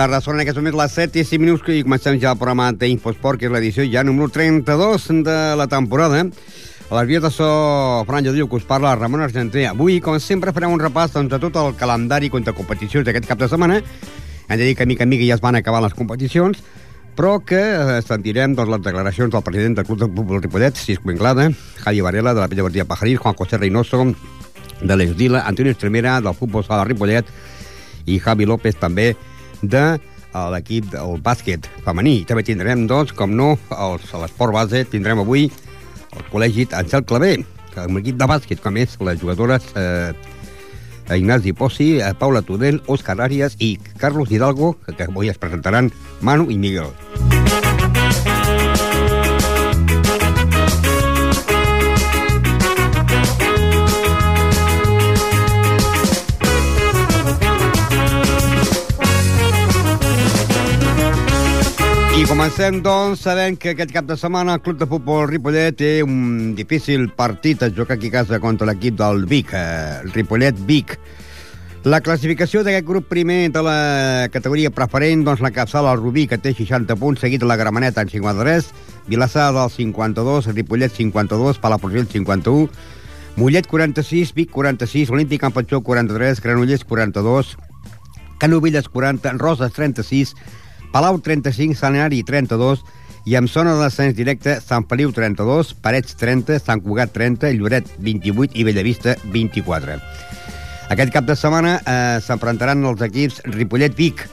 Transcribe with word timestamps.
Tarda, 0.00 0.20
són 0.24 0.38
en 0.38 0.46
aquests 0.46 0.56
moments 0.56 0.78
les 0.78 0.94
7 0.96 1.20
i 1.20 1.26
5 1.28 1.42
minuts 1.42 1.66
i 1.68 1.82
comencem 1.84 2.16
ja 2.22 2.30
el 2.32 2.38
programa 2.40 2.70
d'Infosport, 2.72 3.36
que 3.40 3.48
és 3.48 3.52
l'edició 3.52 3.84
ja 3.84 4.04
número 4.06 4.30
32 4.32 5.08
de 5.26 5.36
la 5.60 5.66
temporada. 5.68 6.22
A 6.88 6.94
les 6.96 7.08
vies 7.10 7.20
de 7.20 7.30
so, 7.30 7.48
Franja 8.08 8.32
diu 8.32 8.48
que 8.48 8.56
us 8.56 8.64
parla 8.64 8.94
Ramon 8.96 9.20
Argenter. 9.26 9.66
Avui, 9.68 9.98
com 10.00 10.16
sempre, 10.18 10.54
farem 10.56 10.72
un 10.72 10.80
repàs 10.80 11.12
doncs, 11.12 11.28
de 11.34 11.40
tot 11.42 11.58
el 11.60 11.76
calendari 11.76 12.30
contra 12.32 12.56
competicions 12.56 13.04
d'aquest 13.04 13.28
cap 13.28 13.42
de 13.42 13.50
setmana. 13.52 13.76
Hem 14.48 14.56
de 14.56 14.70
dir 14.70 14.78
que 14.78 14.88
mica 14.88 15.04
en 15.04 15.12
mica 15.12 15.28
ja 15.28 15.36
es 15.36 15.44
van 15.44 15.60
acabar 15.60 15.84
les 15.84 15.94
competicions, 15.94 16.64
però 17.18 17.36
que 17.44 17.60
eh, 17.60 18.00
sentirem 18.00 18.56
doncs, 18.56 18.72
les 18.72 18.84
declaracions 18.88 19.34
del 19.36 19.44
president 19.44 19.76
del 19.78 19.88
Club 19.90 20.00
de 20.00 20.08
Futbol 20.08 20.40
Ripollet, 20.40 20.80
Cisco 20.80 21.12
Inglada, 21.12 21.50
Javi 21.84 22.00
Varela, 22.00 22.32
de 22.32 22.40
la 22.40 22.48
Pella 22.48 22.64
Bertilla 22.64 22.88
Pajarís, 22.88 23.20
Juan 23.20 23.36
José 23.36 23.60
Reynoso, 23.60 24.06
de 24.80 24.96
l'Esdila, 24.96 25.44
Antonio 25.44 25.76
Estremera, 25.76 26.22
del 26.24 26.34
Futbol 26.34 26.64
Sala 26.64 26.88
Ripollet, 26.88 27.28
i 28.08 28.18
Javi 28.18 28.48
López 28.48 28.80
també 28.80 29.12
de 29.62 29.84
l'equip 30.54 30.90
del 30.92 31.18
bàsquet 31.22 31.66
femení. 31.84 32.20
També 32.28 32.44
tindrem, 32.46 32.86
doncs, 32.90 33.14
com 33.16 33.32
no, 33.36 33.54
els, 33.74 34.06
a 34.14 34.22
l'esport 34.22 34.54
base, 34.54 34.84
tindrem 34.90 35.22
avui 35.22 35.48
el 35.50 36.26
col·legi 36.30 36.68
Àngel 36.76 37.06
Clavé, 37.06 37.32
amb 37.76 37.98
l'equip 37.98 38.18
de 38.18 38.28
bàsquet, 38.30 38.62
com 38.62 38.78
és 38.80 38.96
les 39.06 39.20
jugadores 39.20 39.66
eh, 39.78 40.12
Ignasi 41.16 41.52
Posi, 41.52 41.90
eh, 41.98 42.12
Paula 42.18 42.42
Tudel, 42.46 42.82
Òscar 42.86 43.18
Arias 43.20 43.56
i 43.58 43.76
Carlos 43.98 44.30
Hidalgo, 44.30 44.76
que 44.86 45.08
avui 45.08 45.30
es 45.30 45.38
presentaran 45.38 45.90
Manu 46.20 46.50
i 46.50 46.58
Miguel. 46.58 46.94
I 62.10 62.24
comencem, 62.26 62.80
doncs, 62.82 63.20
sabent 63.22 63.54
que 63.62 63.70
aquest 63.70 63.92
cap 63.94 64.04
de 64.08 64.16
setmana 64.18 64.56
el 64.56 64.62
Club 64.64 64.80
de 64.80 64.86
Futbol 64.90 65.28
Ripollet 65.30 65.76
té 65.78 65.90
un 66.02 66.56
difícil 66.58 67.06
partit 67.14 67.62
a 67.62 67.68
jugar 67.70 67.94
aquí 67.94 68.10
a 68.10 68.14
casa 68.18 68.40
contra 68.42 68.66
l'equip 68.66 68.96
del 68.98 69.22
Vic, 69.30 69.52
eh, 69.54 70.02
Ripollet-Vic. 70.10 70.96
La 71.86 72.02
classificació 72.02 72.64
d'aquest 72.66 72.84
grup 72.84 73.06
primer 73.08 73.52
de 73.54 73.62
la 73.62 74.28
categoria 74.34 74.74
preferent, 74.74 75.22
doncs 75.24 75.40
la 75.40 75.52
capçala 75.54 75.94
el 75.94 76.02
Rubí, 76.02 76.26
que 76.26 76.36
té 76.36 76.50
60 76.52 76.98
punts, 76.98 77.22
seguit 77.22 77.46
la 77.46 77.56
Grameneta 77.56 78.02
en 78.02 78.10
53, 78.10 78.72
Vilassar 79.06 79.52
del 79.54 79.70
52, 79.70 80.50
Ripollet 80.52 80.92
52, 80.92 81.62
Palafrugell 81.62 82.10
51, 82.10 82.68
Mollet 83.36 83.70
46, 83.70 84.34
Vic 84.34 84.50
46, 84.50 85.14
Olímpic 85.14 85.40
Campatxó 85.40 85.80
43, 85.80 86.42
Granollers 86.42 86.84
42, 86.84 87.56
Canovelles 88.40 88.88
40, 88.88 89.38
Roses 89.38 89.72
36, 89.72 90.34
Palau 90.90 91.20
35, 91.22 91.78
Sant 91.78 91.94
Henari 91.94 92.24
32 92.26 92.82
i 93.28 93.36
amb 93.38 93.50
zona 93.52 93.76
de 93.76 93.84
descens 93.84 94.16
directe 94.16 94.56
Sant 94.64 94.86
Feliu 94.90 95.12
32, 95.14 95.74
Parets 95.84 96.16
30, 96.18 96.58
Sant 96.58 96.82
Cugat 96.82 97.12
30, 97.14 97.52
Lloret 97.54 97.86
28 98.02 98.58
i 98.58 98.66
Bellavista 98.66 99.14
24. 99.30 99.98
Aquest 100.90 101.14
cap 101.14 101.28
de 101.28 101.36
setmana 101.38 101.76
eh, 101.78 102.18
s'enfrontaran 102.24 102.82
els 102.90 103.02
equips 103.06 103.38
Ripollet-Vic. 103.46 104.24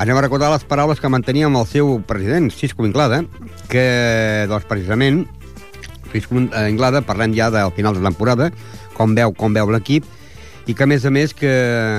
Anem 0.00 0.18
a 0.18 0.24
recordar 0.26 0.50
les 0.52 0.66
paraules 0.68 1.00
que 1.00 1.08
mantenia 1.12 1.48
amb 1.48 1.60
el 1.62 1.68
seu 1.68 1.96
president, 2.08 2.50
Cisco 2.52 2.84
Inglada, 2.84 3.22
que, 3.72 3.84
doncs, 4.50 4.68
precisament, 4.68 5.22
Cisco 6.12 6.36
Inglada, 6.40 7.00
parlem 7.06 7.32
ja 7.36 7.48
del 7.52 7.72
final 7.76 7.96
de 7.96 8.04
temporada, 8.04 8.50
com 8.96 9.16
veu, 9.16 9.32
com 9.32 9.56
veu 9.56 9.72
l'equip, 9.72 10.04
i 10.68 10.76
que, 10.76 10.84
a 10.84 10.90
més 10.90 11.06
a 11.08 11.12
més, 11.14 11.32
que 11.36 11.52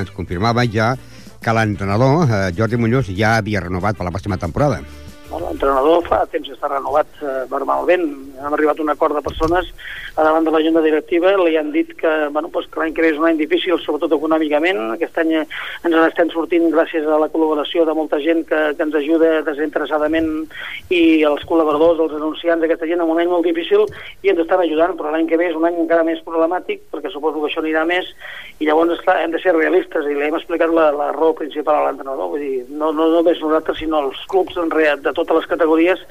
ens 0.03 0.13
confirmava 0.13 0.67
ja 0.69 0.93
que 1.41 1.53
l'entrenador, 1.57 2.29
eh, 2.29 2.53
Jordi 2.55 2.77
Muñoz, 2.77 3.09
ja 3.17 3.37
havia 3.37 3.59
renovat 3.59 3.97
per 3.97 4.05
la 4.05 4.13
pròxima 4.13 4.37
temporada. 4.37 4.81
L'entrenador 5.31 6.03
fa 6.07 6.25
temps 6.31 6.49
que 6.49 6.55
està 6.57 6.67
renovat 6.67 7.21
eh, 7.21 7.43
verbalment. 7.51 8.03
Hem 8.41 8.55
arribat 8.55 8.81
un 8.83 8.91
acord 8.91 9.15
de 9.15 9.23
persones 9.23 9.69
a 10.15 10.25
davant 10.25 10.43
de 10.43 10.51
la 10.51 10.59
junta 10.63 10.81
directiva. 10.83 11.31
Li 11.39 11.55
han 11.57 11.71
dit 11.71 11.93
que, 11.95 12.11
bueno, 12.35 12.49
pues, 12.51 12.67
que 12.67 12.81
l'any 12.81 12.93
que 12.95 13.05
ve 13.05 13.13
és 13.13 13.19
un 13.19 13.29
any 13.29 13.39
difícil, 13.39 13.77
sobretot 13.79 14.11
econòmicament. 14.17 14.81
Aquest 14.97 15.21
any 15.23 15.31
ens 15.39 15.47
n'estem 15.87 16.31
sortint 16.33 16.67
gràcies 16.73 17.07
a 17.07 17.19
la 17.21 17.29
col·laboració 17.31 17.85
de 17.87 17.95
molta 17.95 18.19
gent 18.23 18.43
que, 18.49 18.61
que 18.75 18.87
ens 18.87 18.97
ajuda 18.99 19.41
desinteressadament 19.47 20.31
i 20.91 21.23
els 21.27 21.45
col·laboradors, 21.47 22.03
els 22.03 22.17
anunciants 22.19 22.63
d'aquesta 22.63 22.89
gent 22.89 23.03
en 23.05 23.13
un 23.15 23.21
any 23.23 23.31
molt 23.31 23.47
difícil 23.47 23.87
i 24.25 24.33
ens 24.33 24.43
estan 24.43 24.65
ajudant, 24.65 24.97
però 24.99 25.13
l'any 25.13 25.29
que 25.31 25.39
ve 25.39 25.47
és 25.51 25.57
un 25.57 25.67
any 25.69 25.79
encara 25.85 26.07
més 26.07 26.19
problemàtic 26.27 26.83
perquè 26.91 27.11
suposo 27.13 27.39
que 27.39 27.51
això 27.51 27.63
anirà 27.63 27.85
més 27.87 28.09
i 28.59 28.67
llavors 28.67 28.91
esclar, 28.97 29.21
hem 29.23 29.31
de 29.33 29.39
ser 29.41 29.55
realistes 29.55 30.05
i 30.05 30.13
li 30.13 30.27
hem 30.27 30.35
explicat 30.37 30.69
la, 30.75 30.89
la 30.93 31.09
raó 31.15 31.31
principal 31.37 31.79
a 31.79 31.87
l'entrenador. 31.87 32.33
Vull 32.35 32.43
dir, 32.43 32.65
no, 32.69 32.91
no 32.93 33.07
només 33.15 33.39
nosaltres, 33.41 33.79
sinó 33.81 34.03
els 34.05 34.19
clubs 34.29 34.59
en 34.61 34.69
real, 34.73 34.99
de 35.01 35.13
totes 35.21 35.41
les 35.41 35.49
categories 35.53 36.05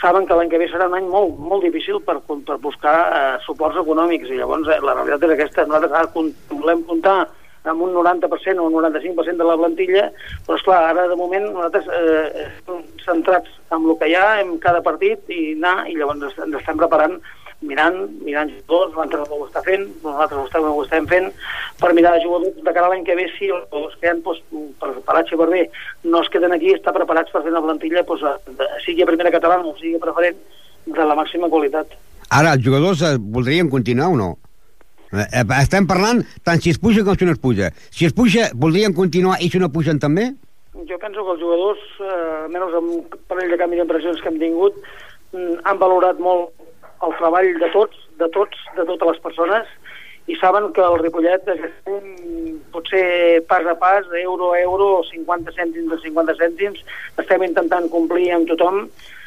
saben 0.00 0.26
que 0.26 0.36
l'any 0.36 0.50
que 0.52 0.60
ve 0.60 0.68
serà 0.70 0.88
un 0.90 0.96
any 0.98 1.06
molt, 1.10 1.38
molt 1.38 1.64
difícil 1.66 2.00
per, 2.06 2.18
per 2.24 2.58
buscar 2.62 2.96
eh, 3.04 3.38
suports 3.46 3.78
econòmics 3.82 4.30
i 4.30 4.40
llavors 4.40 4.68
eh, 4.68 4.80
la 4.84 4.96
realitat 4.98 5.28
és 5.28 5.34
aquesta. 5.36 5.66
Nosaltres 5.68 5.98
ara 6.00 6.58
volem 6.60 6.84
comptar 6.88 7.18
amb 7.64 7.80
un 7.80 7.94
90% 7.96 8.60
o 8.60 8.66
un 8.68 8.74
95% 8.76 9.40
de 9.40 9.46
la 9.48 9.56
plantilla, 9.56 10.08
però 10.44 10.58
esclar, 10.58 10.82
ara 10.90 11.06
de 11.08 11.16
moment 11.16 11.46
nosaltres 11.48 11.88
eh, 11.88 12.48
estem 12.48 12.82
centrats 13.04 13.54
en 13.72 13.88
el 13.88 13.96
que 14.00 14.10
hi 14.10 14.18
ha, 14.18 14.26
en 14.42 14.58
cada 14.60 14.84
partit 14.84 15.32
i 15.32 15.54
anar, 15.54 15.78
i 15.88 15.96
llavors 15.96 16.36
ens 16.44 16.60
estem 16.60 16.80
preparant 16.80 17.16
mirant, 17.68 17.98
mirant 18.24 18.50
jugadors, 18.52 18.94
l'entrenador 18.98 19.42
ho 19.42 19.48
està 19.48 19.62
fent, 19.66 19.86
nosaltres 20.04 20.40
ho 20.40 20.46
estem, 20.48 20.68
ho 20.70 20.84
estem 20.84 21.08
fent, 21.10 21.30
per 21.80 21.92
mirar 21.96 22.14
jugadors 22.22 22.60
de 22.60 22.72
cara 22.72 22.88
a 22.88 22.92
l'any 22.92 23.04
que 23.06 23.16
ve, 23.18 23.26
si 23.36 23.50
els 23.54 23.96
que 24.00 24.10
han, 24.10 24.22
doncs, 24.24 24.42
per 24.80 25.18
H 25.20 25.38
per 25.40 25.48
B, 25.50 25.64
no 26.04 26.22
es 26.22 26.30
queden 26.32 26.54
aquí, 26.56 26.74
estar 26.74 26.94
preparats 26.96 27.32
per 27.34 27.42
fer 27.44 27.54
una 27.54 27.64
plantilla, 27.64 28.04
doncs, 28.06 28.24
sigui 28.86 29.04
a 29.04 29.10
primera 29.10 29.32
catalana 29.34 29.68
o 29.68 29.76
sigui 29.80 30.00
preferent, 30.02 30.40
de 30.84 31.04
la 31.08 31.16
màxima 31.16 31.48
qualitat. 31.48 31.94
Ara, 32.30 32.54
els 32.56 32.64
jugadors 32.64 33.02
eh, 33.04 33.16
voldrien 33.18 33.70
continuar 33.72 34.10
o 34.12 34.18
no? 34.20 34.30
Eh, 35.14 35.22
eh, 35.22 35.44
estem 35.60 35.86
parlant 35.86 36.24
tant 36.44 36.60
si 36.60 36.72
es 36.74 36.80
puja 36.82 37.04
com 37.06 37.16
si 37.16 37.28
no 37.28 37.34
es 37.34 37.40
puja. 37.40 37.70
Si 37.94 38.08
es 38.08 38.14
puja, 38.16 38.50
voldrien 38.54 38.96
continuar 38.96 39.38
i 39.40 39.50
si 39.52 39.60
no 39.62 39.72
pugen 39.72 40.00
també? 40.02 40.32
Jo 40.88 40.98
penso 41.00 41.22
que 41.24 41.36
els 41.36 41.40
jugadors, 41.40 41.84
eh, 42.02 42.44
almenys 42.44 42.78
amb 42.80 42.92
un 42.96 43.02
parell 43.30 43.52
de 43.54 43.60
canvi 43.60 43.78
d'impressions 43.80 44.20
que 44.20 44.32
hem 44.32 44.40
tingut, 44.42 44.76
mm, 45.32 45.62
han 45.64 45.78
valorat 45.78 46.18
molt 46.18 46.50
el 47.06 47.16
treball 47.20 47.50
de 47.60 47.70
tots, 47.72 48.04
de 48.20 48.28
tots, 48.34 48.60
de 48.76 48.84
totes 48.88 49.10
les 49.12 49.22
persones, 49.24 49.72
i 50.26 50.36
saben 50.40 50.70
que 50.72 50.80
el 50.80 50.98
Ripollet 51.02 51.44
potser 52.72 53.42
pas 53.48 53.66
a 53.68 53.74
pas, 53.80 54.06
euro 54.22 54.52
a 54.54 54.60
euro, 54.60 55.02
50 55.10 55.52
cèntims 55.52 55.90
de 55.92 55.98
50 56.06 56.38
cèntims, 56.40 56.80
estem 57.20 57.44
intentant 57.44 57.90
complir 57.92 58.30
amb 58.32 58.48
tothom 58.48 58.86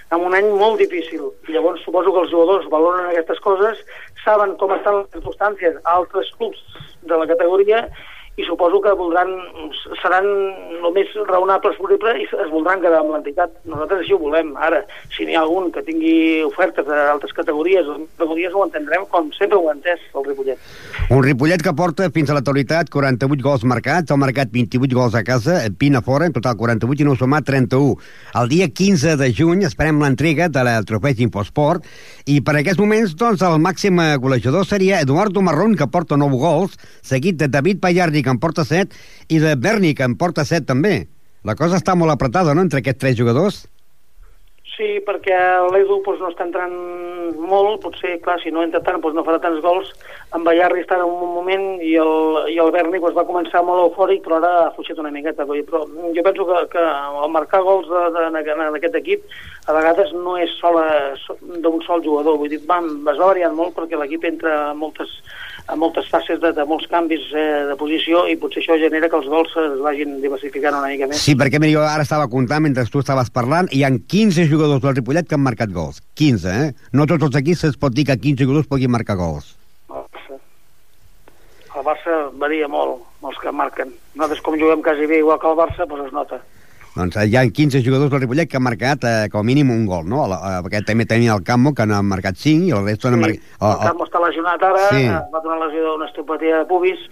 en 0.10 0.24
un 0.24 0.34
any 0.34 0.50
molt 0.58 0.80
difícil. 0.82 1.30
Llavors 1.52 1.84
suposo 1.86 2.14
que 2.14 2.24
els 2.26 2.34
jugadors 2.34 2.70
valoren 2.74 3.12
aquestes 3.12 3.42
coses, 3.46 3.82
saben 4.24 4.56
com 4.58 4.74
estan 4.74 5.02
les 5.02 5.10
circumstàncies 5.16 5.82
a 5.84 5.98
altres 6.00 6.32
clubs 6.40 6.64
de 7.04 7.20
la 7.20 7.28
categoria 7.30 7.86
i 8.38 8.46
suposo 8.46 8.78
que 8.84 8.92
voldran, 8.94 9.32
seran 9.98 10.28
el 10.78 10.92
més 10.94 11.10
raonables 11.26 11.78
possible 11.82 12.12
i 12.22 12.28
es 12.28 12.50
voldran 12.52 12.84
quedar 12.84 13.00
amb 13.02 13.16
l'entitat. 13.16 13.56
Nosaltres 13.66 14.04
així 14.04 14.14
ho 14.14 14.20
volem. 14.22 14.52
Ara, 14.62 14.84
si 15.16 15.26
n'hi 15.26 15.34
ha 15.34 15.42
algun 15.42 15.72
que 15.74 15.82
tingui 15.88 16.44
ofertes 16.46 16.86
d'altres 16.86 17.34
categories, 17.34 17.90
categories 18.20 18.54
ho 18.54 18.62
entendrem 18.68 19.08
com 19.10 19.32
sempre 19.34 19.58
ho 19.58 19.72
ha 19.72 19.74
entès, 19.74 20.04
el 20.14 20.28
Ripollet. 20.28 20.62
Un 21.10 21.24
Ripollet 21.26 21.64
que 21.66 21.74
porta 21.74 22.12
fins 22.14 22.30
a 22.30 22.38
l'actualitat 22.38 22.92
48 22.94 23.42
gols 23.42 23.66
marcats, 23.66 24.14
ha 24.14 24.20
marcat 24.22 24.54
28 24.54 25.00
gols 25.00 25.18
a 25.18 25.24
casa, 25.26 25.58
20 25.74 25.98
a 25.98 26.04
fora, 26.06 26.30
en 26.30 26.38
total 26.38 26.60
48 26.62 27.02
i 27.02 27.10
no 27.10 27.18
sumat 27.18 27.50
31. 27.50 27.98
El 28.38 28.54
dia 28.54 28.70
15 28.70 29.18
de 29.18 29.32
juny 29.34 29.66
esperem 29.66 29.98
l'entrega 30.04 30.46
de 30.54 30.68
la 30.68 30.78
trofeig 30.86 31.26
Imposport 31.26 31.90
i 32.30 32.38
per 32.46 32.60
aquests 32.62 32.84
moments, 32.84 33.18
doncs, 33.18 33.42
el 33.42 33.58
màxim 33.66 33.98
golejador 34.22 34.70
seria 34.70 35.02
Eduardo 35.02 35.42
Marrón, 35.42 35.74
que 35.74 35.90
porta 35.90 36.22
9 36.22 36.38
gols, 36.38 36.78
seguit 37.02 37.42
de 37.42 37.50
David 37.50 37.82
Pallardi, 37.82 38.27
que 38.28 38.36
en 38.36 38.44
porta 38.44 38.68
7, 38.68 39.00
i 39.32 39.40
de 39.44 39.56
Berni, 39.56 39.96
que 39.96 40.06
en 40.08 40.20
porta 40.20 40.46
7 40.46 40.68
també. 40.68 41.00
La 41.48 41.56
cosa 41.56 41.80
està 41.80 41.96
molt 41.96 42.12
apretada, 42.12 42.54
no?, 42.54 42.68
entre 42.68 42.84
aquests 42.84 43.06
tres 43.06 43.20
jugadors. 43.20 43.64
Sí, 44.78 45.00
perquè 45.02 45.38
l'Edu 45.74 45.96
doncs, 46.06 46.20
no 46.22 46.28
està 46.30 46.46
entrant 46.46 46.74
molt, 47.50 47.80
potser, 47.82 48.20
clar, 48.22 48.36
si 48.44 48.52
no 48.54 48.62
entra 48.62 48.84
tant, 48.86 49.00
doncs 49.02 49.16
no 49.18 49.24
farà 49.26 49.40
tants 49.42 49.64
gols. 49.64 49.90
En 50.38 50.44
Ballarri 50.46 50.84
està 50.84 51.00
en 51.00 51.08
un 51.08 51.32
moment 51.34 51.66
i 51.82 51.96
el, 51.98 52.14
i 52.54 52.60
el 52.62 52.70
Berni 52.76 53.00
doncs, 53.00 53.16
va 53.18 53.26
començar 53.26 53.64
molt 53.66 53.88
eufòric, 53.88 54.22
però 54.28 54.38
ara 54.38 54.52
ha 54.68 54.76
fugit 54.76 55.02
una 55.02 55.10
miqueta. 55.16 55.48
Però 55.50 55.82
jo 56.14 56.26
penso 56.28 56.46
que, 56.52 56.62
que 56.76 56.84
el 56.84 57.34
marcar 57.34 57.64
gols 57.66 57.90
d'aquest 57.90 59.00
equip 59.02 59.26
a 59.66 59.80
vegades 59.80 60.14
no 60.14 60.38
és 60.38 60.54
sola 60.62 60.86
d'un 61.42 61.82
sol 61.88 62.06
jugador. 62.06 62.38
Vull 62.38 62.54
dir, 62.54 62.62
va, 62.70 62.78
es 62.86 63.18
va 63.18 63.32
variant 63.32 63.58
molt 63.58 63.74
perquè 63.80 63.98
l'equip 63.98 64.30
entra 64.30 64.76
moltes 64.78 65.18
a 65.68 65.76
moltes 65.76 66.08
fases 66.08 66.40
de, 66.40 66.54
de 66.56 66.64
molts 66.68 66.88
canvis 66.88 67.28
eh, 67.36 67.66
de 67.68 67.76
posició 67.80 68.24
i 68.32 68.38
potser 68.40 68.62
això 68.62 68.78
genera 68.80 69.10
que 69.12 69.18
els 69.20 69.28
gols 69.28 69.52
es 69.60 69.76
vagin 69.84 70.16
diversificant 70.24 70.78
una 70.80 70.88
mica 70.88 71.10
més. 71.12 71.20
Sí, 71.20 71.36
perquè 71.40 71.60
mira, 71.60 71.74
jo 71.76 71.84
ara 71.84 72.06
estava 72.08 72.30
comptant 72.32 72.64
mentre 72.64 72.86
tu 72.92 73.04
estaves 73.04 73.32
parlant, 73.36 73.68
hi 73.76 73.84
han 73.84 74.00
15 74.00 74.48
jugadors 74.48 74.82
del 74.84 74.96
Ripollet 74.96 75.28
que 75.28 75.36
han 75.36 75.44
marcat 75.44 75.74
gols. 75.76 76.00
15, 76.20 76.56
eh? 76.64 76.72
No 76.96 77.08
tots 77.10 77.28
els 77.28 77.40
equips 77.44 77.68
es 77.72 77.80
pot 77.80 77.96
dir 77.96 78.08
que 78.08 78.16
15 78.16 78.48
jugadors 78.48 78.72
puguin 78.72 78.96
marcar 78.96 79.20
gols. 79.20 79.56
El 79.92 80.06
Barça, 80.08 80.40
el 81.74 81.88
Barça 81.92 82.20
varia 82.40 82.72
molt, 82.72 83.04
els 83.28 83.44
que 83.44 83.52
marquen. 83.52 83.92
Nosaltres 84.16 84.46
com 84.46 84.56
juguem 84.60 84.86
quasi 84.86 85.10
bé 85.12 85.20
igual 85.20 85.42
que 85.44 85.52
el 85.52 85.60
Barça, 85.60 85.90
doncs 85.90 86.08
es 86.08 86.16
nota. 86.16 86.40
Doncs 86.98 87.18
hi 87.24 87.36
ha 87.38 87.46
15 87.46 87.84
jugadors 87.86 88.10
del 88.12 88.24
Ripollet 88.24 88.50
que 88.50 88.58
han 88.58 88.66
marcat 88.66 89.04
eh, 89.06 89.16
com 89.32 89.44
a 89.44 89.48
mínim 89.48 89.70
un 89.74 89.86
gol, 89.90 90.08
no? 90.10 90.24
Perquè 90.66 90.82
també 90.88 91.06
tenia 91.10 91.36
el 91.38 91.44
Campo, 91.46 91.76
que 91.78 91.86
n'ha 91.86 92.02
marcat 92.02 92.40
5, 92.42 92.70
i 92.70 92.74
el 92.74 92.88
resto 92.88 93.08
sí, 93.08 93.14
n'ha 93.14 93.24
marcat... 93.24 93.50
El, 93.60 93.74
el 93.74 93.84
Campo 93.92 94.08
està 94.08 94.24
lesionat 94.24 94.70
ara, 94.72 94.88
sí. 94.92 95.04
va 95.34 95.44
donar 95.44 95.68
lesió 95.68 95.92
d'una 95.92 96.10
estopatia 96.10 96.64
de 96.64 96.70
pubis, 96.72 97.04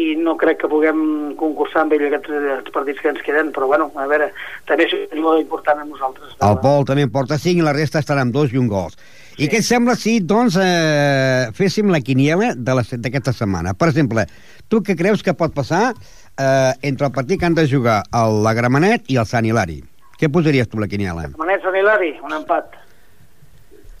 i 0.00 0.14
no 0.16 0.38
crec 0.40 0.62
que 0.62 0.70
puguem 0.72 1.00
concursar 1.40 1.82
amb 1.82 1.92
ell 1.92 2.06
aquests, 2.06 2.30
aquests 2.32 2.72
partits 2.72 3.02
que 3.02 3.10
ens 3.12 3.24
queden, 3.26 3.50
però 3.52 3.68
bueno, 3.68 3.90
a 3.92 4.06
veure, 4.08 4.30
també 4.68 4.86
és 4.86 4.94
un 4.96 5.18
jugador 5.18 5.42
important 5.42 5.82
a 5.82 5.84
nosaltres. 5.84 6.38
El 6.40 6.60
Pol 6.62 6.86
també 6.88 7.04
en 7.04 7.12
porta 7.12 7.36
5 7.40 7.60
i 7.60 7.66
la 7.66 7.74
resta 7.76 8.00
estarà 8.00 8.24
amb 8.24 8.32
dos 8.32 8.54
i 8.54 8.60
un 8.60 8.70
gols. 8.72 8.96
Sí. 8.96 9.44
I 9.44 9.50
què 9.52 9.60
et 9.60 9.66
sembla 9.66 9.96
si, 9.96 10.18
doncs, 10.24 10.56
eh, 10.60 11.52
féssim 11.56 11.92
la 11.92 12.00
quiniela 12.04 12.52
d'aquesta 12.56 13.36
setmana? 13.36 13.76
Per 13.76 13.90
exemple, 13.92 14.24
tu 14.68 14.80
què 14.84 14.96
creus 14.96 15.24
que 15.24 15.36
pot 15.36 15.52
passar 15.52 15.90
eh, 16.38 16.72
entre 16.82 17.06
el 17.06 17.12
partit 17.12 17.40
que 17.40 17.46
han 17.46 17.54
de 17.54 17.68
jugar 17.68 18.02
el, 18.12 18.42
la 18.44 18.54
Gramenet 18.54 19.10
i 19.12 19.18
el 19.20 19.28
Sant 19.28 19.46
Hilari. 19.48 19.80
Què 20.20 20.30
posaries 20.32 20.68
tu 20.70 20.80
la 20.80 20.88
quiniela? 20.88 21.28
Gramenet, 21.34 21.62
Sant 21.64 21.76
Hilari, 21.76 22.12
un 22.22 22.36
empat. 22.38 22.78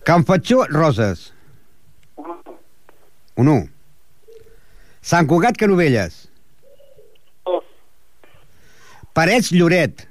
Can 0.06 0.24
Fatxó, 0.26 0.64
Roses. 0.70 1.32
Un 2.16 2.30
1 3.36 3.52
1. 3.58 3.68
Sant 5.02 5.26
Cugat, 5.26 5.56
Canovelles. 5.58 6.28
Dos. 7.46 7.64
Parets, 9.14 9.52
Lloret. 9.52 10.06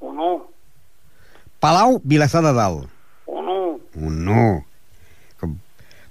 Un 0.00 0.18
1. 0.18 0.38
Palau, 1.60 2.00
Vilassar 2.04 2.42
de 2.44 2.52
Dalt. 2.52 2.88
Un 3.26 3.48
1. 3.48 3.80
Un 3.96 4.28
1. 4.28 4.64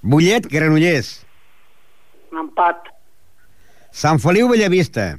Bullet, 0.02 0.48
Granollers. 0.48 1.26
Un 2.32 2.40
empat. 2.46 2.87
Sant 3.98 4.20
Feliu, 4.22 4.46
Bellavista. 4.46 5.18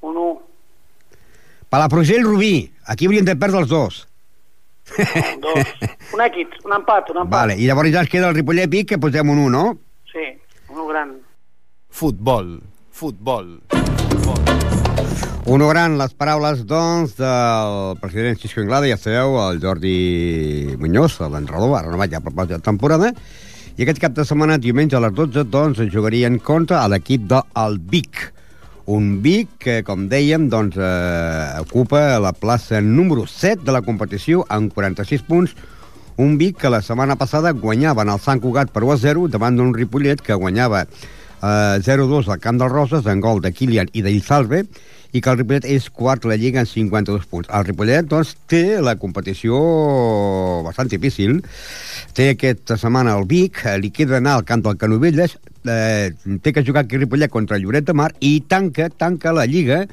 Un 0.00 0.16
1. 0.16 0.42
Palafrugell, 1.68 2.22
Rubí. 2.22 2.70
Aquí 2.86 3.08
haurien 3.08 3.26
de 3.26 3.34
perdre 3.34 3.64
els 3.64 3.68
dos. 3.72 3.96
Un 4.94 5.40
2. 5.42 5.72
Un 6.14 6.22
èquit, 6.22 6.54
un 6.68 6.76
empat, 6.76 7.10
un 7.10 7.24
empat. 7.24 7.32
Vale, 7.32 7.56
i 7.58 7.66
llavors 7.66 7.90
ja 7.90 8.04
ens 8.04 8.12
queda 8.12 8.28
el 8.30 8.36
Ripollet 8.38 8.70
Vic, 8.70 8.92
que 8.92 9.00
posem 9.02 9.32
un 9.32 9.40
1, 9.48 9.50
no? 9.50 9.64
Sí, 10.12 10.28
un 10.68 10.84
1 10.84 10.86
gran. 10.92 11.16
Futbol, 11.90 12.60
futbol, 12.94 13.56
futbol. 13.74 14.38
Uno 15.50 15.66
gran, 15.72 15.98
les 15.98 16.14
paraules, 16.14 16.62
doncs, 16.70 17.16
del 17.18 17.98
president 17.98 18.38
Xisco 18.38 18.62
Inglada, 18.62 18.86
ja 18.86 19.00
sabeu, 19.00 19.34
el 19.48 19.58
Jordi 19.64 20.76
Muñoz, 20.78 21.18
l'entrenador, 21.26 21.74
ha 21.74 21.82
renovat 21.88 22.14
ja 22.14 22.22
per 22.22 22.36
la 22.38 22.62
temporada, 22.62 23.10
i 23.74 23.82
aquest 23.82 23.98
cap 23.98 24.12
de 24.14 24.22
setmana, 24.22 24.54
diumenge 24.62 24.94
a 24.94 25.00
les 25.02 25.10
12, 25.16 25.42
doncs, 25.50 25.80
jugarien 25.90 26.36
contra 26.38 26.84
l'equip 26.86 27.24
del 27.26 27.78
Vic. 27.90 28.20
Un 28.86 29.16
Vic 29.24 29.56
que, 29.64 29.80
com 29.82 30.04
dèiem, 30.06 30.44
doncs, 30.52 30.78
eh, 30.78 31.58
ocupa 31.58 32.20
la 32.22 32.30
plaça 32.38 32.78
número 32.80 33.24
7 33.26 33.64
de 33.66 33.74
la 33.74 33.82
competició 33.82 34.44
amb 34.48 34.70
46 34.70 35.26
punts, 35.26 35.56
un 36.22 36.38
Vic 36.38 36.60
que 36.62 36.70
la 36.70 36.84
setmana 36.86 37.16
passada 37.18 37.50
guanyava 37.50 38.06
en 38.06 38.14
el 38.14 38.22
Sant 38.22 38.38
Cugat 38.38 38.70
per 38.70 38.84
1 38.86 38.94
a 38.94 38.98
0 39.08 39.26
davant 39.32 39.58
d'un 39.58 39.74
Ripollet 39.74 40.22
que 40.22 40.38
guanyava 40.38 40.84
eh, 40.86 41.82
0-2 41.82 42.30
al 42.30 42.38
Camp 42.38 42.62
dels 42.62 42.70
Roses 42.70 43.10
en 43.10 43.18
gol 43.18 43.42
de 43.42 43.50
Kilian 43.50 43.90
i 43.90 44.06
d'Ilsalve 44.06 44.68
i 45.14 45.22
que 45.22 45.30
el 45.30 45.38
Ripollet 45.38 45.66
és 45.70 45.86
quart 45.94 46.26
la 46.26 46.36
Lliga 46.40 46.64
en 46.64 46.66
52 46.66 47.28
punts. 47.30 47.50
El 47.54 47.66
Ripollet, 47.68 48.08
doncs, 48.10 48.34
té 48.50 48.80
la 48.82 48.96
competició 48.98 49.60
bastant 50.66 50.90
difícil. 50.90 51.38
Té 52.18 52.32
aquesta 52.32 52.76
setmana 52.80 53.14
el 53.14 53.28
Vic, 53.30 53.62
eh, 53.62 53.78
li 53.78 53.92
queda 53.94 54.18
anar 54.18 54.34
al 54.40 54.44
camp 54.48 54.64
del 54.66 54.76
Canovelles, 54.80 55.38
eh, 55.70 56.10
té 56.42 56.52
que 56.52 56.66
jugar 56.66 56.84
aquí 56.84 56.98
Ripollet 56.98 57.30
contra 57.30 57.58
Lloret 57.58 57.86
de 57.86 57.94
Mar 57.94 58.10
i 58.18 58.40
tanca, 58.40 58.90
tanca 58.90 59.32
la 59.32 59.46
Lliga 59.46 59.84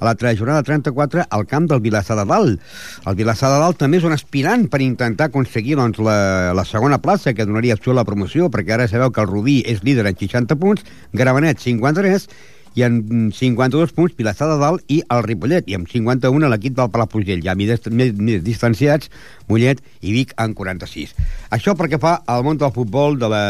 a 0.00 0.04
la 0.04 0.36
jornada 0.36 0.62
34 0.62 1.24
al 1.30 1.46
camp 1.46 1.68
del 1.70 1.80
Vilassar 1.80 2.16
de 2.16 2.24
Dalt. 2.24 2.60
El 3.06 3.14
Vilassar 3.14 3.50
de 3.52 3.60
Dalt 3.62 3.78
també 3.78 3.98
és 3.98 4.04
un 4.04 4.12
aspirant 4.12 4.66
per 4.68 4.82
intentar 4.82 5.30
aconseguir 5.30 5.76
doncs, 5.76 6.00
la, 6.02 6.52
la 6.52 6.64
segona 6.64 6.98
plaça 6.98 7.32
que 7.32 7.46
donaria 7.46 7.74
opció 7.78 7.92
a 7.92 8.00
la 8.00 8.04
promoció, 8.04 8.50
perquè 8.50 8.74
ara 8.74 8.88
sabeu 8.88 9.12
que 9.12 9.22
el 9.22 9.30
Rubí 9.30 9.60
és 9.66 9.84
líder 9.84 10.08
en 10.10 10.18
60 10.18 10.58
punts, 10.58 10.82
Gramenet 11.12 11.62
53, 11.62 12.28
i 12.74 12.82
en 12.86 13.30
52 13.34 13.94
punts 13.94 14.14
Vilassar 14.18 14.48
de 14.50 14.58
Dalt 14.60 14.84
i 14.90 15.00
el 15.14 15.22
Ripollet, 15.26 15.68
i 15.70 15.76
amb 15.78 15.88
51 15.90 16.50
l'equip 16.50 16.76
del 16.76 16.90
Palafrugell, 16.94 17.42
ja 17.44 17.54
més, 17.58 17.86
més, 17.90 18.14
més 18.18 18.42
distanciats, 18.44 19.10
Mollet 19.48 19.82
i 20.02 20.14
Vic 20.14 20.34
en 20.40 20.54
46. 20.58 21.14
Això 21.54 21.76
perquè 21.78 22.00
fa 22.02 22.16
al 22.26 22.44
món 22.46 22.58
del 22.58 22.74
futbol 22.74 23.18
de 23.20 23.30
la 23.30 23.44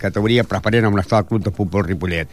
categoria 0.00 0.46
preferent 0.48 0.88
on 0.88 1.00
està 1.02 1.20
el 1.20 1.28
club 1.28 1.44
de 1.44 1.54
futbol 1.54 1.84
Ripollet. 1.86 2.32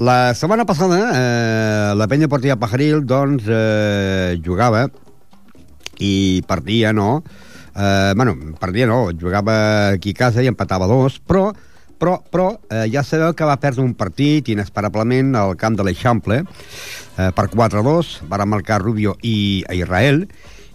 La 0.00 0.32
setmana 0.32 0.64
passada, 0.64 0.98
eh, 1.12 1.94
la 1.98 2.06
penya 2.08 2.30
portilla 2.30 2.56
Pajaril, 2.56 3.02
doncs, 3.04 3.44
eh, 3.50 4.38
jugava 4.40 4.86
i 6.00 6.42
perdia, 6.48 6.94
no? 6.96 7.22
Eh, 7.76 8.12
bueno, 8.16 8.36
perdia 8.58 8.86
no, 8.86 9.10
jugava 9.12 9.90
aquí 9.96 10.14
a 10.14 10.20
casa 10.22 10.42
i 10.42 10.48
empatava 10.48 10.88
dos, 10.88 11.20
però 11.20 11.50
però, 12.00 12.16
però 12.32 12.48
eh, 12.72 12.86
ja 12.90 13.04
sabeu 13.04 13.34
que 13.36 13.46
va 13.46 13.58
perdre 13.60 13.84
un 13.84 13.92
partit 13.98 14.48
inesperablement 14.48 15.36
al 15.36 15.54
camp 15.60 15.76
de 15.76 15.84
l'Eixample 15.86 16.40
eh, 16.40 17.28
per 17.36 17.46
4-2, 17.52 18.16
van 18.30 18.48
marcar 18.48 18.80
Rubio 18.80 19.18
i 19.22 19.62
a 19.68 19.76
Israel, 19.76 20.24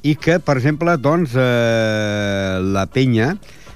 i 0.06 0.14
que, 0.22 0.38
per 0.38 0.60
exemple, 0.60 0.94
doncs, 1.02 1.34
eh, 1.34 2.62
la 2.62 2.86
penya, 2.94 3.34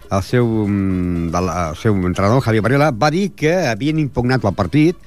el 0.09 0.23
seu, 0.25 0.45
mm, 0.45 1.33
el 1.33 1.77
seu 1.81 1.97
entrenador, 1.97 2.43
Javier 2.45 2.61
Varela, 2.65 2.91
va 2.93 3.09
dir 3.13 3.31
que 3.33 3.53
havien 3.69 3.99
impugnat 4.01 4.45
el 4.45 4.57
partit 4.57 4.97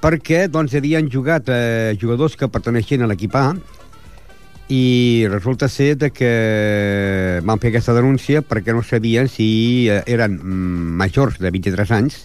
perquè 0.00 0.46
doncs, 0.48 0.74
havien 0.74 1.10
jugat 1.12 1.50
eh, 1.52 1.94
jugadors 2.00 2.36
que 2.36 2.48
perteneixien 2.50 3.04
a 3.04 3.10
l'equip 3.10 3.36
A 3.36 3.50
i 4.70 5.26
resulta 5.28 5.66
ser 5.68 5.96
que 6.14 7.40
van 7.42 7.58
fer 7.58 7.72
aquesta 7.72 7.94
denúncia 7.96 8.42
perquè 8.46 8.72
no 8.72 8.84
sabien 8.86 9.26
si 9.28 9.88
eh, 9.90 10.02
eren 10.06 10.36
mm, 10.38 10.92
majors 11.00 11.40
de 11.42 11.50
23 11.50 11.90
anys 11.98 12.20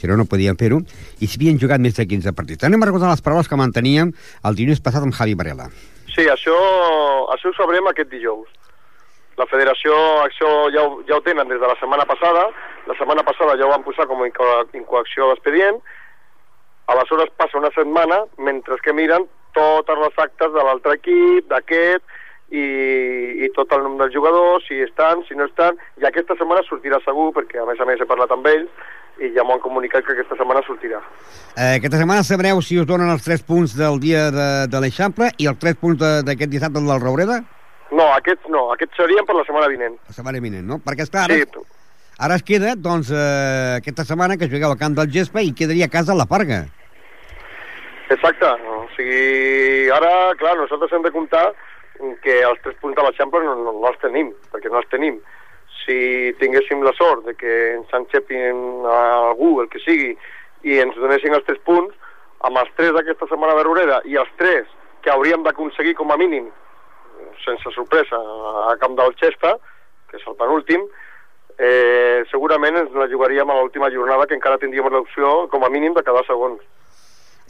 si 0.00 0.08
no, 0.08 0.16
no 0.18 0.24
podien 0.28 0.56
fer-ho, 0.60 0.80
i 1.20 1.28
si 1.28 1.38
havien 1.38 1.56
jugat 1.60 1.80
més 1.80 1.94
de 1.96 2.04
15 2.04 2.32
partits. 2.36 2.64
Anem 2.66 2.82
a 2.82 2.88
recordar 2.90 3.08
les 3.12 3.22
paraules 3.24 3.48
que 3.48 3.56
manteníem 3.56 4.10
el 4.44 4.56
dilluns 4.58 4.82
passat 4.84 5.04
amb 5.06 5.14
Javi 5.16 5.36
Varela. 5.38 5.68
Sí, 6.12 6.26
això, 6.28 6.56
això 7.32 7.48
ho 7.48 7.54
sabrem 7.56 7.86
aquest 7.88 8.10
dijous. 8.12 8.50
La 9.40 9.46
federació 9.50 9.94
això 10.26 10.50
ja 10.74 10.82
ho, 10.84 10.98
ja 11.08 11.16
ho 11.16 11.22
tenen 11.24 11.48
des 11.48 11.60
de 11.62 11.66
la 11.70 11.76
setmana 11.80 12.04
passada, 12.10 12.42
la 12.86 12.96
setmana 12.98 13.24
passada 13.26 13.56
ja 13.56 13.64
ho 13.66 13.72
van 13.72 13.86
posar 13.86 14.04
com 14.10 14.20
a 14.22 14.28
inco- 14.28 14.66
incoacció 14.76 15.30
d'expedient, 15.30 15.80
aleshores 16.92 17.32
passa 17.38 17.58
una 17.58 17.72
setmana 17.74 18.20
mentre 18.38 18.76
que 18.84 18.92
miren 18.92 19.24
totes 19.54 19.98
les 20.02 20.18
actes 20.26 20.52
de 20.54 20.64
l'altre 20.66 20.96
equip, 20.98 21.48
d'aquest, 21.50 22.04
i, 22.54 22.64
i 23.46 23.48
tot 23.56 23.72
el 23.74 23.82
nom 23.82 23.96
dels 23.98 24.12
jugadors, 24.14 24.66
si 24.68 24.76
estan, 24.84 25.24
si 25.28 25.34
no 25.34 25.46
estan, 25.48 25.78
i 25.98 26.04
aquesta 26.06 26.36
setmana 26.38 26.62
sortirà 26.68 27.00
segur, 27.02 27.30
perquè 27.34 27.62
a 27.62 27.66
més 27.66 27.80
a 27.80 27.86
més 27.88 28.02
he 28.02 28.06
parlat 28.06 28.30
amb 28.36 28.46
ells, 28.50 28.68
i 29.22 29.30
ja 29.34 29.44
m'ho 29.46 29.54
han 29.56 29.62
comunicat 29.62 30.02
que 30.06 30.12
aquesta 30.16 30.36
setmana 30.38 30.60
sortirà. 30.66 30.98
Eh, 31.54 31.76
aquesta 31.78 31.98
setmana 32.00 32.22
sabreu 32.26 32.60
si 32.66 32.78
us 32.82 32.86
donen 32.86 33.10
els 33.14 33.22
3 33.26 33.42
punts 33.46 33.74
del 33.78 34.00
dia 34.02 34.26
de, 34.34 34.48
de 34.70 34.80
l'Eixample 34.82 35.30
i 35.38 35.46
els 35.50 35.58
3 35.62 35.78
punts 35.80 36.00
de- 36.02 36.22
d'aquest 36.26 36.50
dissabte 36.50 36.82
del 36.82 37.00
Roureda? 37.02 37.40
No, 37.94 38.08
aquests 38.16 38.48
no, 38.50 38.72
aquests 38.74 38.96
serien 38.98 39.22
per 39.26 39.36
la 39.38 39.44
setmana 39.46 39.68
vinent. 39.70 39.94
La 40.10 40.14
setmana 40.16 40.40
vinent, 40.42 40.66
no? 40.66 40.80
Perquè, 40.82 41.06
esclar, 41.06 41.28
ara, 41.28 41.34
Sí, 41.38 41.46
ara 42.18 42.34
es 42.40 42.42
queda, 42.42 42.74
doncs, 42.74 43.10
eh, 43.14 43.78
aquesta 43.78 44.04
setmana 44.04 44.36
que 44.36 44.50
jugueu 44.50 44.70
al 44.74 44.78
camp 44.78 44.94
del 44.98 45.10
Gespa 45.14 45.42
i 45.46 45.54
quedaria 45.54 45.86
a 45.86 45.94
casa 45.94 46.14
la 46.14 46.26
Farga. 46.26 46.64
exacte. 48.10 48.46
Sigui, 48.96 49.88
ara, 49.94 50.34
clar, 50.40 50.56
nosaltres 50.58 50.92
hem 50.92 51.04
de 51.06 51.12
comptar 51.14 51.46
que 52.24 52.40
els 52.42 52.60
tres 52.64 52.76
punts 52.82 52.96
de 52.96 53.04
l'Eixample 53.06 53.42
no, 53.44 53.54
no, 53.60 53.74
no 53.80 53.90
els 53.90 54.00
tenim, 54.02 54.32
perquè 54.52 54.72
no 54.72 54.80
els 54.80 54.90
tenim. 54.90 55.20
Si 55.84 56.32
tinguéssim 56.40 56.82
la 56.82 56.94
sort 56.96 57.26
de 57.28 57.34
que 57.38 57.52
ens 57.74 57.92
enxepin 57.94 58.86
a 58.88 58.98
algú, 59.30 59.58
el 59.62 59.68
que 59.72 59.82
sigui, 59.84 60.14
i 60.64 60.80
ens 60.80 60.96
donessin 60.96 61.36
els 61.36 61.46
tres 61.46 61.60
punts, 61.68 61.94
amb 62.44 62.58
els 62.60 62.72
tres 62.78 62.92
d'aquesta 62.96 63.28
setmana 63.30 63.56
de 63.58 63.64
Roreda 63.66 64.00
i 64.08 64.18
els 64.20 64.30
tres 64.40 64.68
que 65.04 65.12
hauríem 65.12 65.44
d'aconseguir 65.44 65.94
com 65.98 66.12
a 66.12 66.18
mínim, 66.20 66.48
sense 67.44 67.72
sorpresa, 67.74 68.18
a 68.70 68.76
camp 68.80 68.96
del 68.98 69.14
Xesta, 69.20 69.56
que 70.08 70.20
és 70.20 70.26
el 70.28 70.36
penúltim, 70.40 70.86
eh, 71.58 72.24
segurament 72.30 72.78
ens 72.80 72.96
la 72.96 73.08
jugaríem 73.10 73.50
a 73.50 73.58
l'última 73.58 73.90
jornada 73.92 74.26
que 74.26 74.36
encara 74.38 74.58
tindríem 74.58 74.88
l'opció 74.92 75.46
com 75.52 75.64
a 75.64 75.70
mínim 75.72 75.94
de 75.94 76.02
quedar 76.02 76.24
segons. 76.26 76.62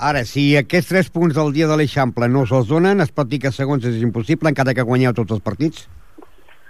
Ara, 0.03 0.25
si 0.27 0.57
aquests 0.59 0.91
3 0.91 1.11
punts 1.15 1.37
del 1.37 1.53
dia 1.55 1.69
de 1.71 1.77
l'Eixample 1.79 2.27
no 2.29 2.43
se'ls 2.51 2.67
donen, 2.67 3.01
es 3.05 3.13
pot 3.15 3.29
dir 3.31 3.39
que 3.45 3.53
segons 3.55 3.85
és 3.87 4.01
impossible, 4.03 4.51
encara 4.51 4.75
que 4.75 4.83
guanyeu 4.83 5.15
tots 5.15 5.37
els 5.37 5.45
partits? 5.45 5.87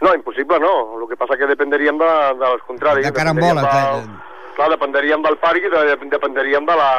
No, 0.04 0.12
impossible 0.12 0.59
no. 0.61 0.75
El 0.99 1.09
que 1.09 1.16
passa 1.16 1.38
que 1.40 1.49
dependríem 1.49 1.97
de, 1.97 2.12
de 2.37 2.52
les 2.52 2.62
contraris. 2.69 3.07
De 3.07 3.12
carambola, 3.16 3.64
Dependríem 3.64 4.12
eh, 4.12 4.33
Clar, 4.54 4.69
dependríem 4.71 5.23
del 5.25 5.37
parc 5.43 5.64
i 5.66 5.71
de, 5.73 5.81
dependríem 6.12 6.69
de 6.69 6.76
la, 6.78 6.90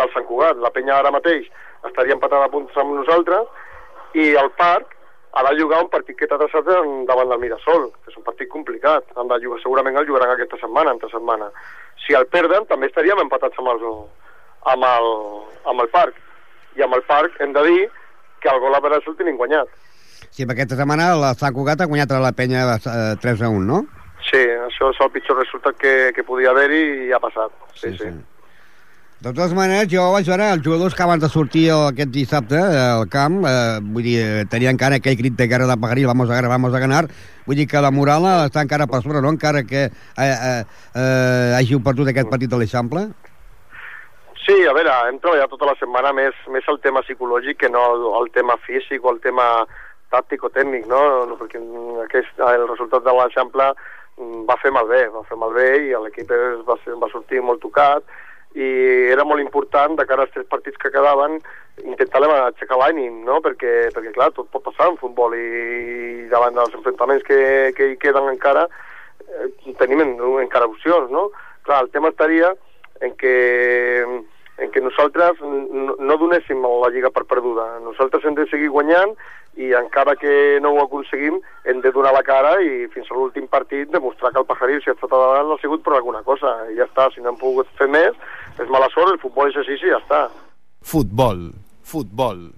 del 0.00 0.10
Sant 0.14 0.24
Cugat. 0.26 0.58
La 0.64 0.72
penya 0.74 0.96
ara 0.96 1.12
mateix 1.14 1.46
estaria 1.86 2.16
empatada 2.16 2.48
a 2.48 2.50
punts 2.50 2.74
amb 2.80 2.96
nosaltres 2.96 4.16
i 4.18 4.32
el 4.40 4.50
parc 4.58 4.96
ha 5.34 5.44
de 5.46 5.52
jugar 5.60 5.82
un 5.84 5.92
partit 5.92 6.16
que 6.18 6.26
t'ha 6.30 6.38
traçat 6.40 6.66
davant 7.06 7.30
del 7.30 7.40
Mirasol, 7.42 7.88
que 8.02 8.10
és 8.10 8.18
un 8.18 8.26
partit 8.26 8.48
complicat. 8.50 9.06
Han 9.18 9.30
de 9.30 9.38
jugar, 9.44 9.60
segurament 9.62 9.98
el 10.00 10.08
jugaran 10.08 10.32
aquesta 10.32 10.58
setmana, 10.62 10.94
entre 10.94 11.10
setmana. 11.12 11.50
Si 12.06 12.14
el 12.18 12.26
perden, 12.30 12.66
també 12.70 12.90
estaríem 12.90 13.22
empatats 13.22 13.58
amb 13.62 13.72
el, 13.74 13.82
amb 14.72 14.88
el, 14.88 15.10
amb 15.70 15.84
el 15.84 15.90
parc. 15.94 16.20
I 16.78 16.84
amb 16.86 16.96
el 16.98 17.04
parc 17.08 17.40
hem 17.40 17.52
de 17.54 17.64
dir 17.68 17.80
que 18.42 18.52
el 18.52 18.60
gol 18.60 18.76
a 18.76 18.82
Beres 18.84 19.06
el 19.08 19.16
tenim 19.18 19.38
guanyat. 19.40 19.70
Sí, 20.30 20.44
perquè 20.44 20.64
aquesta 20.64 20.80
setmana 20.80 21.12
la 21.20 21.32
Sant 21.38 21.54
Cugat 21.54 21.84
ha 21.84 21.88
guanyat 21.90 22.12
a 22.12 22.20
la 22.24 22.34
penya 22.36 22.66
eh, 22.74 23.14
3 23.22 23.44
a 23.46 23.50
1, 23.54 23.64
no? 23.68 23.84
Sí, 24.24 24.40
això 24.66 24.90
és 24.90 25.00
el 25.04 25.10
pitjor 25.14 25.38
resultat 25.38 25.76
que, 25.80 25.96
que 26.16 26.24
podia 26.26 26.50
haver-hi 26.50 26.84
i 27.08 27.12
ha 27.12 27.20
passat. 27.22 27.52
Sí, 27.76 27.92
sí. 27.92 28.08
sí. 28.08 28.14
De 29.24 29.30
totes 29.32 29.54
maneres, 29.56 29.86
jo 29.88 30.02
vaig 30.12 30.26
veure 30.28 30.50
els 30.52 30.64
jugadors 30.64 30.92
que 30.92 31.00
abans 31.00 31.22
de 31.22 31.30
sortir 31.32 31.62
aquest 31.72 32.10
dissabte 32.12 32.58
eh, 32.58 32.80
al 32.82 33.06
camp, 33.08 33.38
eh, 33.48 33.78
vull 33.80 34.04
dir, 34.04 34.18
eh, 34.20 34.42
tenien 34.52 34.74
encara 34.74 34.98
aquell 35.00 35.16
crit 35.16 35.38
de 35.38 35.46
guerra 35.48 35.68
de 35.70 35.76
Pagaril, 35.80 36.10
vamos 36.10 36.28
a 36.28 36.34
ganar, 36.36 36.50
vamos 36.52 36.74
a 36.74 36.82
ganar, 36.82 37.06
vull 37.46 37.56
dir 37.56 37.64
que 37.70 37.80
la 37.80 37.92
moral 37.94 38.26
eh, 38.28 38.34
està 38.50 38.60
encara 38.66 38.84
per 38.90 39.00
sobre, 39.00 39.22
no? 39.24 39.32
Encara 39.32 39.62
que 39.64 39.86
eh, 39.86 40.26
eh, 40.26 40.58
eh, 40.92 41.54
hàgiu 41.56 41.80
perdut 41.86 42.10
aquest 42.12 42.28
partit 42.28 42.52
de 42.52 42.60
l'Eixample. 42.60 43.06
Sí, 44.44 44.54
a 44.68 44.74
veure, 44.76 44.92
hem 45.08 45.16
treballat 45.22 45.48
tota 45.48 45.70
la 45.70 45.76
setmana 45.80 46.10
més, 46.12 46.36
més 46.52 46.66
el 46.68 46.76
tema 46.84 47.00
psicològic 47.06 47.62
que 47.62 47.70
no 47.72 47.84
el, 48.18 48.26
tema 48.34 48.58
físic 48.66 49.04
o 49.04 49.14
el 49.14 49.20
tema 49.24 49.46
tàctic 50.12 50.44
o 50.44 50.50
tècnic, 50.52 50.84
no? 50.90 51.00
perquè 51.40 51.62
aquest, 52.04 52.42
el 52.44 52.66
resultat 52.68 53.06
de 53.06 53.14
l'Eixample 53.16 53.70
mm, 53.72 54.42
va 54.50 54.58
fer 54.60 54.72
malbé, 54.76 55.06
va 55.14 55.22
fer 55.30 55.38
malbé 55.40 55.70
i 55.86 55.94
l'equip 55.96 56.34
va, 56.68 56.76
ser, 56.84 56.98
va 57.00 57.08
sortir 57.14 57.40
molt 57.40 57.62
tocat 57.64 58.04
i 58.54 58.68
era 59.14 59.24
molt 59.24 59.40
important 59.40 59.96
de 59.96 60.04
cara 60.10 60.26
als 60.26 60.34
tres 60.36 60.44
partits 60.52 60.76
que 60.82 60.92
quedaven 60.92 61.40
intentar 61.82 62.20
aixecar 62.28 62.78
l'ànim, 62.78 63.24
no? 63.24 63.40
Perquè, 63.42 63.88
perquè 63.96 64.12
clar, 64.12 64.28
tot 64.36 64.52
pot 64.52 64.62
passar 64.68 64.90
en 64.92 65.00
futbol 65.00 65.32
i 65.34 66.28
davant 66.30 66.60
dels 66.60 66.76
enfrontaments 66.76 67.24
que, 67.26 67.40
que 67.80 67.94
hi 67.94 67.96
queden 68.04 68.28
encara 68.30 68.68
eh, 68.68 69.48
tenim 69.80 70.04
en, 70.04 70.14
encara 70.44 70.68
opcions, 70.68 71.08
no? 71.10 71.30
Clar, 71.64 71.80
el 71.82 71.90
tema 71.96 72.12
estaria 72.12 72.52
en 73.00 73.16
que, 73.18 73.34
en 74.58 74.70
que 74.70 74.80
nosaltres 74.80 75.40
no, 75.42 76.16
donéssim 76.20 76.62
la 76.62 76.90
Lliga 76.94 77.10
per 77.10 77.24
perduda. 77.30 77.66
Nosaltres 77.82 78.24
hem 78.24 78.36
de 78.38 78.46
seguir 78.50 78.70
guanyant 78.70 79.16
i 79.56 79.72
encara 79.78 80.16
que 80.18 80.58
no 80.62 80.74
ho 80.74 80.82
aconseguim 80.82 81.40
hem 81.70 81.80
de 81.82 81.92
donar 81.94 82.14
la 82.14 82.24
cara 82.26 82.56
i 82.62 82.88
fins 82.94 83.10
a 83.10 83.14
l'últim 83.14 83.46
partit 83.50 83.90
demostrar 83.90 84.32
que 84.32 84.42
el 84.42 84.48
Pajaril 84.48 84.82
si 84.82 84.90
ha 84.90 84.96
estat 84.96 85.12
a 85.12 85.20
davant 85.20 85.54
ha 85.54 85.60
sigut 85.62 85.84
per 85.86 85.94
alguna 85.94 86.24
cosa 86.26 86.56
i 86.72 86.78
ja 86.78 86.88
està, 86.88 87.06
si 87.14 87.22
no 87.22 87.32
hem 87.32 87.38
pogut 87.38 87.70
fer 87.78 87.90
més 87.90 88.18
és 88.58 88.70
mala 88.70 88.90
sort, 88.94 89.14
el 89.14 89.22
futbol 89.22 89.50
és 89.50 89.58
així 89.62 89.78
i 89.78 89.90
ja 89.94 90.02
està. 90.02 90.26
Futbol. 90.82 91.50
Futbol. 91.84 92.48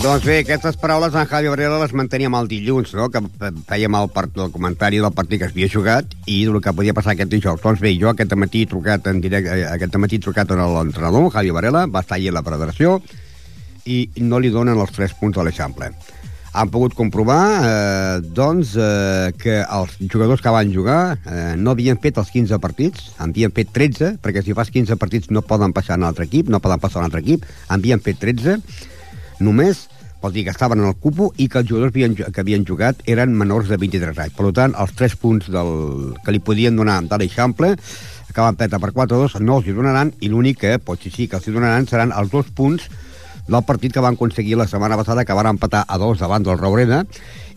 Doncs 0.00 0.22
bé, 0.24 0.36
aquestes 0.40 0.76
paraules 0.80 1.12
en 1.12 1.26
Javi 1.28 1.50
Varela 1.50 1.80
les 1.82 1.92
manteníem 1.92 2.34
el 2.38 2.46
dilluns, 2.48 2.92
no? 2.96 3.08
que 3.12 3.20
fèiem 3.68 3.96
el, 3.98 4.06
part, 4.14 4.36
el 4.38 4.52
comentari 4.54 5.00
del 5.02 5.12
partit 5.16 5.40
que 5.42 5.48
es 5.48 5.52
havia 5.52 5.68
jugat 5.68 6.14
i 6.24 6.38
del 6.46 6.60
que 6.64 6.72
podia 6.76 6.94
passar 6.96 7.12
aquest 7.12 7.32
dijous. 7.32 7.58
Doncs 7.60 7.82
bé, 7.82 7.92
jo 8.00 8.08
aquest 8.08 8.32
matí 8.38 8.62
he 8.64 8.68
trucat 8.70 9.10
en 9.10 9.18
directe, 9.20 9.56
eh, 9.58 9.66
aquest 9.74 9.98
matí 9.98 10.16
he 10.20 10.22
trucat 10.24 10.54
a 10.54 10.60
l'entrenador, 10.60 11.26
Javi 11.34 11.50
Varela, 11.56 11.82
va 11.90 12.04
estar 12.04 12.16
allà 12.16 12.30
a 12.32 12.36
la 12.38 12.44
federació 12.46 12.94
i 13.90 13.98
no 14.22 14.38
li 14.38 14.52
donen 14.54 14.78
els 14.78 14.94
3 14.94 15.16
punts 15.18 15.36
a 15.36 15.44
l'Eixample. 15.44 15.90
Han 16.50 16.70
pogut 16.70 16.94
comprovar 16.98 17.42
eh, 17.66 18.22
doncs, 18.22 18.76
eh, 18.78 19.34
que 19.38 19.58
els 19.62 19.98
jugadors 20.00 20.40
que 20.40 20.54
van 20.54 20.72
jugar 20.74 21.00
eh, 21.18 21.56
no 21.58 21.74
havien 21.74 21.98
fet 22.00 22.22
els 22.22 22.30
15 22.32 22.58
partits, 22.62 23.10
en 23.18 23.34
havien 23.34 23.52
fet 23.54 23.74
13, 23.74 24.14
perquè 24.22 24.46
si 24.46 24.54
fas 24.54 24.72
15 24.72 24.96
partits 25.02 25.34
no 25.34 25.42
poden 25.42 25.76
passar 25.76 25.98
a 25.98 26.00
un 26.00 26.08
altre 26.08 26.30
equip, 26.30 26.48
no 26.48 26.62
poden 26.62 26.80
passar 26.80 27.02
a 27.02 27.04
un 27.04 27.10
altre 27.10 27.20
equip, 27.26 27.44
en 27.68 27.76
havien 27.76 28.02
fet 28.02 28.22
13, 28.22 28.56
només 29.40 29.88
vol 30.20 30.34
dir 30.36 30.44
que 30.44 30.52
estaven 30.52 30.82
en 30.82 30.90
el 30.90 30.96
cupo 31.00 31.30
i 31.40 31.48
que 31.48 31.62
els 31.62 31.68
jugadors 31.68 31.94
havien, 31.94 32.14
que 32.14 32.42
havien 32.42 32.64
jugat 32.68 33.00
eren 33.08 33.32
menors 33.36 33.70
de 33.72 33.78
23 33.80 34.18
anys. 34.20 34.34
Per 34.36 34.52
tant, 34.56 34.76
els 34.76 34.92
3 34.98 35.16
punts 35.20 35.48
del, 35.52 35.70
que 36.24 36.34
li 36.34 36.42
podien 36.44 36.76
donar 36.76 37.00
de 37.08 37.20
l'Eixample 37.20 37.74
que 38.30 38.40
van 38.44 38.58
perdre 38.58 38.78
per 38.78 38.92
4-2 38.94 39.40
no 39.42 39.58
els 39.58 39.66
hi 39.66 39.74
donaran 39.74 40.12
i 40.22 40.28
l'únic 40.30 40.60
que 40.62 40.76
potser 40.78 41.10
sí 41.14 41.26
que 41.26 41.40
els 41.40 41.48
hi 41.48 41.54
donaran 41.54 41.88
seran 41.90 42.12
els 42.14 42.30
dos 42.30 42.52
punts 42.54 42.86
del 43.50 43.64
partit 43.66 43.92
que 43.92 44.02
van 44.04 44.14
aconseguir 44.14 44.56
la 44.56 44.68
setmana 44.70 44.96
passada 44.96 45.24
que 45.26 45.34
van 45.34 45.48
empatar 45.50 45.84
a 45.86 45.98
dos 45.98 46.20
davant 46.22 46.44
del 46.46 46.58
Raureda 46.58 47.02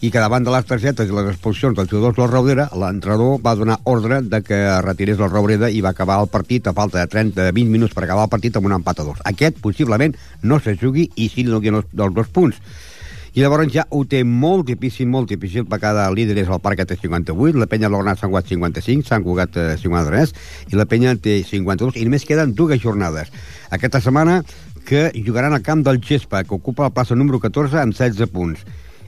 i 0.01 0.09
que 0.11 0.19
davant 0.19 0.43
de 0.43 0.51
les 0.51 0.65
targetes 0.67 1.07
i 1.07 1.13
les 1.15 1.29
expulsions 1.31 1.77
dels 1.77 1.89
jugadors 1.89 2.17
del 2.17 2.31
Raureda 2.31 2.65
l'entrenador 2.75 3.37
va 3.45 3.53
donar 3.55 3.77
ordre 3.87 4.21
de 4.21 4.41
que 4.43 4.57
retirés 4.81 5.21
el 5.21 5.29
Raureda 5.31 5.69
i 5.69 5.83
va 5.85 5.93
acabar 5.93 6.17
el 6.19 6.31
partit 6.33 6.67
a 6.67 6.73
falta 6.73 6.99
de 6.99 7.07
30 7.07 7.51
20 7.53 7.71
minuts 7.71 7.93
per 7.93 8.07
acabar 8.07 8.25
el 8.25 8.33
partit 8.33 8.57
amb 8.57 8.67
un 8.67 8.79
empat 8.79 8.99
a 8.99 9.05
dos. 9.07 9.21
Aquest 9.23 9.61
possiblement 9.61 10.17
no 10.41 10.59
se 10.59 10.75
jugui 10.81 11.07
i 11.15 11.29
li 11.35 11.45
donin 11.47 11.79
els, 11.79 11.87
dos 11.93 12.33
punts. 12.33 12.57
I 13.33 13.41
llavors 13.41 13.71
ja 13.73 13.87
ho 13.89 14.03
té 14.05 14.19
molt 14.23 14.67
difícil, 14.67 15.07
molt 15.09 15.31
difícil, 15.31 15.63
perquè 15.65 15.87
cada 15.87 16.03
líder 16.13 16.35
és 16.43 16.49
el 16.53 16.59
Parc 16.61 16.83
té 16.85 16.97
58, 16.99 17.57
la 17.57 17.65
penya 17.65 17.89
Lornat 17.89 18.19
Sant 18.21 18.29
Cugat 18.29 18.51
55, 18.51 19.07
Sant 19.07 19.25
Cugat 19.25 19.57
eh, 19.57 19.71
53, 19.81 20.33
i 20.69 20.77
la 20.77 20.85
penya 20.85 21.15
té 21.17 21.39
52, 21.47 21.97
i 21.97 22.05
només 22.05 22.27
queden 22.29 22.53
dues 22.53 22.83
jornades. 22.83 23.33
Aquesta 23.73 24.03
setmana 24.05 24.43
que 24.83 25.11
jugaran 25.25 25.53
al 25.53 25.63
camp 25.63 25.83
del 25.85 26.01
Gespa, 26.03 26.43
que 26.43 26.55
ocupa 26.55 26.87
la 26.87 26.93
plaça 26.93 27.15
número 27.15 27.39
14 27.39 27.79
amb 27.81 27.95
16 27.95 28.29
punts 28.33 28.65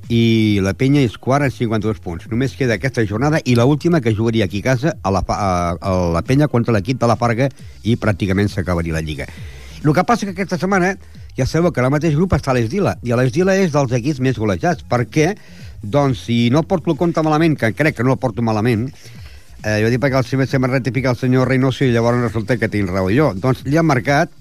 i 0.09 0.61
la 0.61 0.75
penya 0.77 1.01
és 1.01 1.17
quart 1.17 1.47
amb 1.47 1.53
52 1.53 1.99
punts. 2.03 2.27
Només 2.29 2.55
queda 2.57 2.77
aquesta 2.77 3.05
jornada 3.09 3.39
i 3.43 3.55
la 3.57 3.65
última 3.65 4.01
que 4.01 4.13
jugaria 4.13 4.45
aquí 4.45 4.61
a 4.61 4.69
casa 4.69 4.95
a 5.01 5.11
la, 5.11 5.23
a, 5.27 5.75
a 5.81 5.93
la 6.13 6.21
penya 6.21 6.47
contra 6.47 6.73
l'equip 6.75 6.99
de 7.01 7.09
la 7.09 7.17
Farga 7.17 7.49
i 7.83 7.97
pràcticament 7.97 8.51
s'acabaria 8.51 8.93
la 8.93 9.01
Lliga. 9.01 9.25
El 9.83 9.93
que 9.93 10.03
passa 10.05 10.25
que 10.25 10.33
aquesta 10.33 10.57
setmana 10.57 10.95
ja 11.37 11.45
sabeu 11.45 11.71
que 11.71 11.81
en 11.81 11.89
el 11.89 11.93
mateix 11.93 12.15
grup 12.15 12.33
està 12.37 12.53
l'Esdila, 12.55 12.95
i 13.03 13.13
l'Esdila 13.13 13.57
és 13.59 13.73
dels 13.73 13.91
equips 13.97 14.21
més 14.23 14.37
golejats, 14.39 14.85
perquè, 14.89 15.33
doncs, 15.83 16.23
si 16.29 16.49
no 16.49 16.63
porto 16.63 16.93
el 16.93 16.97
compte 16.97 17.21
malament, 17.21 17.57
que 17.59 17.73
crec 17.75 17.97
que 17.97 18.05
no 18.07 18.15
el 18.15 18.21
porto 18.21 18.41
malament, 18.45 18.87
eh, 19.61 19.81
jo 19.83 19.91
dic 19.91 20.01
perquè 20.01 20.21
el 20.21 20.47
se 20.47 20.59
m'ha 20.59 20.71
rectificat 20.71 21.17
el 21.17 21.19
senyor 21.19 21.49
Reynoso 21.49 21.83
i 21.83 21.91
llavors 21.91 22.23
resulta 22.23 22.57
que 22.57 22.69
tinc 22.71 22.89
raó 22.89 23.11
jo. 23.11 23.33
Doncs 23.35 23.65
li 23.67 23.77
han 23.77 23.85
marcat 23.85 24.31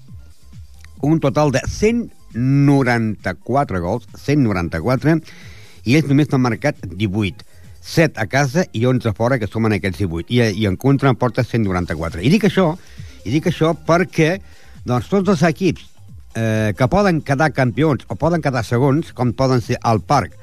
un 1.01 1.19
total 1.19 1.51
de 1.51 1.61
194 1.67 3.81
gols, 3.81 4.07
194, 4.15 5.19
i 5.85 5.95
ells 5.95 6.07
només 6.09 6.29
n'han 6.31 6.41
marcat 6.45 6.75
18. 6.85 7.45
7 7.85 8.17
a 8.17 8.25
casa 8.25 8.65
i 8.73 8.85
11 8.89 9.11
a 9.11 9.13
fora, 9.13 9.37
que 9.37 9.47
sumen 9.47 9.75
aquests 9.75 9.99
18. 10.01 10.33
I, 10.33 10.41
i 10.61 10.65
en 10.65 10.75
contra 10.75 11.09
en 11.11 11.17
porta 11.21 11.43
194. 11.45 12.21
I 12.25 12.29
dic 12.33 12.47
això, 12.49 12.71
i 13.25 13.33
dic 13.33 13.47
això 13.51 13.75
perquè 13.77 14.39
doncs, 14.85 15.09
tots 15.11 15.29
els 15.29 15.43
equips 15.45 15.85
eh, 16.35 16.73
que 16.77 16.87
poden 16.89 17.21
quedar 17.21 17.51
campions 17.53 18.07
o 18.09 18.17
poden 18.17 18.41
quedar 18.41 18.65
segons, 18.65 19.13
com 19.13 19.33
poden 19.37 19.61
ser 19.61 19.77
el 19.85 20.01
Parc, 20.01 20.33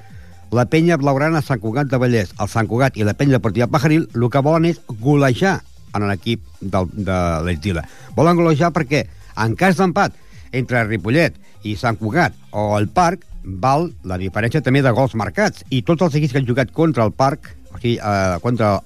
la 0.53 0.67
penya 0.69 0.99
blaugrana 1.01 1.43
Sant 1.43 1.61
Cugat 1.63 1.91
de 1.91 1.99
Vallès, 1.99 2.35
el 2.39 2.49
Sant 2.53 2.69
Cugat 2.69 2.99
i 3.01 3.07
la 3.09 3.17
penya 3.19 3.39
deportiva 3.39 3.71
Pajaril, 3.73 4.07
el 4.15 4.29
que 4.31 4.45
volen 4.45 4.69
és 4.71 4.81
golejar 5.01 5.61
en 5.97 6.07
l'equip 6.09 6.45
del, 6.61 6.89
de 6.93 7.19
l'Estila. 7.47 7.85
Volen 8.17 8.39
golejar 8.39 8.73
perquè, 8.75 9.07
en 9.43 9.57
cas 9.57 9.79
d'empat 9.81 10.15
entre 10.53 10.85
Ripollet 10.87 11.37
i 11.69 11.75
Sant 11.81 11.99
Cugat 12.01 12.37
o 12.53 12.73
el 12.79 12.89
Parc, 12.93 13.27
val 13.43 13.89
la 14.07 14.19
diferència 14.21 14.63
també 14.63 14.83
de 14.83 14.93
gols 14.95 15.17
marcats. 15.19 15.65
I 15.71 15.83
tots 15.83 16.05
els 16.07 16.15
equips 16.19 16.33
que 16.33 16.43
han 16.43 16.49
jugat 16.49 16.73
contra 16.73 17.05
el 17.05 17.13
Parc, 17.13 17.51
o 17.73 17.79
sigui, 17.79 17.97
eh, 17.99 18.39
contra 18.45 18.77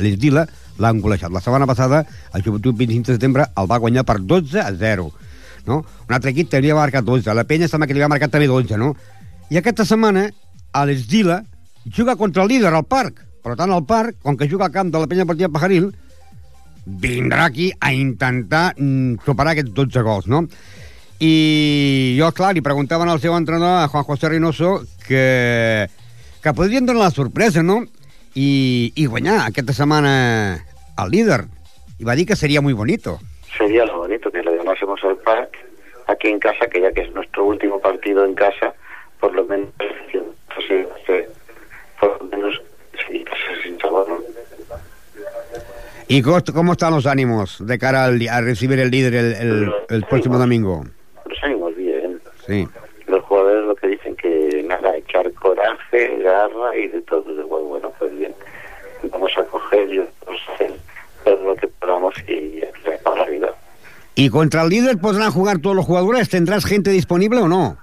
l'Estila, 0.00 0.46
l'han 0.78 1.00
golejat. 1.02 1.32
La 1.34 1.42
setmana 1.42 1.66
passada, 1.66 2.04
el 2.34 2.42
Joventut 2.42 2.76
25 2.76 3.12
de 3.12 3.18
setembre 3.18 3.48
el 3.56 3.70
va 3.70 3.80
guanyar 3.82 4.04
per 4.06 4.20
12 4.20 4.60
a 4.62 4.72
0. 4.72 5.10
No? 5.66 5.82
Un 6.08 6.14
altre 6.14 6.30
equip 6.32 6.48
també 6.48 6.72
va 6.72 6.86
marcar 6.86 7.02
12. 7.04 7.34
La 7.34 7.44
Penya 7.44 7.68
sembla 7.68 7.86
que 7.86 7.94
li 7.96 8.00
va 8.00 8.08
marcar 8.08 8.30
també 8.32 8.46
12, 8.48 8.78
no? 8.80 8.94
I 9.50 9.58
aquesta 9.60 9.84
setmana 9.84 10.28
l'Esdila 10.86 11.42
juga 11.84 12.16
contra 12.16 12.42
el 12.42 12.48
líder 12.48 12.72
al 12.72 12.84
parc. 12.84 13.24
Per 13.42 13.56
tant, 13.56 13.70
el 13.72 13.84
parc, 13.88 14.18
com 14.22 14.36
que 14.36 14.48
juga 14.48 14.66
al 14.66 14.74
camp 14.74 14.90
de 14.92 15.00
la 15.00 15.08
penya 15.08 15.24
partida 15.24 15.48
Pajaril, 15.48 15.92
vindrà 16.84 17.46
aquí 17.46 17.70
a 17.80 17.92
intentar 17.92 18.74
mm, 18.76 19.24
superar 19.24 19.54
aquests 19.54 19.72
12 19.76 20.02
gols, 20.04 20.28
no? 20.28 20.44
I 21.18 22.16
jo, 22.18 22.30
clar, 22.32 22.52
li 22.54 22.62
preguntaven 22.62 23.08
al 23.10 23.18
seu 23.18 23.34
entrenador, 23.34 23.82
a 23.82 23.88
Juan 23.88 24.04
José 24.04 24.28
Reynoso, 24.28 24.82
que, 25.06 25.88
que 26.42 26.54
podrien 26.54 26.86
donar 26.86 27.08
la 27.08 27.10
sorpresa, 27.10 27.62
no? 27.62 27.82
I, 28.34 28.92
i 28.94 29.06
guanyar 29.06 29.40
aquesta 29.48 29.74
setmana 29.74 30.64
al 30.96 31.10
líder. 31.10 31.46
I 31.98 32.06
va 32.06 32.14
dir 32.14 32.26
que 32.26 32.36
seria 32.36 32.60
muy 32.60 32.72
bonito. 32.72 33.18
Sería 33.56 33.84
lo 33.84 33.98
bonito 33.98 34.30
que 34.30 34.42
le 34.42 34.56
ganásemos 34.56 35.02
al 35.02 35.16
parc 35.18 35.56
aquí 36.06 36.28
en 36.28 36.38
casa, 36.38 36.68
que 36.70 36.80
ya 36.80 36.92
que 36.92 37.02
es 37.02 37.12
nuestro 37.12 37.46
último 37.46 37.80
partido 37.80 38.24
en 38.24 38.34
casa, 38.34 38.74
por 39.18 39.34
lo 39.34 39.44
menos 39.44 39.74
por 41.98 42.22
lo 42.22 42.28
menos 42.28 42.60
sí, 43.08 43.24
sin 43.62 43.78
sabor, 43.80 44.08
¿no? 44.08 44.18
¿Y 46.06 46.22
cómo, 46.22 46.38
cómo 46.54 46.72
están 46.72 46.94
los 46.94 47.06
ánimos 47.06 47.58
de 47.66 47.78
cara 47.78 48.04
al, 48.04 48.26
a 48.28 48.40
recibir 48.40 48.78
el 48.78 48.90
líder 48.90 49.14
el, 49.14 49.32
el, 49.34 49.72
el 49.90 50.04
próximo 50.04 50.38
domingo? 50.38 50.84
Los. 52.48 52.68
Sí. 52.68 52.68
Jugadores 53.26 53.64
lo 53.64 53.74
que 53.74 53.88
dicen 53.88 54.16
que 54.16 54.62
nada, 54.66 54.96
echar 54.96 55.30
coraje, 55.34 56.18
garra 56.18 56.76
y 56.76 56.88
de 56.88 57.00
todo. 57.02 57.22
De 57.34 57.42
bueno, 57.42 57.66
bueno, 57.66 57.92
pues 57.98 58.16
bien, 58.18 58.34
vamos 59.10 59.32
a 59.36 59.44
coger 59.44 59.88
y 59.92 59.98
hacer 60.00 60.72
todo 61.24 61.42
lo 61.44 61.56
que 61.56 61.68
podamos 61.68 62.14
y 62.26 62.62
para 63.02 63.24
la 63.24 63.30
vida. 63.30 63.54
¿Y 64.14 64.30
contra 64.30 64.62
el 64.62 64.68
líder 64.68 64.98
podrán 64.98 65.30
jugar 65.30 65.58
todos 65.60 65.76
los 65.76 65.86
jugadores? 65.86 66.28
¿Tendrás 66.28 66.64
gente 66.66 66.90
disponible 66.90 67.40
o 67.40 67.48
no? 67.48 67.78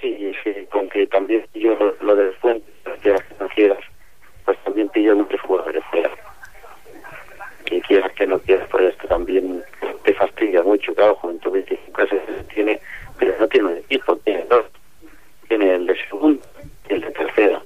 Sí, 0.00 0.32
sí, 0.44 0.52
con 0.70 0.88
que 0.88 1.06
también 1.06 1.44
yo 1.54 1.74
lo, 1.74 1.94
lo 2.00 2.16
del 2.16 2.32
fuente, 2.34 2.70
las 3.04 3.22
financieras, 3.24 3.78
pues 4.44 4.58
también 4.64 4.88
pillo 4.90 5.16
muchos 5.16 5.40
jugadores 5.40 5.82
fuera. 5.90 6.10
Que 7.64 7.80
quieras 7.80 8.12
que 8.12 8.26
no 8.26 8.38
quieras, 8.38 8.68
pues 8.70 8.84
esto 8.84 9.08
también 9.08 9.64
te 10.04 10.14
fastidia 10.14 10.62
mucho, 10.62 10.94
claro, 10.94 11.16
Juventud 11.16 11.50
25 11.50 12.06
se 12.06 12.44
tiene, 12.54 12.80
pero 13.18 13.34
no 13.40 13.48
tiene 13.48 13.68
un 13.68 13.78
equipo, 13.78 14.16
tiene 14.18 14.44
dos. 14.48 14.64
Tiene 15.48 15.74
el 15.74 15.86
de 15.86 15.96
segundo 16.08 16.40
y 16.88 16.94
el 16.94 17.00
de 17.00 17.10
tercera. 17.10 17.62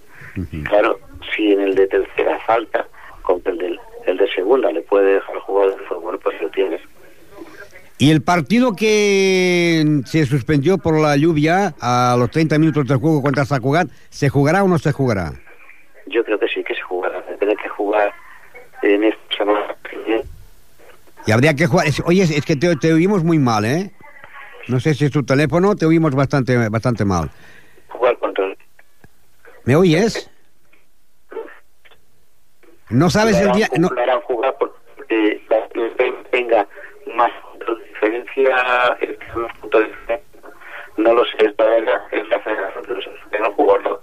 Claro, 0.64 0.98
si 1.34 1.52
en 1.52 1.60
el 1.60 1.74
de 1.74 1.86
tercera 1.86 2.38
falta, 2.46 2.86
con 3.22 3.42
que 3.42 3.50
el 3.50 3.58
de, 3.58 3.78
el 4.06 4.16
de 4.16 4.28
segunda 4.32 4.72
le 4.72 4.80
puede 4.80 5.14
dejar 5.14 5.38
jugar, 5.40 5.74
pues 5.86 6.00
bueno, 6.00 6.18
pues 6.18 6.40
lo 6.40 6.48
tienes. 6.50 6.80
Y 8.00 8.10
el 8.10 8.22
partido 8.22 8.74
que 8.74 9.84
se 10.06 10.24
suspendió 10.24 10.78
por 10.78 10.98
la 10.98 11.18
lluvia 11.18 11.74
a 11.82 12.16
los 12.18 12.30
30 12.30 12.58
minutos 12.58 12.86
del 12.86 12.96
juego 12.96 13.20
contra 13.20 13.44
Sacugat, 13.44 13.88
¿se 14.08 14.30
jugará 14.30 14.64
o 14.64 14.68
no 14.68 14.78
se 14.78 14.90
jugará? 14.90 15.34
Yo 16.06 16.24
creo 16.24 16.38
que 16.38 16.48
sí 16.48 16.64
que 16.64 16.74
se 16.74 16.80
jugará, 16.80 17.22
tiene 17.38 17.54
que 17.56 17.68
jugar 17.68 18.10
en 18.82 19.04
esta 19.04 19.36
semana. 19.36 19.76
Y 21.26 21.30
habría 21.30 21.54
que 21.54 21.66
jugar. 21.66 21.88
Oye, 22.06 22.22
es 22.22 22.46
que 22.46 22.56
te, 22.56 22.74
te 22.76 22.90
oímos 22.94 23.22
muy 23.22 23.38
mal, 23.38 23.66
¿eh? 23.66 23.90
No 24.68 24.80
sé 24.80 24.94
si 24.94 25.04
es 25.04 25.10
tu 25.10 25.22
teléfono, 25.22 25.76
te 25.76 25.84
oímos 25.84 26.14
bastante, 26.14 26.70
bastante 26.70 27.04
mal. 27.04 27.30
jugar 27.88 28.16
contra 28.16 28.46
el 28.46 28.56
¿Me 29.64 29.76
oyes? 29.76 30.30
No 32.88 33.10
sabes 33.10 33.36
el 33.36 33.52
día... 33.52 33.68
No, 33.78 33.90
jugar 34.24 34.56
porque 34.58 35.42
la 35.50 35.68
que 35.68 36.12
tenga 36.30 36.66
más 37.14 37.30
puntos 37.42 37.78
el 39.00 39.18
que 39.18 40.22
no 40.96 41.14
lo 41.14 41.24
sé, 41.24 41.46
esta 41.46 41.76
es 41.76 41.84
la 42.28 42.40
federación 42.40 42.82
de 42.86 42.94
los 42.94 43.04
que 43.30 43.38
no 43.38 43.52
jugarlo. 43.52 44.02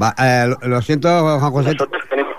va, 0.00 0.14
eh, 0.18 0.46
lo, 0.48 0.68
lo 0.68 0.82
siento, 0.82 1.08
Juan 1.38 1.52
José. 1.52 1.72
Nosotros 1.74 2.02
tenemos 2.08 2.32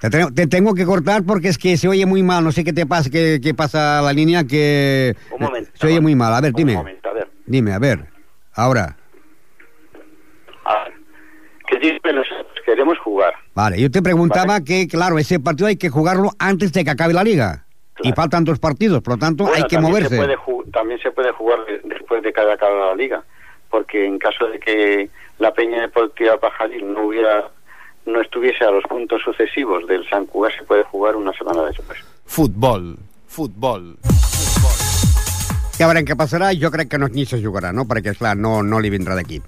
Te, 0.00 0.10
tengo- 0.10 0.32
te 0.34 0.46
tengo 0.48 0.74
que 0.74 0.84
cortar 0.84 1.22
porque 1.24 1.46
es 1.48 1.58
que 1.58 1.76
se 1.76 1.86
oye 1.86 2.06
muy 2.06 2.24
mal. 2.24 2.42
No 2.42 2.50
sé 2.50 2.64
qué 2.64 2.72
te 2.72 2.86
pasa, 2.86 3.08
qué, 3.08 3.38
qué 3.40 3.54
pasa 3.54 4.02
la 4.02 4.12
línea, 4.12 4.42
que 4.44 5.14
un 5.30 5.42
momento. 5.42 5.70
se 5.74 5.86
oye 5.86 6.00
muy 6.00 6.16
mal. 6.16 6.34
A 6.34 6.40
ver, 6.40 6.50
Un 6.50 6.56
dime. 6.56 6.74
momento, 6.74 7.08
a 7.08 7.12
ver. 7.12 7.28
Dime, 7.46 7.72
a 7.72 7.78
ver. 7.78 8.06
Ahora. 8.54 8.96
A 10.64 10.84
ver. 10.84 10.92
Que 11.68 12.00
que 12.00 12.12
nosotros 12.12 12.46
queremos 12.66 12.98
jugar. 12.98 13.32
Vale, 13.54 13.80
yo 13.80 13.90
te 13.92 14.02
preguntaba 14.02 14.60
que, 14.62 14.88
claro, 14.88 15.18
ese 15.20 15.38
partido 15.38 15.68
hay 15.68 15.76
que 15.76 15.88
jugarlo 15.88 16.30
antes 16.40 16.72
de 16.72 16.82
que 16.84 16.90
acabe 16.90 17.12
la 17.14 17.22
liga. 17.22 17.64
Y 18.02 18.12
faltan 18.12 18.44
dos 18.44 18.58
partidos, 18.58 19.02
por 19.02 19.14
lo 19.14 19.18
tanto 19.18 19.44
Bueno, 19.44 19.56
hay 19.56 19.62
que 19.68 19.76
también 19.76 19.92
moverse. 19.92 20.16
Se 20.16 20.16
puede 20.16 20.70
también 20.72 21.00
se 21.00 21.10
puede 21.10 21.32
jugar 21.32 21.64
de- 21.66 21.80
después 21.84 22.22
de 22.22 22.32
cada 22.32 22.54
acabada 22.54 22.86
la 22.86 22.94
liga, 22.94 23.22
porque 23.70 24.06
en 24.06 24.18
caso 24.18 24.46
de 24.46 24.58
que 24.58 25.10
la 25.38 25.52
Peña 25.52 25.80
Deportiva 25.82 26.38
Pajaril 26.38 26.92
no 26.92 27.06
hubiera 27.06 27.48
no 28.06 28.20
estuviese 28.20 28.64
a 28.64 28.70
los 28.70 28.82
puntos 28.84 29.20
sucesivos 29.22 29.86
del 29.86 30.08
San 30.08 30.26
Cugat, 30.26 30.52
se 30.56 30.64
puede 30.64 30.82
jugar 30.84 31.14
una 31.16 31.32
semana 31.34 31.62
después. 31.64 31.98
Futbol. 32.26 32.96
Futbol. 33.28 33.96
Ja 35.78 35.88
veurem 35.88 36.04
què 36.06 36.14
passarà, 36.18 36.50
jo 36.54 36.68
crec 36.70 36.90
que 36.92 36.98
no, 37.00 37.08
ni 37.10 37.24
se 37.26 37.38
jugarà, 37.42 37.72
no? 37.74 37.86
perquè, 37.88 38.12
esclar, 38.12 38.36
no, 38.36 38.60
no 38.62 38.78
li 38.78 38.90
vindrà 38.92 39.16
d'aquí. 39.18 39.40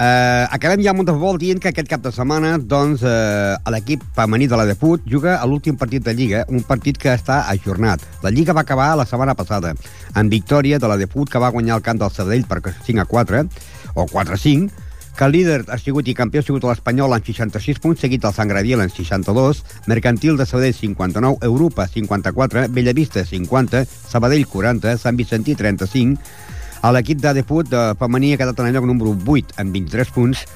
Uh, 0.00 0.48
acabem 0.48 0.80
ja 0.80 0.94
amb 0.94 1.02
un 1.02 1.04
de 1.04 1.12
futbol 1.12 1.36
dient 1.36 1.58
que 1.60 1.68
aquest 1.68 1.88
cap 1.90 2.00
de 2.00 2.08
setmana 2.08 2.54
doncs, 2.56 3.02
uh, 3.04 3.58
l'equip 3.68 4.00
femení 4.16 4.46
de 4.48 4.56
la 4.56 4.64
Deput 4.64 5.04
juga 5.04 5.34
a 5.36 5.44
l'últim 5.44 5.76
partit 5.76 6.00
de 6.00 6.14
Lliga, 6.16 6.46
un 6.48 6.62
partit 6.64 6.96
que 6.96 7.12
està 7.12 7.42
ajornat. 7.52 8.06
La 8.22 8.32
Lliga 8.32 8.54
va 8.56 8.62
acabar 8.64 8.94
la 8.96 9.04
setmana 9.04 9.34
passada 9.36 9.74
amb 10.16 10.32
victòria 10.32 10.78
de 10.80 10.88
la 10.88 10.96
Deput 10.96 11.28
que 11.28 11.42
va 11.42 11.52
guanyar 11.52 11.76
el 11.76 11.84
camp 11.84 12.00
del 12.00 12.14
Sabadell 12.16 12.48
per 12.48 12.62
5 12.72 13.04
a 13.04 13.04
4 13.04 13.44
o 13.92 14.06
4 14.08 14.38
a 14.38 14.40
5, 14.40 14.88
que 15.18 15.26
el 15.26 15.32
líder 15.36 15.66
ha 15.68 15.76
sigut 15.76 16.08
i 16.08 16.14
campió 16.16 16.40
ha 16.40 16.46
sigut 16.48 16.64
l'Espanyol 16.64 17.12
amb 17.12 17.26
66 17.28 17.84
punts, 17.84 18.00
seguit 18.00 18.24
el 18.24 18.32
Sant 18.32 18.48
Gradiel 18.48 18.80
amb 18.80 18.94
62, 18.96 19.60
Mercantil 19.84 20.40
de 20.40 20.46
Sabadell 20.48 20.78
59, 20.80 21.44
Europa 21.44 21.84
54, 21.84 22.70
Bellavista 22.72 23.26
50, 23.28 23.84
Sabadell 23.84 24.48
40, 24.48 24.96
Sant 24.96 25.20
Vicentí 25.20 25.58
35, 25.60 26.16
a 26.16 26.49
l'equip 26.88 27.20
de 27.20 27.34
Deput 27.36 27.68
de 27.68 27.82
femení 28.00 28.32
ha 28.32 28.40
quedat 28.40 28.60
en 28.60 28.70
el 28.70 28.76
lloc 28.78 28.88
número 28.88 29.12
8 29.12 29.60
amb 29.60 29.76
23 29.76 30.12
punts, 30.16 30.46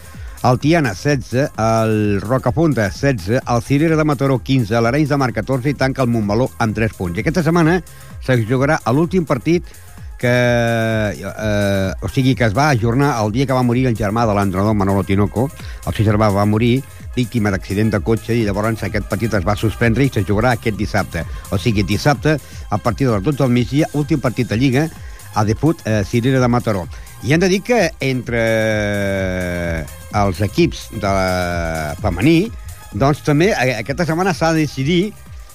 el 0.45 0.59
Tiana 0.61 0.93
16, 0.97 1.51
el 1.57 2.21
Rocapunta 2.21 2.89
16, 2.89 3.41
el 3.45 3.63
Cirera 3.63 3.97
de 3.97 4.05
Mataró 4.05 4.39
15, 4.43 4.81
l'Arenys 4.81 5.13
de 5.13 5.17
Mar 5.21 5.33
14 5.33 5.71
i 5.73 5.77
tanca 5.77 6.05
el 6.05 6.11
Montmeló 6.13 6.51
amb 6.59 6.77
3 6.77 6.97
punts. 6.97 7.17
I 7.17 7.25
aquesta 7.25 7.45
setmana 7.45 7.79
se 8.25 8.37
jugarà 8.45 8.81
l'últim 8.93 9.25
partit 9.29 9.69
que, 10.19 10.35
eh, 11.17 11.93
o 12.01 12.09
sigui, 12.09 12.35
que 12.35 12.45
es 12.45 12.57
va 12.57 12.71
ajornar 12.71 13.15
el 13.23 13.33
dia 13.33 13.47
que 13.47 13.57
va 13.57 13.63
morir 13.63 13.87
el 13.87 13.97
germà 13.97 14.27
de 14.27 14.35
l'entrenador 14.35 14.75
Manolo 14.75 15.05
Tinoco. 15.05 15.51
El 15.87 15.95
seu 15.95 16.07
germà 16.07 16.31
va 16.33 16.45
morir 16.45 16.83
víctima 17.15 17.51
d'accident 17.51 17.93
de 17.93 18.01
cotxe 18.01 18.35
i 18.35 18.45
llavors 18.45 18.83
aquest 18.83 19.09
partit 19.09 19.35
es 19.35 19.45
va 19.47 19.57
suspendre 19.57 20.05
i 20.05 20.13
se 20.13 20.25
jugarà 20.25 20.55
aquest 20.57 20.77
dissabte. 20.77 21.25
O 21.53 21.59
sigui, 21.59 21.85
dissabte, 21.85 22.39
a 22.71 22.79
partir 22.79 23.09
de 23.09 23.15
les 23.15 23.23
12 23.23 23.43
del 23.43 23.53
migdia, 23.53 23.89
últim 23.93 24.21
partit 24.21 24.49
de 24.49 24.57
Lliga, 24.57 24.89
a 25.35 25.45
Deput, 25.45 25.83
eh, 25.85 26.03
Cirera 26.05 26.41
de 26.41 26.49
Mataró. 26.49 26.87
I 27.23 27.33
hem 27.33 27.41
de 27.41 27.49
dir 27.49 27.63
que 27.65 27.91
entre 28.05 28.43
els 30.15 30.41
equips 30.45 30.91
de 30.95 31.09
la 31.09 31.95
femení, 32.03 32.51
doncs 32.93 33.23
també 33.27 33.53
eh, 33.53 33.77
aquesta 33.81 34.07
setmana 34.07 34.35
s'ha 34.35 34.53
de 34.55 34.67
decidir 34.67 35.15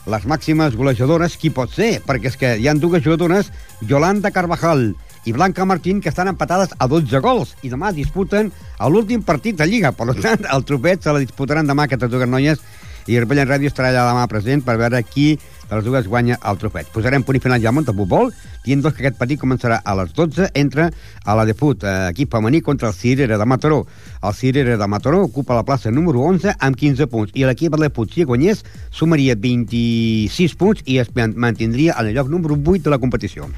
les 0.09 0.25
màximes 0.25 0.75
golejadores 0.75 1.37
qui 1.37 1.51
pot 1.53 1.71
ser, 1.71 1.99
perquè 2.05 2.31
és 2.31 2.37
que 2.39 2.55
hi 2.57 2.67
han 2.67 2.81
dues 2.81 3.03
jugadores, 3.05 3.51
Yolanda 3.85 4.31
Carvajal 4.31 4.91
i 5.25 5.33
Blanca 5.35 5.65
Martín, 5.65 6.01
que 6.01 6.09
estan 6.09 6.31
empatades 6.31 6.73
a 6.79 6.87
12 6.87 7.19
gols 7.21 7.53
i 7.61 7.69
demà 7.69 7.91
disputen 7.93 8.51
l'últim 8.89 9.21
partit 9.23 9.57
de 9.59 9.67
Lliga. 9.67 9.91
Per 9.91 10.15
tant, 10.17 10.47
el 10.49 10.65
trofet 10.65 11.03
se 11.03 11.13
la 11.13 11.21
disputaran 11.21 11.67
demà 11.67 11.85
aquestes 11.85 12.09
dues 12.09 12.29
noies 12.29 12.63
i 13.09 13.17
Rebella 13.19 13.47
Ràdio 13.49 13.71
estarà 13.71 13.89
allà 13.89 14.05
demà 14.11 14.27
present 14.29 14.61
per 14.65 14.77
veure 14.77 15.01
qui 15.03 15.33
de 15.69 15.75
les 15.77 15.85
dues 15.85 16.07
guanya 16.09 16.37
el 16.49 16.57
trofet. 16.57 16.87
Posarem 16.93 17.21
punt 17.25 17.37
i 17.37 17.41
final 17.41 17.61
ja 17.61 17.69
al 17.69 17.75
Montepupol, 17.77 18.31
dient 18.65 18.81
doncs 18.81 18.95
que 18.97 19.03
aquest 19.03 19.17
partit 19.19 19.37
començarà 19.41 19.79
a 19.85 19.93
les 19.99 20.13
12 20.17 20.47
entre 20.57 20.87
a 21.25 21.35
la 21.37 21.45
Deput, 21.45 21.83
eh, 21.85 22.09
equip 22.09 22.31
femení, 22.33 22.61
contra 22.65 22.89
el 22.89 22.95
Cirera 22.97 23.37
de 23.37 23.45
Mataró. 23.45 23.83
El 24.23 24.33
Cirera 24.33 24.77
de 24.77 24.87
Mataró 24.87 25.21
ocupa 25.27 25.53
la 25.57 25.63
plaça 25.65 25.91
número 25.91 26.21
11 26.25 26.55
amb 26.59 26.75
15 26.75 27.07
punts 27.07 27.31
i 27.35 27.45
l'equip 27.45 27.75
de 27.75 27.83
Deput, 27.85 28.13
si 28.13 28.23
guanyés, 28.25 28.63
sumaria 28.89 29.35
26 29.35 30.55
punts 30.57 30.81
i 30.85 30.97
es 30.99 31.13
man- 31.15 31.33
mantindria 31.37 31.95
en 31.99 32.07
el 32.07 32.15
lloc 32.15 32.29
número 32.29 32.57
8 32.57 32.83
de 32.83 32.89
la 32.89 32.97
competició. 32.97 33.49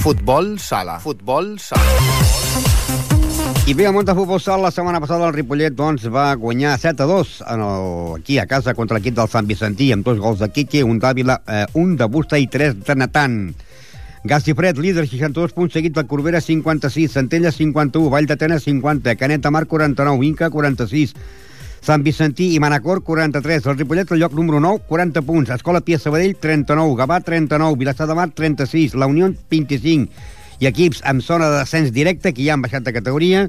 Futbol 0.00 0.58
sala. 0.60 1.00
Futbol 1.00 1.58
sala. 1.58 2.45
I 3.66 3.72
bé, 3.74 3.82
el 3.88 3.94
món 3.96 4.06
de 4.06 4.14
futbol 4.14 4.38
sal, 4.38 4.60
la 4.62 4.70
setmana 4.70 5.00
passada 5.02 5.26
el 5.26 5.32
Ripollet 5.34 5.74
doncs, 5.74 6.04
va 6.14 6.28
guanyar 6.38 6.76
7 6.78 7.02
a 7.02 7.06
2 7.10 7.30
en 7.50 7.62
el, 7.66 7.86
aquí 8.20 8.36
a 8.38 8.44
casa 8.46 8.76
contra 8.78 8.94
l'equip 8.94 9.16
del 9.16 9.26
Sant 9.32 9.48
Vicentí, 9.48 9.88
amb 9.90 10.06
dos 10.06 10.20
gols 10.22 10.38
de 10.38 10.46
Quique, 10.54 10.84
un 10.86 11.00
d'Àvila, 11.02 11.40
eh, 11.50 11.64
un 11.74 11.96
de 11.98 12.06
Busta 12.06 12.38
i 12.38 12.46
tres 12.46 12.76
de 12.86 12.94
Natan. 12.94 13.34
Gas 14.22 14.46
i 14.46 14.54
Fred, 14.54 14.78
líder, 14.78 15.08
62 15.10 15.56
punts, 15.56 15.74
seguit 15.74 15.98
de 15.98 16.06
Corbera, 16.06 16.38
56, 16.40 17.10
Centella, 17.10 17.50
51, 17.50 18.06
Vall 18.14 18.30
d'Atenes, 18.30 18.62
50, 18.70 19.16
Canet 19.18 19.42
de 19.42 19.50
Mar, 19.50 19.64
49, 19.66 20.22
Inca, 20.30 20.46
46, 20.46 21.16
Sant 21.82 22.06
Vicentí 22.06 22.52
i 22.54 22.62
Manacor, 22.62 23.02
43. 23.02 23.66
El 23.66 23.78
Ripollet, 23.82 24.14
el 24.14 24.22
lloc 24.22 24.38
número 24.38 24.62
9, 24.62 24.86
40 24.86 25.26
punts. 25.26 25.50
Escola 25.58 25.82
Pia 25.82 25.98
Sabadell, 25.98 26.38
39. 26.38 26.94
Gavà, 27.02 27.18
39. 27.18 27.82
Vilassar 27.82 28.06
de 28.06 28.14
Mar, 28.14 28.30
36. 28.30 28.94
La 28.94 29.10
Unió, 29.10 29.34
25 29.50 30.35
i 30.60 30.68
equips 30.70 31.02
amb 31.04 31.24
zona 31.24 31.50
de 31.50 31.60
descens 31.60 31.92
directe 31.92 32.32
que 32.32 32.44
ja 32.44 32.54
han 32.54 32.64
baixat 32.64 32.86
de 32.86 32.94
categoria, 32.96 33.46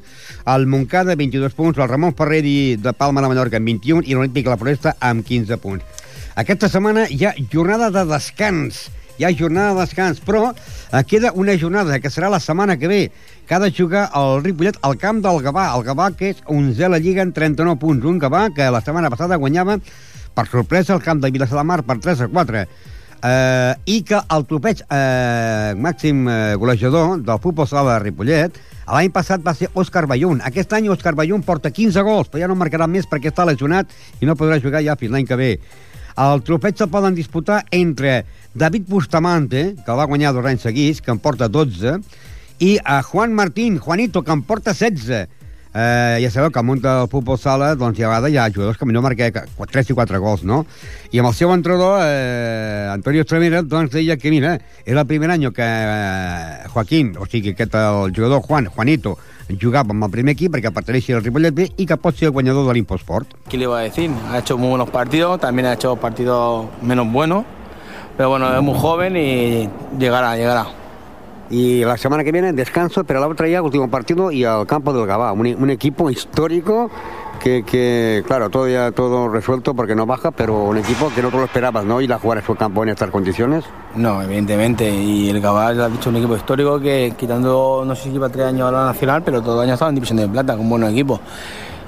el 0.53 0.67
Montcada 0.67 1.15
22 1.15 1.55
punts, 1.55 1.79
el 1.79 1.87
Ramon 1.89 2.15
Ferreri 2.17 2.75
de 2.81 2.93
Palma 2.93 3.23
de 3.23 3.31
Mallorca 3.31 3.61
amb 3.61 3.71
21 3.71 4.03
i 4.05 4.17
l'Olímpic 4.17 4.49
La 4.49 4.59
Foresta 4.59 4.95
amb 4.99 5.25
15 5.25 5.59
punts. 5.63 6.03
Aquesta 6.37 6.69
setmana 6.69 7.07
hi 7.09 7.23
ha 7.25 7.33
jornada 7.51 7.89
de 7.93 8.03
descans, 8.11 8.87
hi 9.17 9.25
ha 9.25 9.31
jornada 9.33 9.73
de 9.73 9.85
descans, 9.85 10.19
però 10.21 10.51
eh, 10.51 11.03
queda 11.07 11.31
una 11.33 11.55
jornada 11.57 11.97
que 11.99 12.11
serà 12.13 12.29
la 12.29 12.41
setmana 12.43 12.77
que 12.77 12.91
ve, 12.91 12.99
que 13.47 13.55
ha 13.55 13.63
de 13.63 13.71
jugar 13.71 14.09
el 14.15 14.43
Ripollet 14.43 14.77
al 14.83 14.99
camp 15.01 15.23
del 15.23 15.41
Gavà, 15.45 15.71
el 15.77 15.87
Gavà 15.87 16.11
que 16.17 16.35
és 16.35 16.43
11 16.45 16.85
a 16.85 16.91
la 16.93 17.01
Lliga 17.01 17.23
en 17.25 17.33
39 17.33 17.79
punts, 17.81 18.05
un 18.05 18.19
Gavà 18.21 18.49
que 18.53 18.69
la 18.69 18.83
setmana 18.83 19.09
passada 19.09 19.39
guanyava 19.39 19.79
per 20.37 20.45
sorpresa 20.51 20.93
el 20.93 21.01
camp 21.01 21.23
de 21.23 21.31
Vilassar 21.33 21.57
de 21.57 21.65
Mar 21.65 21.81
per 21.87 21.97
3 22.03 22.27
a 22.27 22.29
4 22.29 22.67
eh, 23.23 23.73
i 23.86 24.01
que 24.08 24.19
el 24.36 24.45
topeig 24.49 24.84
eh, 24.86 25.73
màxim 25.77 26.27
eh, 26.27 26.56
golejador 26.60 27.21
del 27.21 27.41
futbol 27.43 27.67
sala 27.69 27.95
de 27.95 28.03
Ripollet 28.06 28.60
l'any 28.88 29.12
passat 29.12 29.43
va 29.43 29.53
ser 29.58 29.67
Òscar 29.75 30.06
Bayún. 30.08 30.39
Aquest 30.47 30.71
any 30.77 30.88
Òscar 30.91 31.15
Bayún 31.17 31.43
porta 31.43 31.71
15 31.73 32.03
gols, 32.08 32.30
però 32.32 32.43
ja 32.43 32.49
no 32.51 32.56
marcarà 32.56 32.88
més 32.88 33.08
perquè 33.10 33.34
està 33.34 33.45
lesionat 33.47 33.91
i 34.21 34.30
no 34.30 34.38
podrà 34.39 34.62
jugar 34.63 34.84
ja 34.86 34.95
fins 34.99 35.12
l'any 35.13 35.27
que 35.27 35.39
ve. 35.39 35.51
El 36.17 36.41
trofeig 36.41 36.80
se 36.80 36.88
poden 36.89 37.13
disputar 37.13 37.60
entre 37.69 38.23
David 38.58 38.88
Bustamante, 38.89 39.75
que 39.86 39.97
va 39.99 40.08
guanyar 40.10 40.34
dos 40.34 40.47
anys 40.49 40.65
seguits, 40.65 41.01
que 41.01 41.13
en 41.13 41.19
porta 41.21 41.45
12, 41.47 41.99
i 42.60 42.77
a 42.84 43.03
Juan 43.06 43.36
Martín, 43.38 43.77
Juanito, 43.77 44.23
que 44.23 44.34
en 44.34 44.41
porta 44.41 44.73
16. 44.73 45.37
Eh, 45.77 46.17
ja 46.23 46.31
sabeu 46.33 46.49
que 46.49 46.57
al 46.57 46.65
món 46.65 46.79
del 46.81 47.05
futbol 47.11 47.37
sala 47.37 47.75
doncs, 47.77 47.99
hi 47.99 48.05
ha 48.05 48.09
vegades 48.09 48.33
hi 48.33 48.37
ha 48.41 48.47
jugadors 48.49 48.79
que 48.79 48.85
millor 48.89 49.03
marquen 49.05 49.35
3 49.73 49.91
i 49.91 49.95
4 49.99 50.21
gols, 50.23 50.41
no? 50.41 50.63
I 51.11 51.21
amb 51.21 51.29
el 51.29 51.35
seu 51.37 51.53
entrenador, 51.53 51.99
eh, 52.01 52.89
Antonio 52.89 53.21
Estremera, 53.21 53.61
doncs 53.61 53.93
deia 53.93 54.17
que, 54.17 54.31
mira, 54.33 54.55
era 54.85 55.03
el 55.03 55.07
primer 55.07 55.29
any 55.35 55.45
que 55.53 55.67
eh, 55.67 56.69
Joaquín, 56.73 57.13
o 57.21 57.27
sigui, 57.29 57.53
aquest 57.53 57.77
el 57.77 58.15
jugador 58.15 58.41
Juan, 58.41 58.71
Juanito, 58.73 59.17
jugava 59.61 59.93
amb 59.93 60.07
el 60.07 60.15
primer 60.17 60.33
equip 60.33 60.55
perquè 60.55 60.73
perteneixia 60.73 61.19
al 61.19 61.23
Ripollet 61.23 61.77
i 61.77 61.85
que 61.85 61.99
pot 62.01 62.17
ser 62.17 62.31
el 62.31 62.33
guanyador 62.33 62.65
de 62.67 62.73
l'Imposport. 62.79 63.37
¿Qué 63.47 63.57
le 63.57 63.69
iba 63.69 63.77
a 63.77 63.83
decir? 63.83 64.09
Ha 64.31 64.39
hecho 64.39 64.57
muy 64.57 64.69
buenos 64.69 64.89
partidos, 64.89 65.39
también 65.39 65.67
ha 65.67 65.73
hecho 65.73 65.95
partidos 65.95 66.65
menos 66.81 67.11
buenos, 67.11 67.45
pero 68.17 68.29
bueno, 68.29 68.51
es 68.55 68.63
muy 68.63 68.77
joven 68.79 69.15
y 69.15 69.69
llegará, 69.99 70.35
llegará. 70.35 70.76
Y 71.49 71.83
la 71.86 71.97
semana 71.97 72.23
que 72.23 72.31
viene 72.31 72.51
descanso, 72.51 73.03
pero 73.03 73.19
la 73.19 73.27
otra 73.27 73.47
ya 73.47 73.62
último 73.62 73.89
partido 73.89 74.31
y 74.31 74.43
al 74.43 74.67
campo 74.67 74.91
del 74.91 75.05
Gabá, 75.05 75.31
un, 75.31 75.69
equipo 75.69 76.10
histórico 76.10 76.89
que, 77.39 77.63
que, 77.63 78.23
claro, 78.27 78.49
todo 78.49 78.67
ya 78.67 78.91
todo 78.91 79.29
resuelto 79.29 79.73
porque 79.73 79.95
no 79.95 80.05
baja, 80.05 80.31
pero 80.31 80.65
un 80.65 80.77
equipo 80.77 81.10
que 81.13 81.21
no 81.21 81.29
te 81.29 81.38
lo 81.38 81.45
esperabas, 81.45 81.86
¿no? 81.86 82.01
Ir 82.01 82.12
a 82.12 82.19
jugar 82.19 82.39
a 82.39 82.41
su 82.41 82.55
campo 82.55 82.83
en 82.83 82.89
estas 82.89 83.10
condiciones. 83.12 83.63
No, 83.95 84.21
evidentemente, 84.21 84.89
y 84.89 85.29
el 85.29 85.41
ya 85.41 85.86
has 85.86 85.91
dicho, 85.91 86.10
un 86.10 86.17
equipo 86.17 86.36
histórico 86.36 86.79
que 86.79 87.13
quitando, 87.17 87.83
no 87.86 87.95
sé 87.95 88.03
si 88.03 88.12
lleva 88.12 88.27
tres 88.27 88.47
años 88.47 88.67
a 88.67 88.71
la 88.71 88.86
Nacional, 88.86 89.23
pero 89.23 89.41
todo 89.41 89.55
el 89.55 89.62
año 89.63 89.71
ha 89.71 89.75
estado 89.75 89.89
en 89.89 89.95
División 89.95 90.17
de 90.17 90.27
Plata, 90.27 90.57
con 90.57 90.69
buenos 90.69 90.91
equipos. 90.91 91.21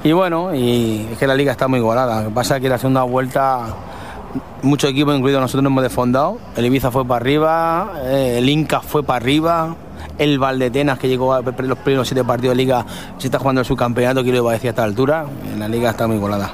Y 0.04 0.14
bueno, 0.14 0.56
y 0.56 1.10
es 1.12 1.18
que 1.18 1.28
la 1.28 1.36
liga 1.36 1.52
está 1.52 1.68
muy 1.68 1.80
igualada. 1.80 2.22
Lo 2.22 2.30
que 2.30 2.36
pasa 2.36 2.56
es 2.56 2.62
que 2.62 2.70
la 2.70 2.78
segunda 2.78 3.04
vuelta 3.04 3.66
muchos 4.62 4.90
equipos, 4.90 5.16
incluidos 5.16 5.42
nosotros, 5.42 5.64
nos 5.64 5.72
hemos 5.72 5.84
desfondado. 5.84 6.38
El 6.56 6.66
Ibiza 6.66 6.92
fue 6.92 7.06
para 7.06 7.18
arriba, 7.18 7.94
eh, 8.04 8.36
el 8.38 8.50
Inca 8.50 8.82
fue 8.82 9.04
para 9.04 9.18
arriba, 9.18 9.76
el 10.18 10.40
Valdetenas, 10.40 11.00
que 11.00 11.08
llegó 11.08 11.34
a 11.34 11.42
los 11.42 11.78
primeros 11.80 12.08
siete 12.08 12.24
partidos 12.24 12.56
de 12.56 12.64
liga, 12.64 12.86
se 13.18 13.28
está 13.28 13.40
jugando 13.40 13.62
el 13.62 13.66
subcampeonato, 13.66 14.24
que 14.24 14.32
lo 14.32 14.38
iba 14.38 14.50
a 14.52 14.54
decir 14.54 14.68
a 14.68 14.72
esta 14.72 14.84
altura. 14.84 15.26
La 15.58 15.68
liga 15.68 15.92
está 15.92 16.08
muy 16.08 16.18
igualada. 16.18 16.52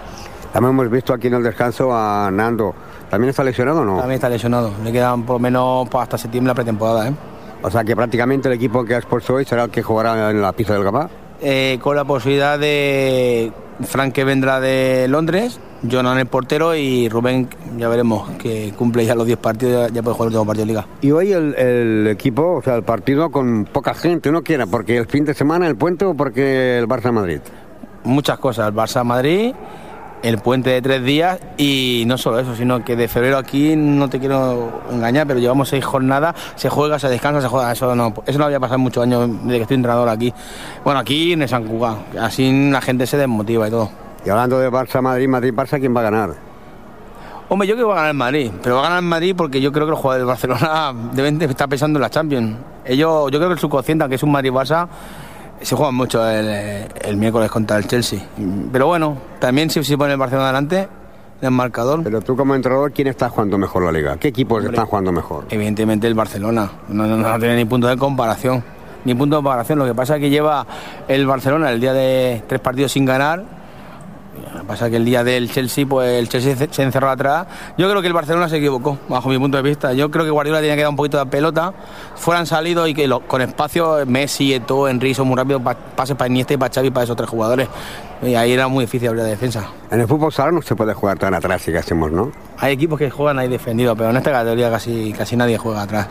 También 0.54 0.74
hemos 0.74 0.90
visto 0.90 1.14
aquí 1.14 1.28
en 1.28 1.34
el 1.34 1.44
descanso 1.44 1.94
a 1.94 2.30
Nando. 2.32 2.74
¿También 3.10 3.30
está 3.30 3.44
lesionado 3.44 3.82
o 3.82 3.86
no? 3.86 3.98
También 3.98 4.16
está 4.16 4.30
lesionado. 4.30 4.72
Le 4.84 4.92
quedan 4.92 5.24
por 5.24 5.36
lo 5.36 5.40
menos 5.40 5.90
pues, 5.90 6.04
hasta 6.04 6.18
septiembre 6.18 6.52
la 6.52 6.56
pretemporada. 6.56 7.10
¿eh? 7.10 7.14
O 7.62 7.70
sea 7.70 7.84
que 7.84 7.96
prácticamente 7.96 8.48
el 8.48 8.54
equipo 8.54 8.86
que 8.86 8.96
ha 8.96 8.98
expuesto 8.98 9.34
hoy 9.34 9.46
será 9.46 9.66
el 9.66 9.70
que 9.70 9.84
jugará 9.84 10.30
en 10.30 10.42
la 10.42 10.54
pista 10.54 10.74
del 10.74 10.84
Gabá. 10.84 11.10
Eh, 11.42 11.80
con 11.82 11.96
la 11.96 12.06
posibilidad 12.06 12.58
de 12.58 13.52
Frank 13.84 14.14
que 14.14 14.24
vendrá 14.24 14.60
de 14.60 15.08
Londres, 15.10 15.60
Jonan 15.92 16.18
el 16.18 16.26
portero 16.28 16.76
y 16.76 17.10
Rubén, 17.10 17.50
ya 17.78 17.88
veremos, 17.88 18.30
que 18.38 18.74
cumple 18.78 19.06
ya 19.06 19.16
los 19.16 19.26
10 19.26 19.38
partidos, 19.40 19.92
ya 19.92 20.02
puede 20.02 20.16
jugar 20.16 20.28
el 20.28 20.38
último 20.38 20.46
partido 20.46 20.66
de 20.66 20.72
liga. 20.72 20.88
Y 21.02 21.12
hoy 21.12 21.32
el, 21.32 21.56
el 21.56 22.08
equipo, 22.08 22.56
o 22.56 22.62
sea, 22.62 22.76
el 22.76 22.84
partido 22.84 23.32
con 23.32 23.66
poca 23.66 23.94
gente, 23.94 24.32
no 24.32 24.44
quiera, 24.44 24.66
porque 24.68 24.98
el 24.98 25.08
fin 25.08 25.26
de 25.26 25.34
semana, 25.34 25.68
el 25.68 25.76
puente 25.76 26.06
o 26.06 26.14
porque 26.14 26.78
el 26.78 26.88
Barça 26.88 27.12
Madrid. 27.12 27.40
Muchas 28.04 28.38
cosas, 28.40 28.68
el 28.68 28.74
Barça 28.74 29.04
Madrid, 29.04 29.54
el 30.26 30.40
puente 30.40 30.72
de 30.72 30.82
tres 30.82 31.04
días 31.04 31.40
y 31.58 32.04
no 32.08 32.18
solo 32.18 32.40
eso, 32.40 32.56
sino 32.56 32.84
que 32.84 32.96
de 32.96 33.08
febrero 33.08 33.38
aquí 33.38 33.76
no 33.76 34.10
te 34.10 34.20
quiero 34.20 34.82
engañar, 34.92 35.28
pero 35.28 35.40
llevamos 35.40 35.70
seis 35.70 35.86
jornadas, 35.86 36.36
se 36.56 36.70
juega, 36.70 36.98
se 36.98 37.10
descansa, 37.10 37.42
se 37.42 37.48
juega, 37.48 37.72
eso 37.72 37.96
no, 37.96 38.14
eso 38.26 38.40
no 38.40 38.46
había 38.46 38.60
pasado 38.60 38.80
muchos 38.80 39.04
años 39.04 39.30
desde 39.44 39.58
que 39.58 39.62
estoy 39.62 39.76
entrenador 39.76 40.10
aquí. 40.10 40.34
Bueno, 40.84 41.00
aquí 41.00 41.34
en 41.34 41.44
el 41.44 41.50
San 41.50 41.66
Cugat, 41.66 42.16
así 42.20 42.70
la 42.72 42.82
gente 42.82 43.06
se 43.06 43.18
desmotiva 43.18 43.68
y 43.68 43.72
todo. 43.72 44.05
Y 44.26 44.30
hablando 44.30 44.58
de 44.58 44.72
Barça 44.72 45.02
Madrid, 45.02 45.28
Madrid 45.28 45.54
Barça, 45.54 45.80
¿quién 45.80 45.96
va 45.96 46.00
a 46.00 46.04
ganar? 46.04 46.34
Hombre, 47.48 47.68
yo 47.68 47.76
creo 47.76 47.88
que 47.88 47.94
va 47.94 47.94
a 47.94 47.98
ganar 47.98 48.12
el 48.12 48.18
Madrid, 48.18 48.52
pero 48.64 48.76
va 48.76 48.82
a 48.82 48.84
ganar 48.86 49.04
el 49.04 49.08
Madrid 49.08 49.36
porque 49.38 49.62
yo 49.62 49.72
creo 49.72 49.86
que 49.86 49.92
los 49.92 50.00
jugadores 50.00 50.22
del 50.22 50.28
Barcelona 50.28 50.94
deben 51.14 51.38
de 51.38 51.46
estar 51.46 51.70
pensando 51.70 52.00
en 52.00 52.02
la 52.02 52.10
Champions. 52.10 52.58
Ellos, 52.84 53.32
yo 53.32 53.38
creo 53.38 53.50
que 53.50 53.54
el 53.54 53.60
subconsciente, 53.60 54.04
aunque 54.04 54.16
es 54.16 54.24
un 54.24 54.32
Madrid-Barça, 54.32 54.88
se 55.62 55.76
juegan 55.76 55.94
mucho 55.94 56.28
el, 56.28 56.88
el, 57.02 57.18
miércoles 57.18 57.52
contra 57.52 57.78
el 57.78 57.88
Chelsea. 57.88 58.20
Pero 58.72 58.88
bueno, 58.88 59.18
también 59.40 59.70
si 59.70 59.84
se 59.84 59.98
pone 59.98 60.14
el 60.14 60.20
Barcelona 60.20 60.50
adelante, 60.50 60.90
el 61.42 61.52
marcador. 61.52 62.04
Pero 62.04 62.22
tú 62.22 62.36
como 62.36 62.56
entrenador, 62.56 62.92
¿quién 62.92 63.08
está 63.10 63.30
jugando 63.30 63.60
mejor 63.60 63.84
la 63.84 63.92
liga? 63.92 64.18
¿Qué 64.18 64.30
equipos 64.30 64.58
Hombre, 64.58 64.72
están 64.72 64.88
jugando 64.88 65.12
mejor? 65.12 65.46
Evidentemente 65.52 66.08
el 66.08 66.16
Barcelona, 66.16 66.72
no, 66.90 67.06
no, 67.06 67.16
no 67.16 67.40
tiene 67.40 67.58
ni 67.58 67.66
punto 67.66 67.88
de 67.88 67.96
comparación. 67.96 68.64
Ni 69.06 69.14
punto 69.14 69.36
de 69.36 69.44
comparación. 69.44 69.78
Lo 69.78 69.86
que 69.86 69.94
pasa 69.94 70.16
es 70.16 70.22
que 70.22 70.32
lleva 70.32 70.66
el 71.08 71.28
Barcelona 71.28 71.70
el 71.70 71.80
día 71.80 71.94
de 71.94 72.44
tres 72.48 72.60
partidos 72.60 72.92
sin 72.92 73.06
ganar 73.06 73.55
pasa 74.66 74.90
que 74.90 74.98
el 74.98 75.06
día 75.06 75.24
del 75.24 75.50
Chelsea, 75.50 75.86
pues 75.86 76.10
el 76.20 76.30
Chelsea 76.30 76.68
se 76.70 76.84
encerró 76.84 77.10
atrás. 77.10 77.48
Yo 77.78 77.90
creo 77.90 78.02
que 78.02 78.08
el 78.08 78.14
Barcelona 78.14 78.50
se 78.50 78.58
equivocó, 78.58 78.98
bajo 79.08 79.30
mi 79.30 79.38
punto 79.38 79.58
de 79.58 79.64
vista. 79.64 79.94
Yo 79.94 80.12
creo 80.12 80.26
que 80.26 80.32
Guardiola 80.32 80.60
tenía 80.60 80.76
que 80.76 80.82
dar 80.82 80.90
un 80.90 80.96
poquito 80.96 81.18
de 81.18 81.26
pelota, 81.26 81.74
fueran 82.16 82.46
salido 82.46 82.88
y 82.88 82.94
que 82.94 83.08
lo, 83.08 83.22
con 83.22 83.42
espacio 83.42 84.06
Messi, 84.06 84.54
Eto'o, 84.54 84.88
Henry 84.88 85.14
son 85.14 85.28
muy 85.28 85.38
rápido, 85.38 85.62
pa, 85.62 85.76
pases 85.76 86.16
para 86.16 86.28
Iniesta 86.28 86.54
y 86.54 86.58
para 86.58 86.74
Xavi, 86.74 86.92
para 86.92 87.04
esos 87.04 87.16
tres 87.16 87.30
jugadores. 87.30 87.68
Y 88.22 88.36
ahí 88.36 88.52
era 88.54 88.68
muy 88.68 88.86
difícil 88.86 89.10
abrir 89.10 89.24
la 89.24 89.30
defensa. 89.30 89.70
En 89.92 90.00
el 90.00 90.08
fútbol 90.08 90.32
sala 90.32 90.52
no 90.52 90.62
se 90.62 90.76
puede 90.76 90.94
jugar 90.94 91.20
tan 91.20 91.34
atrás 91.34 91.62
si 91.62 91.72
que 91.72 91.78
hacemos, 91.78 92.12
¿no? 92.12 92.32
Hay 92.58 92.74
equipos 92.74 92.98
que 92.98 93.10
juegan 93.10 93.40
ahí 93.40 93.48
defendido, 93.48 93.96
pero 93.96 94.10
en 94.10 94.18
esta 94.18 94.32
categoría 94.32 94.70
casi, 94.72 95.14
casi 95.14 95.36
nadie 95.36 95.58
juega 95.58 95.84
atrás. 95.84 96.08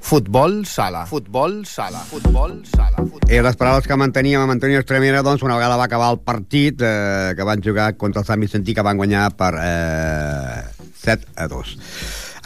Futbol 0.00 0.64
sala. 0.66 1.04
Futbol 1.06 1.64
sala. 1.66 1.98
Futbol 2.06 2.60
sala. 2.68 3.00
Futbol... 3.00 3.30
I 3.32 3.40
les 3.42 3.56
paraules 3.58 3.88
que 3.88 3.96
manteníem 3.98 4.44
amb 4.44 4.54
Antonio 4.54 4.78
Estremera, 4.82 5.22
doncs, 5.26 5.42
una 5.42 5.56
vegada 5.56 5.78
va 5.80 5.88
acabar 5.88 6.12
el 6.14 6.20
partit 6.20 6.84
eh, 6.84 7.32
que 7.36 7.46
van 7.48 7.64
jugar 7.64 7.88
contra 7.96 8.22
el 8.22 8.28
Sant 8.28 8.40
Vicentí, 8.40 8.74
que 8.76 8.84
van 8.86 9.00
guanyar 9.00 9.30
per 9.38 9.50
eh, 9.62 10.62
7 11.02 11.32
a 11.34 11.48
2. 11.50 11.74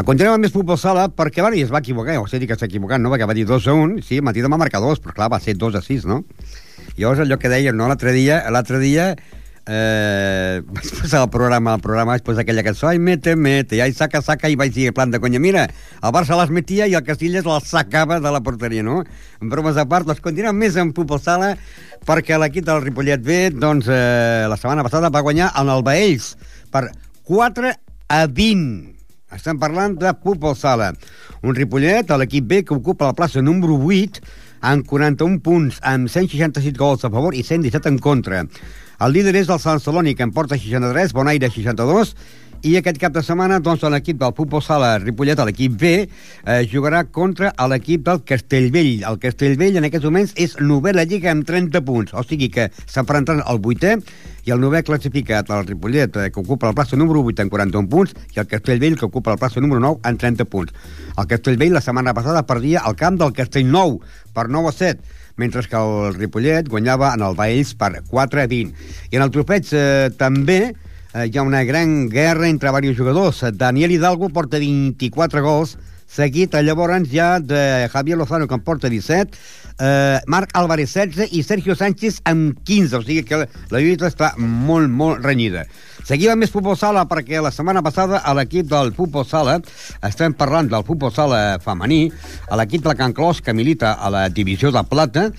A 0.01 0.07
continuem 0.07 0.39
amb 0.39 0.47
més 0.47 0.55
futbol 0.55 0.79
sala, 0.81 1.11
perquè 1.13 1.43
bueno, 1.45 1.59
i 1.59 1.67
es 1.67 1.75
va 1.75 1.83
equivocar, 1.85 2.17
o 2.23 2.29
sigui 2.31 2.49
que 2.49 2.57
s'ha 2.57 2.71
equivocat, 2.71 3.03
no? 3.03 3.11
Perquè 3.13 3.29
va 3.29 3.37
dir 3.37 3.45
2 3.49 3.69
a 3.69 3.77
1, 3.77 4.01
sí, 4.07 4.23
Matilda 4.25 4.49
va 4.49 4.63
marcar 4.63 4.81
2, 4.81 5.03
però 5.05 5.19
clar, 5.19 5.29
va 5.35 5.43
ser 5.45 5.59
2 5.61 5.77
a 5.77 5.85
6, 5.85 6.07
no? 6.09 6.23
Llavors, 6.97 7.21
allò 7.27 7.37
que 7.37 7.51
dèiem, 7.53 7.77
no? 7.77 7.91
L'altre 7.91 8.15
dia, 8.17 8.41
l'altre 8.49 8.81
dia 8.81 9.11
eh, 9.67 10.63
vaig 10.67 10.89
posar 11.01 11.23
el 11.25 11.31
programa, 11.31 11.75
el 11.77 11.83
programa 11.85 12.15
vaig 12.15 12.25
posar 12.27 12.45
aquella 12.45 12.65
cançó, 12.67 12.89
ai, 12.89 12.99
mete, 12.99 13.35
mete, 13.37 13.77
i 13.79 13.83
ai, 13.85 13.93
saca, 13.97 14.23
saca, 14.25 14.49
i 14.49 14.57
vaig 14.59 14.73
dir, 14.75 14.91
plan 14.97 15.13
de 15.13 15.21
conya, 15.23 15.41
mira, 15.43 15.67
el 16.01 16.15
Barça 16.15 16.39
les 16.39 16.53
metia 16.55 16.89
i 16.89 16.97
el 16.99 17.05
Castillas 17.07 17.49
les 17.49 17.69
sacava 17.69 18.21
de 18.21 18.33
la 18.33 18.43
porteria, 18.45 18.85
no? 18.87 19.03
En 19.41 19.53
bromes 19.53 19.81
a 19.81 19.87
part, 19.89 20.09
doncs 20.09 20.23
continuem 20.25 20.57
més 20.57 20.79
en 20.81 20.95
futbol 20.97 21.21
sala, 21.23 21.55
perquè 22.09 22.39
l'equip 22.41 22.67
del 22.69 22.83
Ripollet 22.85 23.25
B, 23.25 23.41
doncs, 23.57 23.91
eh, 23.91 24.47
la 24.49 24.59
setmana 24.61 24.87
passada 24.87 25.13
va 25.13 25.25
guanyar 25.27 25.53
en 25.61 25.73
el 25.73 25.85
Baells 25.87 26.35
per 26.73 26.89
4 27.29 27.75
a 28.11 28.25
20. 28.27 28.97
Estem 29.31 29.59
parlant 29.63 29.93
de 29.95 30.11
futbol 30.25 30.57
sala. 30.59 30.91
Un 31.47 31.55
Ripollet, 31.55 32.11
l'equip 32.19 32.47
B, 32.51 32.65
que 32.67 32.75
ocupa 32.75 33.07
la 33.07 33.15
plaça 33.15 33.43
número 33.45 33.77
8, 33.79 34.25
amb 34.61 34.85
41 34.87 35.41
punts, 35.45 35.79
amb 35.87 36.11
166 36.11 36.77
gols 36.77 37.05
a 37.05 37.11
favor 37.13 37.35
i 37.37 37.45
117 37.47 37.89
en 37.89 37.99
contra. 38.03 38.43
El 39.01 39.15
líder 39.17 39.33
és 39.41 39.49
el 39.49 39.57
Sant 39.63 39.79
Celoni, 39.81 40.13
que 40.13 40.27
en 40.27 40.33
porta 40.37 40.59
63, 40.61 41.15
Bonaire 41.17 41.49
62, 41.49 42.11
I 42.61 42.75
aquest 42.77 42.99
cap 43.01 43.15
de 43.15 43.23
setmana, 43.25 43.57
doncs, 43.65 43.87
l'equip 43.89 44.19
del 44.21 44.35
Futbol 44.37 44.61
Sala 44.61 44.91
Ripollet, 45.01 45.39
l'equip 45.49 45.79
B, 45.81 45.93
eh, 46.05 46.57
jugarà 46.69 47.07
contra 47.09 47.55
l'equip 47.73 48.03
del 48.05 48.21
Castellvell. 48.29 49.07
El 49.09 49.17
Castellvell, 49.23 49.79
en 49.81 49.87
aquests 49.89 50.05
moments, 50.05 50.35
és 50.37 50.59
novè 50.61 50.93
la 50.93 51.07
Lliga 51.09 51.31
amb 51.33 51.47
30 51.49 51.81
punts. 51.87 52.13
O 52.13 52.21
sigui 52.21 52.51
que 52.53 52.67
s'enfronten 52.85 53.41
el 53.41 53.63
vuitè 53.65 53.95
i 54.45 54.53
el 54.53 54.61
novè 54.61 54.83
classificat, 54.85 55.49
el 55.49 55.65
Ripollet, 55.71 56.19
eh, 56.21 56.29
que 56.29 56.41
ocupa 56.45 56.69
la 56.69 56.77
plaça 56.77 57.01
número 57.01 57.25
8 57.25 57.47
en 57.47 57.49
41 57.49 57.89
punts, 57.89 58.13
i 58.37 58.43
el 58.45 58.51
Castellvell, 58.51 58.99
que 58.99 59.09
ocupa 59.09 59.33
la 59.33 59.41
plaça 59.41 59.65
número 59.65 59.81
9 59.81 60.05
en 60.05 60.21
30 60.21 60.45
punts. 60.45 60.77
El 61.17 61.27
Castellvell, 61.33 61.73
la 61.73 61.81
setmana 61.81 62.13
passada, 62.13 62.45
perdia 62.45 62.85
el 62.85 63.01
camp 63.01 63.17
del 63.17 63.33
Castellnou 63.33 64.03
per 64.35 64.51
9 64.51 64.69
a 64.69 64.77
7 64.77 65.20
mentre 65.37 65.63
que 65.69 65.77
el 65.77 66.15
Ripollet 66.15 66.69
guanyava 66.69 67.15
en 67.15 67.25
el 67.27 67.37
Baells 67.37 67.75
per 67.75 68.03
4 68.09 68.43
a 68.43 68.47
20. 68.51 68.89
I 69.11 69.19
en 69.19 69.27
el 69.27 69.33
tropeig 69.35 69.71
eh, 69.73 70.11
també 70.19 70.61
eh, 71.15 71.27
hi 71.27 71.39
ha 71.39 71.47
una 71.47 71.63
gran 71.65 72.09
guerra 72.09 72.49
entre 72.49 72.71
diversos 72.71 72.99
jugadors. 72.99 73.45
Daniel 73.55 73.93
Hidalgo 73.93 74.31
porta 74.31 74.59
24 74.59 75.43
gols, 75.43 75.77
seguit 76.11 76.55
eh, 76.55 76.63
llavors 76.63 77.09
ja 77.11 77.39
de 77.41 77.89
Javier 77.93 78.19
Lozano, 78.19 78.49
que 78.49 78.55
en 78.55 78.65
porta 78.67 78.89
17, 78.89 79.39
eh, 79.79 80.19
Marc 80.27 80.51
Álvarez 80.55 80.95
16 80.95 81.33
i 81.33 81.43
Sergio 81.43 81.77
Sánchez 81.77 82.21
amb 82.25 82.59
15, 82.65 82.97
o 82.97 83.03
sigui 83.03 83.25
que 83.25 83.45
la, 83.45 83.49
la 83.71 83.81
lluita 83.81 84.11
està 84.11 84.35
molt, 84.39 84.91
molt 84.91 85.25
renyida. 85.25 85.67
Seguim 86.07 86.33
amb 86.33 86.45
més 86.45 86.53
futbol 86.53 86.77
sala 86.81 87.05
perquè 87.09 87.41
la 87.43 87.53
setmana 87.53 87.83
passada 87.85 88.23
a 88.25 88.35
l'equip 88.37 88.69
del 88.71 88.93
futbol 88.97 89.27
sala, 89.29 89.59
estem 90.07 90.35
parlant 90.35 90.71
del 90.71 90.85
futbol 90.87 91.13
sala 91.13 91.59
femení, 91.63 92.07
a 92.49 92.59
l'equip 92.61 92.85
de 92.87 92.97
Can 92.97 93.15
Clos, 93.17 93.43
que 93.45 93.55
milita 93.55 93.95
a 93.95 94.11
la 94.13 94.29
divisió 94.29 94.73
de 94.73 94.85
plata, 94.89 95.31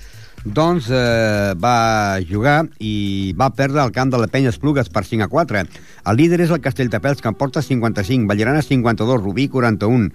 doncs 0.44 0.88
eh, 0.90 1.54
va 1.54 2.18
jugar 2.26 2.64
i 2.82 3.32
va 3.38 3.52
perdre 3.54 3.82
el 3.82 3.92
camp 3.94 4.10
de 4.10 4.18
la 4.18 4.26
Penya 4.26 4.50
Esplugues 4.50 4.90
per 4.90 5.04
5 5.06 5.26
a 5.26 5.30
4. 5.30 5.62
El 6.10 6.18
líder 6.18 6.40
és 6.42 6.50
el 6.50 6.62
Castelltapels, 6.62 7.22
que 7.22 7.30
en 7.30 7.38
porta 7.38 7.62
55, 7.62 8.26
Ballarana 8.26 8.62
52, 8.62 9.22
Rubí 9.22 9.46
41, 9.48 10.10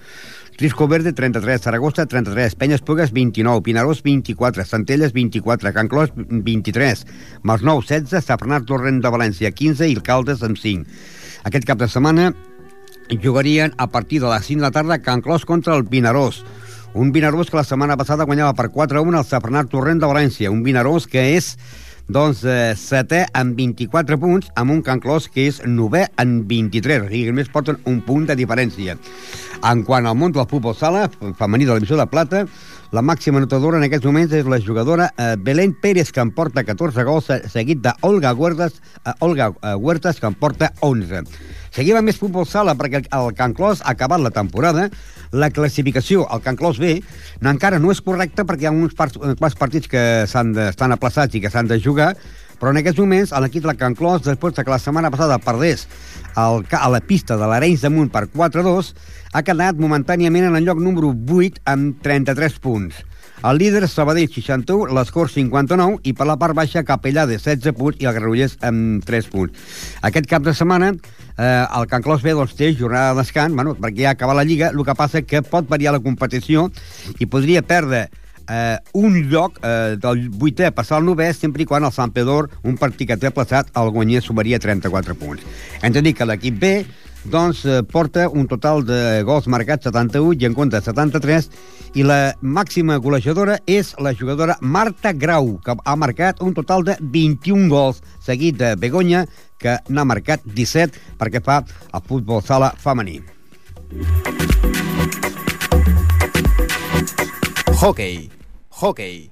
Risco 0.58 0.88
Verde 0.88 1.14
33, 1.14 1.62
Saragossa 1.62 2.08
33, 2.08 2.56
Penya 2.56 2.74
Esplugues 2.74 3.12
29, 3.12 3.62
Pinarós 3.62 4.02
24, 4.02 4.66
Centelles 4.66 5.14
24, 5.14 5.72
Can 5.72 5.88
Clos 5.88 6.10
23, 6.16 7.06
Masnou 7.44 7.84
16, 7.84 8.26
Safranat 8.26 8.66
Torrent 8.66 8.98
de 9.04 9.12
València 9.14 9.52
15 9.54 9.86
i 9.86 10.00
Caldes 10.02 10.42
amb 10.42 10.58
5. 10.58 10.90
Aquest 11.46 11.68
cap 11.70 11.78
de 11.78 11.86
setmana 11.86 12.32
jugarien 13.22 13.76
a 13.78 13.86
partir 13.94 14.24
de 14.24 14.32
les 14.34 14.50
5 14.50 14.58
de 14.58 14.66
la 14.66 14.74
tarda 14.74 14.98
Can 15.06 15.22
Clos 15.22 15.46
contra 15.46 15.78
el 15.78 15.86
Pinarós. 15.86 16.42
Un 16.98 17.14
Vinaròs 17.14 17.52
que 17.54 17.62
la 17.62 17.68
setmana 17.68 17.94
passada 17.94 18.26
guanyava 18.26 18.58
per 18.58 18.72
4-1 18.74 19.14
al 19.14 19.30
Safranat 19.30 19.70
Torrent 19.70 20.02
de 20.02 20.10
València. 20.10 20.50
Un 20.50 20.66
Vinaròs 20.66 21.06
que 21.06 21.36
és 21.38 21.54
doncs, 22.08 22.44
eh, 22.48 22.74
setè 22.80 23.26
amb 23.36 23.58
24 23.60 24.18
punts, 24.20 24.48
amb 24.56 24.72
un 24.72 24.82
Can 24.82 25.02
Clos 25.04 25.28
que 25.28 25.48
és 25.50 25.60
novè 25.68 26.06
en 26.22 26.40
23, 26.48 27.04
o 27.04 27.10
sigui 27.12 27.28
només 27.32 27.52
porten 27.52 27.80
un 27.86 28.00
punt 28.06 28.28
de 28.30 28.38
diferència. 28.40 28.96
En 29.68 29.84
quant 29.84 30.06
al 30.06 30.16
món 30.16 30.32
del 30.32 30.48
futbol 30.48 30.76
sala, 30.78 31.10
femení 31.40 31.66
de 31.66 31.74
la 31.74 31.80
de 32.04 32.08
plata, 32.08 32.46
la 32.92 33.02
màxima 33.02 33.42
notadora 33.44 33.82
en 33.82 33.86
aquests 33.88 34.06
moments 34.08 34.34
és 34.34 34.48
la 34.48 34.60
jugadora 34.64 35.10
eh, 35.18 35.36
Belén 35.40 35.74
Pérez, 35.76 36.12
que 36.12 36.24
en 36.24 36.32
porta 36.32 36.64
14 36.64 37.04
gols, 37.04 37.28
seguit 37.52 37.82
d'Olga 37.84 38.32
Huertas, 38.34 38.80
eh, 39.04 39.14
Olga 39.20 39.50
eh, 39.52 39.76
Huertas, 39.76 40.22
que 40.22 40.28
en 40.30 40.38
porta 40.40 40.72
11. 40.80 41.26
Seguim 41.76 42.00
amb 42.00 42.08
més 42.08 42.20
futbol 42.20 42.48
sala 42.48 42.78
perquè 42.80 43.04
el 43.04 43.34
Can 43.36 43.54
Clos 43.58 43.84
ha 43.84 43.92
acabat 43.92 44.24
la 44.24 44.32
temporada. 44.32 44.88
La 45.36 45.52
classificació 45.52 46.24
al 46.32 46.42
Can 46.42 46.56
Clos 46.56 46.80
B 46.80 47.02
encara 47.44 47.82
no 47.84 47.92
és 47.92 48.00
correcta 48.02 48.48
perquè 48.48 48.68
hi 48.68 48.72
ha 48.72 48.76
uns 48.76 48.96
part, 48.96 49.20
uns 49.20 49.60
partits 49.60 49.92
que 49.92 50.02
de, 50.24 50.70
estan 50.72 50.96
aplaçats 50.96 51.36
i 51.36 51.44
que 51.44 51.52
s'han 51.52 51.68
de 51.68 51.82
jugar, 51.84 52.14
però 52.58 52.72
en 52.72 52.80
aquests 52.80 53.04
moments 53.04 53.36
l'equip 53.44 53.68
de 53.68 53.76
Can 53.78 54.00
Clos, 54.00 54.24
després 54.24 54.56
de 54.56 54.64
que 54.64 54.74
la 54.74 54.80
setmana 54.80 55.12
passada 55.12 55.38
perdés 55.44 55.86
el, 56.38 56.64
a 56.72 56.90
la 56.94 57.02
pista 57.02 57.38
de 57.38 57.50
l'Arenys 57.50 57.84
de 57.86 57.92
Munt 57.94 58.14
per 58.14 58.28
4-2, 58.34 58.94
ha 59.34 59.44
quedat 59.46 59.80
momentàniament 59.82 60.48
en 60.50 60.58
el 60.58 60.68
lloc 60.68 60.82
número 60.82 61.12
8 61.12 61.64
amb 61.74 62.02
33 62.06 62.60
punts. 62.64 63.04
El 63.46 63.60
líder 63.62 63.86
Sabadell 63.86 64.32
61, 64.34 64.96
l'Escor 64.98 65.30
59 65.30 66.00
i 66.10 66.14
per 66.18 66.26
la 66.26 66.40
part 66.42 66.58
baixa 66.58 66.82
Capellà 66.86 67.28
de 67.30 67.38
16 67.38 67.76
punts 67.78 68.02
i 68.02 68.08
el 68.10 68.16
Granollers 68.16 68.58
amb 68.66 69.06
3 69.06 69.30
punts. 69.30 69.76
Aquest 70.10 70.26
cap 70.30 70.46
de 70.46 70.56
setmana 70.58 70.90
eh, 71.38 71.66
el 71.78 71.86
Can 71.92 72.02
Clos 72.02 72.26
B 72.26 72.34
doncs, 72.34 72.56
té 72.58 72.72
jornada 72.74 73.14
de 73.14 73.22
descans, 73.22 73.54
bueno, 73.54 73.76
perquè 73.78 74.08
ja 74.08 74.14
ha 74.14 74.18
acabat 74.18 74.40
la 74.40 74.46
Lliga, 74.48 74.72
el 74.74 74.86
que 74.86 74.98
passa 74.98 75.22
que 75.22 75.44
pot 75.46 75.70
variar 75.70 75.94
la 75.94 76.02
competició 76.02 76.72
i 77.20 77.30
podria 77.30 77.62
perdre 77.62 78.08
eh, 78.50 78.78
un 78.94 79.18
lloc 79.30 79.60
eh, 79.62 79.96
del 80.02 80.28
vuitè 80.30 80.70
a 80.70 80.76
passar 80.76 81.00
al 81.00 81.08
novè 81.08 81.32
sempre 81.36 81.64
i 81.64 81.68
quan 81.70 81.86
el 81.88 81.94
Sant 81.96 82.14
Pedor, 82.16 82.50
un 82.64 82.78
partit 82.78 83.12
que 83.12 83.20
té 83.20 83.32
plaçat, 83.32 83.72
el 83.78 83.92
guanyés 83.96 84.28
sumaria 84.28 84.60
34 84.60 85.16
punts. 85.20 85.44
Hem 85.82 85.94
de 85.94 86.04
dir 86.06 86.16
que 86.18 86.28
l'equip 86.28 86.58
B 86.60 86.74
doncs 87.28 87.66
eh, 87.66 87.82
porta 87.84 88.28
un 88.30 88.48
total 88.48 88.86
de 88.88 89.22
gols 89.28 89.48
marcats 89.52 89.88
71 89.90 90.38
i 90.40 90.48
en 90.48 90.56
compte 90.56 90.80
73 90.82 91.50
i 92.00 92.06
la 92.08 92.34
màxima 92.42 93.00
golejadora 93.04 93.58
és 93.68 93.94
la 94.04 94.14
jugadora 94.16 94.58
Marta 94.62 95.14
Grau 95.14 95.58
que 95.64 95.76
ha 95.84 95.96
marcat 95.96 96.42
un 96.42 96.54
total 96.56 96.86
de 96.88 96.98
21 97.02 97.68
gols 97.72 98.04
seguit 98.24 98.60
de 98.60 98.76
Begoña 98.76 99.26
que 99.60 99.80
n'ha 99.90 100.06
marcat 100.06 100.46
17 100.46 101.18
perquè 101.20 101.44
fa 101.44 101.64
el 101.66 102.06
futbol 102.08 102.44
sala 102.46 102.72
femení. 102.78 103.20
Hockey. 107.78 108.28
Hockey. 108.74 109.30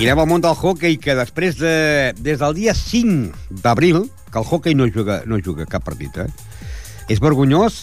I 0.00 0.06
anem 0.06 0.22
al 0.22 0.28
món 0.30 0.40
del 0.40 0.56
hockey, 0.56 0.96
que 0.96 1.12
després 1.18 1.58
de... 1.60 1.72
Des 2.16 2.40
del 2.40 2.56
dia 2.56 2.72
5 2.72 3.60
d'abril, 3.60 4.06
que 4.32 4.40
el 4.40 4.48
hockey 4.48 4.72
no 4.72 4.86
juga, 4.88 5.20
no 5.28 5.36
juga 5.44 5.68
cap 5.68 5.84
partit, 5.84 6.16
eh? 6.16 6.30
És 7.12 7.20
vergonyós 7.20 7.76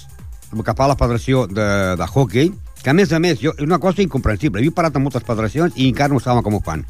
que 0.49 0.73
fa 0.73 0.89
la 0.89 0.97
Federació 0.97 1.45
de, 1.45 1.69
de 2.01 2.10
Hockey, 2.10 2.49
que 2.82 2.89
a 2.89 2.97
més 2.97 3.13
a 3.13 3.21
més, 3.21 3.38
jo, 3.45 3.54
és 3.54 3.62
una 3.62 3.78
cosa 3.78 4.01
incomprensible. 4.01 4.65
He 4.65 4.73
parat 4.73 4.97
amb 4.97 5.06
moltes 5.06 5.25
federacions 5.28 5.78
i 5.78 5.91
encara 5.91 6.17
no 6.17 6.23
saben 6.23 6.41
com 6.41 6.58
ho 6.58 6.65
fan. 6.65 6.82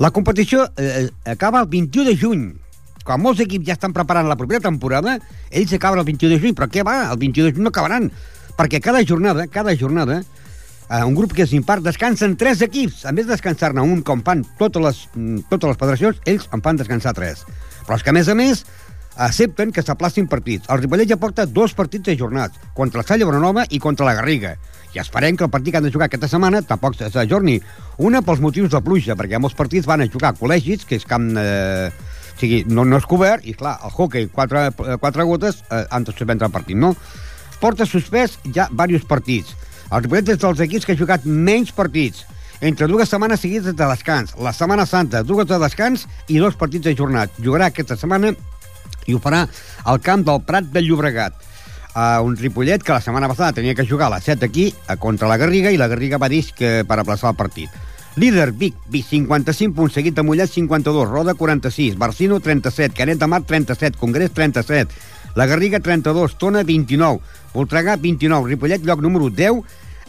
La 0.00 0.08
competició 0.10 0.70
eh, 0.80 1.10
acaba 1.28 1.60
el 1.60 1.68
21 1.68 2.08
de 2.08 2.16
juny. 2.16 2.52
Quan 3.04 3.20
molts 3.20 3.44
equips 3.44 3.68
ja 3.68 3.76
estan 3.76 3.92
preparant 3.92 4.24
la 4.30 4.40
propera 4.40 4.64
temporada, 4.64 5.18
ells 5.50 5.76
acaben 5.76 6.00
el 6.00 6.08
21 6.08 6.32
de 6.32 6.44
juny. 6.46 6.56
Però 6.56 6.72
què 6.72 6.80
va? 6.86 7.02
El 7.10 7.20
21 7.20 7.50
de 7.50 7.58
juny 7.58 7.68
no 7.68 7.76
acabaran. 7.76 8.08
Perquè 8.58 8.80
cada 8.84 9.02
jornada, 9.06 9.46
cada 9.48 9.74
jornada, 9.76 10.22
eh, 10.90 11.02
un 11.04 11.14
grup 11.14 11.32
que 11.32 11.46
és 11.46 11.52
impart, 11.56 11.82
descansen 11.82 12.36
tres 12.36 12.62
equips. 12.62 13.06
A 13.06 13.12
més 13.12 13.26
de 13.26 13.32
descansar-ne 13.32 13.82
un, 13.82 14.02
com 14.02 14.22
fan 14.22 14.44
totes 14.58 14.82
les, 14.82 15.02
mm, 15.14 15.48
totes 15.50 15.72
les 15.72 15.78
federacions, 15.80 16.22
ells 16.26 16.48
en 16.52 16.62
fan 16.62 16.76
descansar 16.76 17.14
tres. 17.14 17.44
Però 17.86 17.96
és 17.96 18.02
que, 18.02 18.10
a 18.10 18.12
més 18.12 18.28
a 18.28 18.34
més, 18.34 18.64
accepten 19.16 19.72
que 19.72 19.82
s'aplacin 19.82 20.28
partits. 20.28 20.68
El 20.68 20.82
Ripollet 20.82 21.08
ja 21.08 21.16
porta 21.16 21.46
dos 21.46 21.74
partits 21.74 22.08
ajornats, 22.08 22.58
contra 22.74 23.00
el 23.00 23.06
Salla 23.06 23.26
Bonanova 23.26 23.66
i 23.70 23.78
contra 23.78 24.06
la 24.06 24.14
Garriga. 24.14 24.56
I 24.94 25.00
esperem 25.00 25.36
que 25.36 25.44
el 25.44 25.50
partit 25.50 25.72
que 25.72 25.78
han 25.78 25.84
de 25.84 25.92
jugar 25.92 26.06
aquesta 26.06 26.28
setmana 26.28 26.62
tampoc 26.62 26.96
s'ajorni. 26.96 27.60
Una 27.98 28.22
pels 28.22 28.40
motius 28.40 28.70
de 28.70 28.80
pluja, 28.84 29.16
perquè 29.16 29.40
molts 29.40 29.56
partits 29.56 29.86
van 29.86 30.02
a 30.02 30.08
jugar 30.08 30.32
a 30.32 30.38
col·legis, 30.38 30.86
que 30.86 30.96
és 30.96 31.08
camp... 31.08 31.32
Eh, 31.36 31.90
o 32.32 32.38
sigui, 32.42 32.64
no, 32.66 32.84
no 32.88 32.96
és 32.96 33.04
cobert, 33.06 33.44
i 33.46 33.52
clar, 33.54 33.76
el 33.84 33.92
hockey, 33.92 34.26
quatre, 34.32 34.70
quatre 34.98 35.22
gotes, 35.28 35.60
eh, 35.70 35.84
han 35.90 36.04
de 36.04 36.12
suspendre 36.12 36.48
el 36.48 36.52
partit, 36.52 36.76
no? 36.76 36.96
Porta 37.62 37.86
suspès 37.86 38.40
ja 38.50 38.66
diversos 38.72 39.06
partits. 39.06 39.54
El 39.92 40.02
Ripollet 40.02 40.32
és 40.34 40.40
dels 40.42 40.62
equips 40.64 40.86
que 40.86 40.96
ha 40.96 40.98
jugat 40.98 41.26
menys 41.28 41.70
partits 41.76 42.24
entre 42.62 42.88
dues 42.90 43.10
setmanes 43.10 43.42
seguides 43.42 43.76
de 43.76 43.86
descans. 43.86 44.34
La 44.38 44.52
Setmana 44.54 44.86
Santa, 44.86 45.22
dues 45.26 45.46
de 45.50 45.58
descans 45.62 46.06
i 46.26 46.40
dos 46.42 46.58
partits 46.58 46.90
ajornats. 46.90 47.38
Jugarà 47.42 47.68
aquesta 47.70 47.98
setmana 47.98 48.32
i 49.06 49.14
ho 49.14 49.22
farà 49.22 49.44
al 49.84 50.02
camp 50.02 50.26
del 50.26 50.42
Prat 50.46 50.70
de 50.74 50.82
Llobregat. 50.82 51.38
Uh, 51.92 52.22
un 52.24 52.38
Ripollet 52.40 52.82
que 52.82 52.94
la 52.94 53.02
setmana 53.04 53.28
passada 53.28 53.52
tenia 53.52 53.76
que 53.76 53.86
jugar 53.86 54.08
a 54.08 54.16
les 54.16 54.24
7 54.24 54.46
aquí 54.46 54.70
contra 54.98 55.28
la 55.28 55.36
Garriga 55.36 55.70
i 55.70 55.78
la 55.78 55.90
Garriga 55.92 56.18
va 56.18 56.30
dir 56.32 56.44
que 56.56 56.80
per 56.88 56.98
aplaçar 56.98 57.30
el 57.34 57.38
partit. 57.38 57.70
Líder, 58.16 58.52
Vic, 58.52 58.74
Vic 58.92 59.06
55 59.08 59.74
punts, 59.74 59.94
seguit 59.94 60.14
de 60.16 60.22
Mollet 60.24 60.50
52, 60.50 61.08
Roda 61.08 61.34
46, 61.34 61.96
Barcino 61.96 62.40
37, 62.40 62.94
Canet 62.94 63.18
de 63.18 63.26
Mar 63.26 63.42
37, 63.48 63.96
Congrés 63.98 64.32
37, 64.32 64.92
la 65.34 65.46
Garriga 65.46 65.80
32, 65.80 66.36
Tona 66.38 66.62
29, 66.62 67.20
Voltregà 67.54 67.96
29, 67.96 68.48
Ripollet 68.48 68.84
lloc 68.84 69.00
número 69.04 69.30
10 69.30 69.62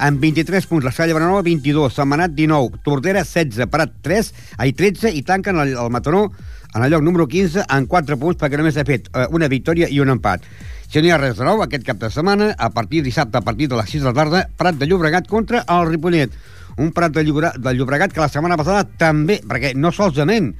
amb 0.03 0.19
23 0.19 0.65
punts, 0.67 0.85
la 0.85 0.91
Salla 0.91 1.13
Benanova 1.13 1.43
22, 1.45 1.93
Setmanat 1.93 2.33
19, 2.35 2.81
Tordera 2.83 3.23
16, 3.23 3.69
Prat 3.71 3.93
3, 4.03 4.33
ai 4.57 4.73
13 4.73 5.13
i 5.13 5.23
tanquen 5.23 5.59
el, 5.61 5.75
el 5.77 5.93
Mataró 5.93 6.25
en 6.73 6.83
el 6.83 6.91
lloc 6.91 7.03
número 7.05 7.27
15 7.29 7.67
amb 7.69 7.89
4 7.89 8.17
punts 8.19 8.39
perquè 8.41 8.59
només 8.59 8.77
ha 8.77 8.85
fet 8.87 9.09
eh, 9.13 9.27
una 9.31 9.49
victòria 9.51 9.89
i 9.89 10.01
un 10.01 10.11
empat. 10.13 10.45
Si 10.89 11.01
no 11.01 11.09
hi 11.09 11.13
ha 11.13 11.21
res 11.21 11.37
de 11.37 11.45
nou, 11.45 11.61
aquest 11.63 11.85
cap 11.85 11.97
de 12.01 12.09
setmana, 12.13 12.51
a 12.57 12.69
partir 12.73 13.01
de 13.01 13.09
dissabte, 13.09 13.37
a 13.37 13.45
partir 13.45 13.69
de 13.69 13.77
les 13.79 13.89
6 13.89 14.03
de 14.03 14.09
la 14.11 14.17
tarda, 14.17 14.43
Prat 14.57 14.77
de 14.77 14.89
Llobregat 14.89 15.29
contra 15.29 15.63
el 15.63 15.87
Ripollet. 15.89 16.33
Un 16.77 16.91
Prat 16.93 17.13
de, 17.13 17.23
Llobregat, 17.25 17.57
de 17.61 17.73
Llobregat 17.73 18.13
que 18.13 18.21
la 18.21 18.29
setmana 18.29 18.57
passada 18.57 18.83
també, 18.85 19.39
perquè 19.45 19.73
no 19.77 19.93
solament 19.93 20.53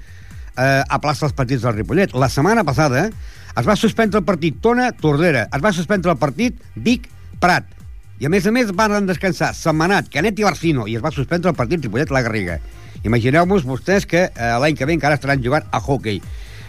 eh, 0.58 0.84
aplaça 0.90 1.28
els 1.28 1.38
partits 1.38 1.64
del 1.66 1.78
Ripollet, 1.78 2.14
la 2.14 2.30
setmana 2.30 2.64
passada 2.68 3.08
es 3.54 3.68
va 3.68 3.76
suspendre 3.78 4.22
el 4.22 4.26
partit 4.26 4.58
Tona-Tordera, 4.62 5.48
es 5.54 5.64
va 5.64 5.74
suspendre 5.76 6.14
el 6.14 6.22
partit 6.22 6.58
Vic-Prat, 6.76 7.70
i 8.22 8.28
a 8.28 8.32
més 8.32 8.46
a 8.48 8.54
més 8.56 8.70
van 8.72 9.08
descansar 9.10 9.52
Setmanat, 9.58 10.10
Canet 10.14 10.38
i 10.40 10.46
Barcino, 10.46 10.88
i 10.88 10.96
es 10.96 11.04
va 11.04 11.12
suspendre 11.12 11.52
el 11.52 11.58
partit 11.58 11.84
Ripollet-La 11.84 12.22
Garriga. 12.24 12.60
Imagineu-vos 13.04 13.66
vostès 13.68 14.06
que 14.08 14.30
eh, 14.30 14.52
l'any 14.64 14.78
que 14.80 14.88
ve 14.88 14.96
encara 14.96 15.18
estaran 15.20 15.44
jugant 15.44 15.66
a 15.72 15.82
hockey. 15.82 16.22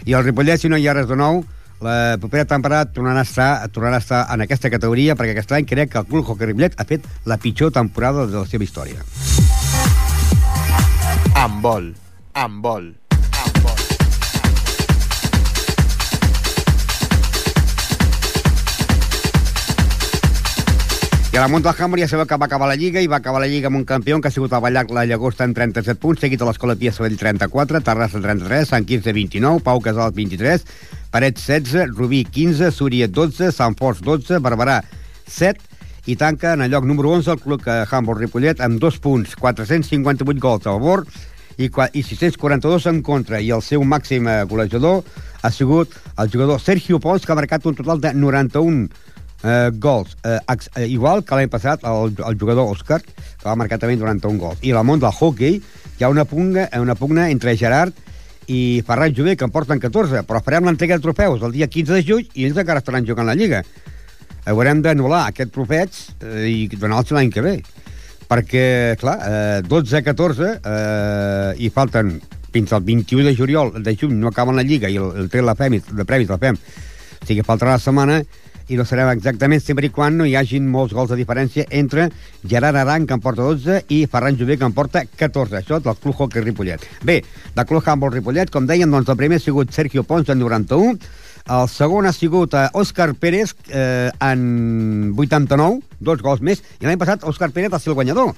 I 0.05 0.17
el 0.17 0.25
Ripollet, 0.25 0.59
si 0.59 0.69
no 0.69 0.77
hi 0.77 0.89
ha 0.89 0.97
res 0.97 1.07
de 1.07 1.15
nou, 1.15 1.45
la 1.85 2.17
propera 2.19 2.47
temporada 2.49 2.89
tornarà 2.91 3.23
a 3.23 3.27
estar, 3.29 3.49
tornarà 3.71 4.01
a 4.01 4.03
estar 4.03 4.25
en 4.33 4.43
aquesta 4.45 4.71
categoria 4.73 5.15
perquè 5.15 5.35
aquest 5.35 5.55
any 5.55 5.69
crec 5.69 5.93
que 5.93 6.01
el 6.01 6.09
Club 6.11 6.27
Hockey 6.27 6.51
Ripollet 6.51 6.75
ha 6.75 6.87
fet 6.91 7.07
la 7.23 7.39
pitjor 7.39 7.71
temporada 7.75 8.27
de 8.27 8.41
la 8.41 8.45
seva 8.51 8.67
història. 8.67 9.07
Amb 11.39 11.63
vol. 11.63 11.91
Amb 12.35 12.63
vol. 12.67 12.93
I 21.35 21.37
la 21.37 21.49
Monta 21.49 21.73
del 21.73 21.83
Hamburg 21.83 21.99
ja 21.99 22.07
sabeu 22.07 22.23
que 22.23 22.37
va 22.39 22.45
acabar 22.47 22.69
la 22.69 22.77
Lliga 22.79 23.01
i 23.03 23.09
va 23.11 23.17
acabar 23.17 23.41
la 23.43 23.47
Lliga 23.51 23.67
amb 23.67 23.75
un 23.75 23.83
campió 23.83 24.15
que 24.23 24.29
ha 24.29 24.31
sigut 24.31 24.53
el 24.55 24.61
Ballac 24.63 24.91
la 24.95 25.03
Llagosta 25.03 25.43
en 25.43 25.51
37 25.53 25.99
punts, 25.99 26.21
seguit 26.23 26.39
a 26.39 26.45
l'Escola 26.47 26.77
Pia 26.79 26.93
Sabell 26.95 27.17
34, 27.19 27.81
Terrassa 27.83 28.21
33, 28.23 28.69
Sant 28.69 28.85
Quirze 28.87 29.11
29, 29.11 29.59
Pau 29.65 29.81
Casal 29.83 30.13
23, 30.15 30.63
Paret 31.11 31.35
16, 31.35 31.91
Rubí 31.91 32.21
15, 32.23 32.69
Súria 32.71 33.09
12, 33.11 33.49
Sant 33.51 33.75
Fos 33.75 33.99
12, 33.99 34.39
Barberà 34.39 34.77
7 35.27 35.59
i 36.07 36.15
tanca 36.15 36.53
en 36.55 36.63
el 36.63 36.71
lloc 36.71 36.87
número 36.87 37.11
11 37.17 37.33
el 37.33 37.43
club 37.43 37.67
eh, 37.67 37.81
Hamburg 37.83 38.23
Ripollet 38.23 38.63
amb 38.63 38.79
dos 38.79 39.01
punts, 39.03 39.35
458 39.35 40.39
gols 40.39 40.63
a 40.63 40.77
favor 40.77 41.03
i, 41.57 41.67
i 41.67 42.05
642 42.13 42.87
en 42.93 43.01
contra. 43.03 43.43
I 43.43 43.51
el 43.51 43.65
seu 43.65 43.83
màxim 43.83 44.31
eh, 44.31 44.45
golejador 44.47 45.03
ha 45.43 45.51
sigut 45.51 45.99
el 46.15 46.31
jugador 46.31 46.63
Sergio 46.63 47.03
Pons 47.03 47.27
que 47.27 47.35
ha 47.35 47.41
marcat 47.43 47.67
un 47.67 47.75
total 47.75 47.99
de 47.99 48.13
91 48.15 48.87
eh, 49.45 49.71
gols, 49.73 50.17
eh, 50.23 50.39
eh, 50.75 50.87
igual 50.87 51.23
que 51.23 51.37
l'any 51.37 51.49
passat 51.51 51.85
el, 51.85 52.15
el 52.17 52.37
jugador 52.39 52.71
Òscar, 52.73 53.01
que 53.05 53.45
va 53.45 53.55
marcar 53.59 53.79
també 53.81 53.97
91 53.99 54.41
gols. 54.41 54.61
I 54.65 54.73
al 54.73 54.85
món 54.87 55.03
del 55.03 55.13
hockey 55.13 55.61
hi 55.61 56.03
ha 56.03 56.09
una 56.09 56.25
pugna, 56.25 56.67
eh, 56.71 56.81
una 56.81 56.97
pugna 56.97 57.29
entre 57.29 57.55
Gerard 57.57 57.93
i 58.47 58.83
Ferran 58.85 59.13
Jové, 59.15 59.35
que 59.37 59.45
en 59.45 59.53
porten 59.53 59.81
14, 59.81 60.25
però 60.27 60.41
farem 60.43 60.67
l'entrega 60.67 60.97
de 60.97 61.05
trofeus 61.05 61.43
el 61.45 61.53
dia 61.55 61.69
15 61.71 61.93
de 61.93 62.05
juny 62.05 62.29
i 62.33 62.47
ells 62.47 62.57
encara 62.61 62.81
estaran 62.81 63.05
jugant 63.05 63.29
la 63.29 63.37
Lliga. 63.37 63.63
Haurem 64.45 64.81
d'anul·lar 64.85 65.25
aquest 65.29 65.53
trofeig 65.53 65.99
eh, 66.21 66.45
i 66.49 66.67
donar-los 66.69 67.13
l'any 67.15 67.31
que 67.33 67.45
ve. 67.45 67.59
Perquè, 68.25 68.65
clar, 68.97 69.19
eh, 69.21 69.61
12 69.65 69.99
a 69.99 70.01
14 70.05 70.49
eh, 70.57 71.51
i 71.61 71.69
falten 71.73 72.15
fins 72.55 72.71
al 72.73 72.85
21 72.85 73.25
de 73.27 73.35
juliol, 73.37 73.73
de 73.83 73.93
juny, 73.99 74.15
no 74.17 74.31
acaben 74.31 74.55
la 74.57 74.63
Lliga 74.65 74.89
i 74.89 74.97
el, 75.01 75.11
el 75.21 75.29
tret 75.29 75.45
la 75.45 75.57
fem, 75.59 75.77
de 75.77 76.05
previs 76.07 76.31
la 76.31 76.39
fem. 76.41 76.57
O 76.57 77.27
sigui 77.27 77.43
faltarà 77.45 77.75
la 77.75 77.81
setmana 77.81 78.21
i 78.69 78.77
no 78.79 78.85
serem 78.87 79.11
exactament 79.13 79.61
sempre 79.63 79.87
i 79.87 79.93
quan 79.93 80.17
no 80.17 80.25
hi 80.25 80.35
hagin 80.39 80.67
molts 80.71 80.95
gols 80.95 81.11
de 81.11 81.19
diferència 81.19 81.67
entre 81.69 82.07
Gerard 82.47 82.79
Aran, 82.81 83.05
que 83.05 83.13
en 83.17 83.21
porta 83.21 83.45
12, 83.45 83.83
i 83.93 84.05
Ferran 84.11 84.39
Jové, 84.39 84.57
que 84.57 84.65
en 84.65 84.73
porta 84.73 85.03
14. 85.05 85.59
Això 85.61 85.79
del 85.83 85.99
Club 86.01 86.15
Hockey 86.17 86.41
Ripollet. 86.41 86.87
Bé, 87.03 87.21
del 87.55 87.69
Club 87.69 87.85
Handball 87.85 88.15
Ripollet, 88.15 88.51
com 88.53 88.65
dèiem, 88.65 88.89
doncs 88.91 89.11
el 89.11 89.19
primer 89.19 89.39
ha 89.41 89.45
sigut 89.45 89.73
Sergio 89.75 90.03
Pons, 90.03 90.29
en 90.33 90.41
91, 90.41 90.97
el 91.45 91.67
segon 91.69 92.09
ha 92.09 92.13
sigut 92.15 92.55
eh, 92.57 92.65
Òscar 92.73 93.11
Pérez 93.21 93.53
eh, 93.69 94.09
en 94.17 95.13
89, 95.13 95.83
dos 96.01 96.23
gols 96.25 96.41
més, 96.41 96.63
i 96.81 96.87
l'any 96.87 96.97
passat 96.97 97.25
Òscar 97.27 97.51
Pérez 97.53 97.69
va 97.69 97.79
ser 97.81 97.93
el 97.93 97.99
guanyador. 97.99 98.33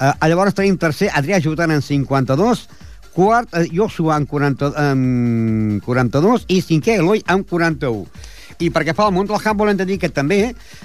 Eh, 0.00 0.12
llavors 0.30 0.56
tenim 0.56 0.78
tercer 0.80 1.10
Adrià 1.12 1.42
Jutan 1.44 1.74
en 1.74 1.84
52, 1.84 2.64
quart 3.16 3.48
eh, 3.56 3.66
Joshua 3.72 4.18
en, 4.20 4.26
40, 4.28 4.72
en 4.92 5.80
42 5.84 6.44
i 6.52 6.60
cinquè 6.60 6.98
Eloi 7.00 7.22
en 7.32 7.44
41. 7.48 8.04
I 8.60 8.70
perquè 8.72 8.94
fa 8.96 9.08
el 9.08 9.14
món 9.16 9.28
del 9.28 9.40
handball 9.40 9.72
hem 9.72 9.80
de 9.80 9.86
dir 9.88 9.98
que 10.00 10.12
també 10.12 10.40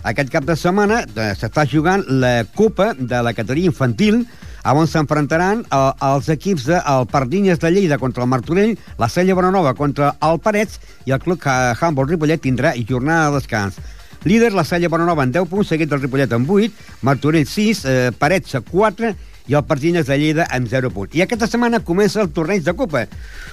aquest 0.08 0.32
cap 0.32 0.48
de 0.48 0.56
setmana 0.60 1.04
eh, 1.04 1.32
s'està 1.40 1.68
jugant 1.68 2.04
la 2.08 2.42
Copa 2.56 2.92
de 2.96 3.20
la 3.24 3.36
categoria 3.36 3.72
infantil 3.72 4.24
on 4.64 4.88
s'enfrontaran 4.88 5.64
eh, 5.66 5.80
els 6.08 6.30
equips 6.32 6.68
del 6.72 7.08
Pardinyes 7.12 7.60
de 7.60 7.72
Lleida 7.72 8.00
contra 8.00 8.24
el 8.24 8.30
Martorell, 8.32 8.78
la 8.98 9.10
Cella 9.10 9.36
Bonanova 9.36 9.74
contra 9.76 10.14
el 10.22 10.40
Parets 10.40 10.80
i 11.06 11.16
el 11.16 11.20
club 11.24 11.44
handball 11.44 12.08
Ripollet 12.08 12.44
tindrà 12.44 12.76
jornada 12.88 13.30
de 13.30 13.42
descans. 13.42 13.80
Líder, 14.24 14.54
la 14.54 14.64
Cella 14.64 14.88
Bonanova 14.88 15.24
en 15.26 15.32
10 15.34 15.50
punts, 15.50 15.72
seguit 15.74 15.90
del 15.90 16.04
Ripollet 16.04 16.32
en 16.32 16.46
8, 16.48 16.72
Martorell 17.02 17.48
6, 17.48 17.86
eh, 17.86 18.12
Parets 18.18 18.60
4 18.70 19.16
i 19.52 19.56
el 19.58 19.66
Pardinyes 19.68 20.08
de 20.08 20.16
Lleida 20.16 20.46
amb 20.56 20.70
0 20.72 20.94
punts. 20.96 21.16
I 21.18 21.26
aquesta 21.26 21.50
setmana 21.50 21.82
comença 21.84 22.22
el 22.24 22.30
torneig 22.32 22.64
de 22.64 22.74
Copa. 22.78 23.04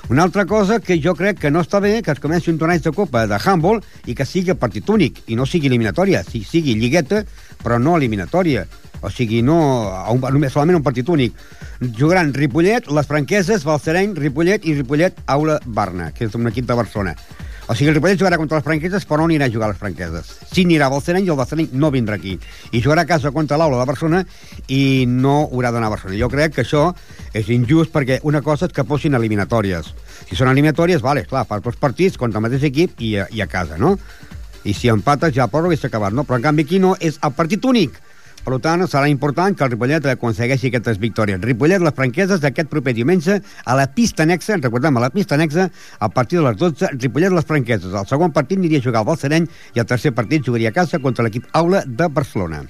Una 0.08 0.22
altra 0.22 0.44
cosa 0.46 0.78
que 0.78 1.00
jo 1.02 1.16
crec 1.18 1.40
que 1.42 1.50
no 1.50 1.64
està 1.64 1.80
bé 1.82 1.96
que 2.06 2.14
es 2.14 2.22
comenci 2.22 2.52
un 2.52 2.60
torneig 2.60 2.84
de 2.84 2.92
Copa 2.94 3.26
de 3.26 3.38
handball 3.42 3.82
i 4.06 4.14
que 4.14 4.26
sigui 4.28 4.54
partit 4.54 4.86
únic 4.94 5.24
i 5.26 5.34
no 5.34 5.46
sigui 5.46 5.66
eliminatòria, 5.66 6.22
si 6.22 6.44
sigui 6.46 6.76
lligueta 6.78 7.24
però 7.64 7.80
no 7.82 7.96
eliminatòria. 7.98 8.68
O 9.02 9.10
sigui, 9.10 9.42
no, 9.46 9.58
un, 10.10 10.22
només 10.34 10.54
solament 10.54 10.78
un 10.78 10.86
partit 10.86 11.08
únic. 11.10 11.34
Jugaran 11.98 12.32
Ripollet, 12.34 12.88
les 12.90 13.06
franqueses, 13.06 13.66
Balsareny, 13.66 14.14
Ripollet 14.18 14.66
i 14.66 14.74
Ripollet 14.78 15.18
Aula 15.26 15.58
Barna, 15.66 16.10
que 16.14 16.26
és 16.26 16.34
un 16.34 16.50
equip 16.50 16.66
de 16.66 16.78
Barcelona. 16.78 17.14
O 17.68 17.74
sigui, 17.76 17.90
el 17.90 17.96
Ripollet 17.98 18.16
jugarà 18.18 18.38
contra 18.40 18.56
les 18.56 18.64
franqueses, 18.64 19.04
però 19.04 19.18
no 19.20 19.26
anirà 19.28 19.44
a 19.44 19.52
jugar 19.52 19.66
a 19.68 19.72
les 19.74 19.78
franqueses. 19.80 20.30
Sí 20.54 20.62
anirà 20.64 20.86
a 20.86 20.92
Balsareny 20.94 21.26
i 21.26 21.28
el 21.28 21.36
Balsareny 21.36 21.68
no 21.76 21.90
vindrà 21.92 22.16
aquí. 22.16 22.38
I 22.72 22.80
jugarà 22.80 23.02
a 23.04 23.08
casa 23.10 23.30
contra 23.30 23.58
l'Aula 23.60 23.82
de 23.82 23.88
Barcelona 23.90 24.22
i 24.72 25.04
no 25.06 25.34
haurà 25.50 25.68
d'anar 25.74 25.90
a 25.90 25.92
Barcelona. 25.92 26.16
Jo 26.22 26.30
crec 26.32 26.54
que 26.56 26.64
això 26.64 26.86
és 27.36 27.50
injust 27.52 27.92
perquè 27.92 28.20
una 28.22 28.40
cosa 28.40 28.66
és 28.66 28.72
que 28.72 28.86
posin 28.88 29.14
eliminatòries. 29.20 29.92
Si 30.30 30.36
són 30.38 30.48
eliminatòries, 30.48 31.04
vale, 31.04 31.26
clar, 31.28 31.44
fas 31.46 31.60
dos 31.62 31.76
partits 31.76 32.16
contra 32.16 32.40
el 32.40 32.46
mateix 32.48 32.64
equip 32.70 33.00
i, 33.04 33.16
a- 33.20 33.28
i 33.30 33.44
a 33.44 33.46
casa, 33.52 33.76
no? 33.76 33.98
I 34.64 34.72
si 34.74 34.88
empates 34.88 35.34
ja 35.36 35.46
pròrroga 35.52 35.76
i 35.76 35.78
s'ha 35.78 35.92
acabat, 35.92 36.16
no? 36.16 36.24
Però 36.24 36.40
en 36.40 36.48
canvi 36.48 36.64
aquí 36.64 36.80
no, 36.80 36.96
és 37.00 37.20
el 37.22 37.32
partit 37.36 37.64
únic. 37.68 38.00
Per 38.48 38.56
tant, 38.64 38.80
serà 38.88 39.10
important 39.12 39.52
que 39.52 39.66
el 39.66 39.74
Ripollet 39.74 40.06
aconsegueixi 40.08 40.70
aquestes 40.70 40.96
victòries. 41.02 41.40
Ripollet, 41.42 41.82
les 41.84 41.92
franqueses 41.92 42.40
d'aquest 42.40 42.70
proper 42.72 42.94
diumenge 42.96 43.34
a 43.44 43.74
la 43.76 43.84
pista 43.92 44.24
anexa, 44.24 44.56
recordem, 44.56 44.96
a 44.96 45.02
la 45.04 45.10
pista 45.12 45.36
anexa, 45.36 45.66
a 46.00 46.08
partir 46.08 46.38
de 46.38 46.46
les 46.46 46.56
12, 46.56 46.88
Ripollet, 46.94 47.34
les 47.36 47.44
franqueses. 47.44 47.92
El 47.92 48.08
segon 48.08 48.32
partit 48.32 48.56
aniria 48.56 48.80
a 48.80 48.86
jugar 48.86 49.02
al 49.02 49.08
Balsareny 49.10 49.50
i 49.76 49.84
el 49.84 49.88
tercer 49.90 50.14
partit 50.16 50.48
jugaria 50.48 50.72
a 50.72 50.78
casa 50.80 50.96
contra 51.04 51.28
l'equip 51.28 51.44
Aula 51.52 51.84
de 51.84 52.08
Barcelona. 52.08 52.64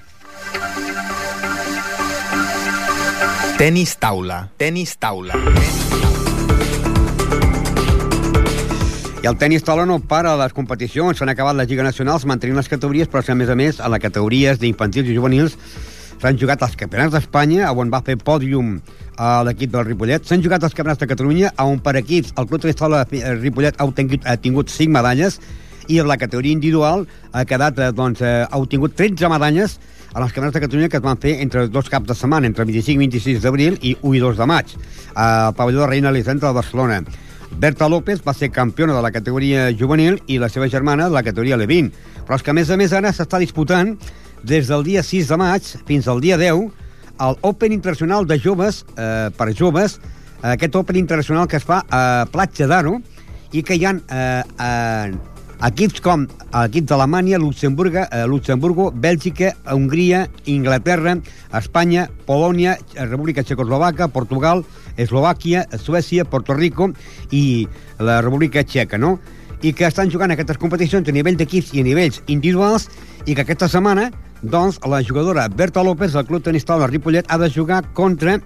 Tenis 3.55 3.95
taula. 4.03 4.49
Tenis 4.59 4.97
taula. 4.99 5.39
I 9.19 9.27
el 9.27 9.35
tenis 9.35 9.65
taula 9.67 9.83
no 9.83 9.97
para 9.99 10.31
les 10.39 10.53
competicions. 10.55 11.17
S'han 11.19 11.27
acabat 11.27 11.57
les 11.57 11.67
Lligues 11.67 11.83
Nacionals 11.83 12.23
mantenint 12.23 12.55
les 12.55 12.69
categories, 12.71 13.09
però 13.11 13.19
a 13.19 13.35
més 13.35 13.49
a 13.51 13.55
més, 13.59 13.81
a 13.83 13.89
les 13.91 13.99
categories 13.99 14.59
d'infantils 14.61 15.09
i 15.11 15.15
juvenils 15.17 15.57
s'han 16.21 16.39
jugat 16.39 16.63
els 16.63 16.77
campionats 16.79 17.11
d'Espanya, 17.11 17.67
on 17.75 17.91
va 17.91 17.99
fer 17.99 18.15
pòdium 18.15 18.77
a 19.19 19.43
l'equip 19.43 19.73
del 19.75 19.83
Ripollet. 19.89 20.23
S'han 20.23 20.43
jugat 20.43 20.63
els 20.63 20.73
campionats 20.73 21.03
de 21.03 21.09
Catalunya, 21.11 21.51
on 21.59 21.83
per 21.83 21.97
equips 21.99 22.31
el 22.39 22.47
Club 22.47 22.63
Tenis 22.63 22.79
Taula 22.79 23.03
eh, 23.03 23.35
Ripollet 23.35 23.75
ha 23.75 23.91
obtingut, 23.91 24.23
ha 24.23 24.39
tingut 24.39 24.71
5 24.71 24.95
medalles, 24.95 25.39
i 25.91 25.99
en 25.99 26.07
la 26.07 26.19
categoria 26.21 26.55
individual 26.55 27.07
ha 27.33 27.43
quedat, 27.43 27.79
eh, 27.79 27.91
doncs, 27.91 28.23
eh, 28.23 28.45
ha 28.47 28.57
obtingut 28.57 28.95
13 28.95 29.27
medalles 29.27 29.79
a 30.13 30.23
les 30.23 30.31
campionats 30.31 30.55
de 30.55 30.63
Catalunya 30.63 30.87
que 30.87 31.03
es 31.03 31.03
van 31.03 31.19
fer 31.19 31.41
entre 31.43 31.67
dos 31.67 31.91
caps 31.91 32.07
de 32.07 32.15
setmana, 32.15 32.47
entre 32.47 32.63
el 32.63 32.71
25 32.71 32.95
i 32.95 33.07
26 33.09 33.43
d'abril 33.43 33.79
i 33.81 33.97
1 33.99 34.15
i 34.15 34.23
2 34.23 34.39
de 34.39 34.47
maig, 34.47 34.77
al 35.15 35.57
pavelló 35.59 35.83
de 35.83 35.91
Reina 35.91 36.15
Elisenda 36.15 36.47
de 36.47 36.55
Barcelona. 36.63 37.03
Berta 37.57 37.89
López 37.89 38.21
va 38.25 38.33
ser 38.33 38.51
campiona 38.51 38.93
de 38.95 39.01
la 39.01 39.11
categoria 39.11 39.69
juvenil 39.73 40.19
i 40.27 40.37
la 40.39 40.49
seva 40.49 40.69
germana 40.69 41.09
de 41.09 41.15
la 41.15 41.23
categoria 41.23 41.57
Levin. 41.57 41.89
Però 42.27 42.37
és 42.37 42.43
que, 42.45 42.51
a 42.51 42.57
més 42.57 42.69
a 42.69 42.77
més, 42.77 42.93
ara 42.93 43.11
s'està 43.15 43.39
disputant 43.41 43.95
des 44.43 44.69
del 44.69 44.85
dia 44.85 45.03
6 45.03 45.31
de 45.31 45.37
maig 45.39 45.73
fins 45.87 46.07
al 46.07 46.21
dia 46.21 46.37
10 46.37 46.69
el 47.19 47.35
Open 47.41 47.73
Internacional 47.73 48.25
de 48.27 48.39
Joves, 48.39 48.85
eh, 48.95 49.29
per 49.35 49.53
joves, 49.53 49.99
eh, 50.41 50.53
aquest 50.53 50.75
Open 50.75 50.95
Internacional 50.95 51.47
que 51.47 51.57
es 51.57 51.65
fa 51.67 51.83
a 51.89 52.25
Platja 52.31 52.67
d'Aro 52.67 53.01
i 53.51 53.63
que 53.63 53.75
hi 53.75 53.85
ha 53.85 53.91
eh, 53.97 54.43
eh, 54.43 55.11
equips 55.65 55.99
com 56.01 56.25
equips 56.63 56.87
d'Alemanya, 56.87 57.39
Luxemburga, 57.39 58.07
eh, 58.11 58.25
Luxemburgo, 58.25 58.91
Bèlgica, 58.91 59.55
Hongria, 59.71 60.29
Inglaterra, 60.45 61.17
Espanya, 61.53 62.09
Polònia, 62.25 62.77
República 62.95 63.43
Txecoslovaca, 63.43 64.07
Portugal, 64.07 64.63
Eslovàquia, 64.97 65.67
Suècia, 65.77 66.25
Puerto 66.25 66.53
Rico 66.53 66.91
i 67.31 67.67
la 67.99 68.21
República 68.21 68.63
Txeca, 68.63 68.97
no? 68.97 69.19
i 69.61 69.73
que 69.75 69.87
estan 69.89 70.07
jugant 70.11 70.31
aquestes 70.31 70.57
competicions 70.59 71.07
a 71.09 71.11
nivell 71.11 71.35
d'equips 71.39 71.73
i 71.75 71.81
a 71.81 71.83
nivells 71.83 72.21
individuals 72.27 72.87
i 73.27 73.35
que 73.35 73.43
aquesta 73.43 73.67
setmana, 73.67 74.07
doncs, 74.41 74.79
la 74.87 75.01
jugadora 75.03 75.49
Berta 75.51 75.83
López 75.83 76.13
del 76.15 76.25
Club 76.29 76.45
Tenis 76.45 76.63
Taula 76.63 76.87
Ripollet 76.87 77.27
ha 77.27 77.37
de 77.37 77.49
jugar 77.51 77.83
contra 77.93 78.37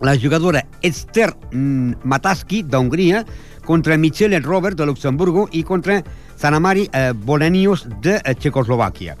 la 0.00 0.16
jugadora 0.16 0.64
Esther 0.80 1.34
Mataski 1.52 2.62
d'Hongria 2.62 3.26
contra 3.64 3.98
Michele 3.98 4.40
Robert 4.40 4.76
de 4.78 4.86
Luxemburgo 4.86 5.48
i 5.52 5.62
contra 5.64 6.00
Sanamari 6.36 6.88
eh, 6.92 7.12
Bolenius 7.14 7.86
de 8.00 8.18
eh, 8.24 8.34
Txecoslovàquia. 8.34 9.16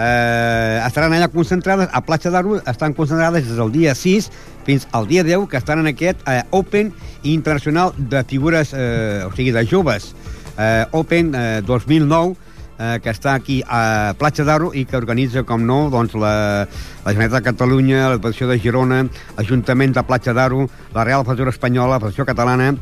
Eh, 0.00 0.80
estaran 0.86 1.12
allà 1.12 1.28
concentrades, 1.28 1.90
a 1.92 2.00
Platja 2.06 2.30
d'Aro 2.32 2.60
estan 2.70 2.94
concentrades 2.96 3.48
des 3.48 3.58
del 3.58 3.72
dia 3.74 3.94
6 3.94 4.30
fins 4.64 4.86
al 4.96 5.08
dia 5.10 5.24
10, 5.26 5.48
que 5.50 5.58
estan 5.58 5.82
en 5.82 5.90
aquest 5.90 6.22
eh, 6.26 6.42
Open 6.50 6.94
Internacional 7.22 7.92
de 7.98 8.22
Figures, 8.24 8.72
eh, 8.72 9.26
o 9.26 9.32
sigui, 9.34 9.50
de 9.52 9.66
joves, 9.66 10.14
eh, 10.56 10.86
Open 10.92 11.34
eh, 11.34 11.60
2009, 11.66 12.36
eh, 12.78 12.98
que 13.02 13.12
està 13.12 13.34
aquí 13.34 13.60
a 13.66 14.14
Platja 14.18 14.46
d'Aro 14.48 14.70
i 14.72 14.86
que 14.88 14.96
organitza, 14.96 15.44
com 15.44 15.66
no, 15.66 15.82
doncs 15.92 16.14
la, 16.16 16.64
la 17.04 17.12
Generalitat 17.12 17.42
de 17.42 17.50
Catalunya, 17.50 18.06
la 18.06 18.20
Federació 18.22 18.48
de 18.48 18.60
Girona, 18.62 19.02
l'Ajuntament 19.36 19.98
de 19.98 20.06
Platja 20.06 20.36
d'Aro, 20.36 20.64
la 20.94 21.04
Real 21.04 21.26
Federació 21.28 21.58
Espanyola, 21.58 21.98
la 21.98 22.02
Federació 22.06 22.28
Catalana 22.30 22.72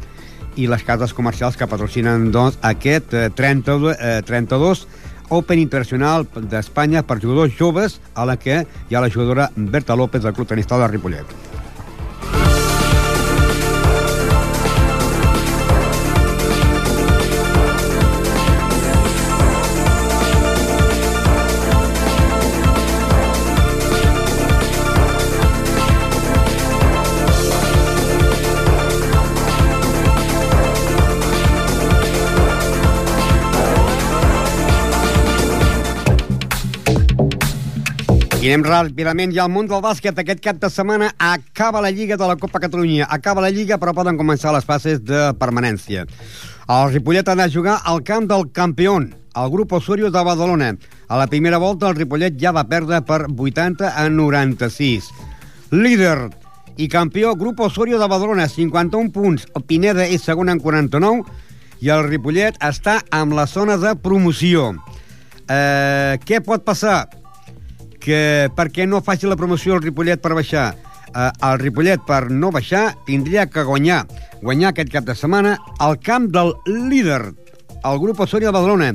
i 0.57 0.67
les 0.71 0.85
cases 0.87 1.15
comercials 1.15 1.59
que 1.59 1.69
patrocinen 1.69 2.31
doncs, 2.33 2.59
aquest 2.63 3.15
eh, 3.15 3.29
32, 3.35 3.95
eh, 3.99 4.23
32 4.27 4.87
Open 5.29 5.61
Internacional 5.61 6.25
d'Espanya 6.49 7.05
per 7.05 7.21
jugadors 7.21 7.53
joves, 7.59 8.01
a 8.15 8.25
la 8.25 8.39
que 8.41 8.63
hi 8.65 8.97
ha 8.97 9.05
la 9.05 9.13
jugadora 9.13 9.51
Berta 9.57 9.97
López 9.97 10.23
del 10.25 10.33
Club 10.33 10.49
Tenista 10.49 10.79
de 10.81 10.89
Ripollet. 10.89 11.58
I 38.39 38.47
anem 38.47 38.63
ràpidament 38.63 39.33
ja 39.35 39.49
al 39.49 39.51
món 39.51 39.67
del 39.67 39.81
bàsquet. 39.83 40.15
Aquest 40.23 40.39
cap 40.45 40.61
de 40.63 40.69
setmana 40.71 41.09
acaba 41.19 41.81
la 41.83 41.91
Lliga 41.91 42.15
de 42.17 42.27
la 42.29 42.37
Copa 42.39 42.61
Catalunya. 42.63 43.09
Acaba 43.11 43.43
la 43.43 43.51
Lliga, 43.51 43.81
però 43.83 43.91
poden 43.91 44.15
començar 44.15 44.53
les 44.55 44.65
fases 44.69 45.01
de 45.03 45.33
permanència. 45.41 46.05
El 46.71 46.93
Ripollet 46.93 47.27
ha 47.27 47.35
de 47.35 47.49
jugar 47.51 47.81
al 47.83 48.05
camp 48.07 48.29
del 48.31 48.47
campió, 48.55 48.95
el 49.03 49.51
grup 49.51 49.75
Osorio 49.75 50.13
de 50.15 50.23
Badalona. 50.23 50.71
A 51.09 51.19
la 51.19 51.27
primera 51.27 51.59
volta, 51.59 51.89
el 51.91 51.99
Ripollet 51.99 52.39
ja 52.39 52.55
va 52.55 52.69
perdre 52.71 53.03
per 53.03 53.25
80 53.27 53.91
a 53.91 54.09
96. 54.09 55.11
Líder 55.75 56.31
i 56.77 56.87
campió, 56.87 57.35
grup 57.35 57.59
Osorio 57.67 57.99
de 57.99 58.07
Badalona, 58.07 58.47
51 58.47 59.11
punts. 59.11 59.51
El 59.57 59.67
Pineda 59.67 60.07
és 60.07 60.23
segon 60.23 60.49
en 60.49 60.63
49 60.63 61.27
i 61.83 61.91
el 61.91 62.07
Ripollet 62.07 62.55
està 62.63 63.01
amb 63.11 63.35
la 63.35 63.51
zona 63.51 63.83
de 63.83 63.97
promoció. 63.99 64.77
Eh, 65.51 66.21
què 66.23 66.39
pot 66.39 66.63
passar? 66.63 67.09
Que 68.09 68.49
per 68.57 68.71
què 68.73 68.89
no 68.89 69.05
faci 69.05 69.29
la 69.29 69.37
promoció 69.37 69.77
el 69.77 69.85
Ripollet 69.85 70.23
per 70.25 70.33
baixar? 70.33 70.71
Eh, 71.09 71.29
el 71.29 71.61
Ripollet, 71.61 72.01
per 72.09 72.31
no 72.33 72.49
baixar, 72.55 72.95
tindria 73.05 73.45
que 73.53 73.65
guanyar 73.69 74.07
guanyar 74.43 74.73
aquest 74.73 74.93
cap 74.93 75.07
de 75.07 75.17
setmana 75.19 75.57
al 75.79 75.99
camp 76.01 76.29
del 76.35 76.55
líder, 76.67 77.35
el 77.85 77.99
grup 77.99 78.21
Osorio 78.21 78.49
de 78.49 78.55
Badalona, 78.55 78.93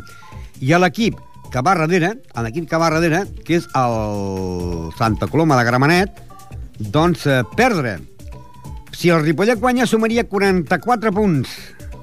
i 0.62 0.72
a 0.74 0.80
l'equip 0.80 1.20
que 1.52 1.62
va 1.62 1.76
darrere, 1.78 2.14
a 2.34 2.44
l'equip 2.46 2.70
que 2.70 2.80
va 2.80 2.90
darrere, 2.94 3.24
que 3.46 3.60
és 3.60 3.68
el 3.78 4.90
Santa 4.98 5.28
Coloma 5.30 5.60
de 5.60 5.68
Gramenet, 5.68 6.22
doncs 6.80 7.28
eh, 7.28 7.42
perdre. 7.58 8.00
Si 8.94 9.12
el 9.14 9.24
Ripollet 9.24 9.60
guanya, 9.60 9.88
sumaria 9.90 10.26
44 10.30 11.14
punts, 11.14 11.52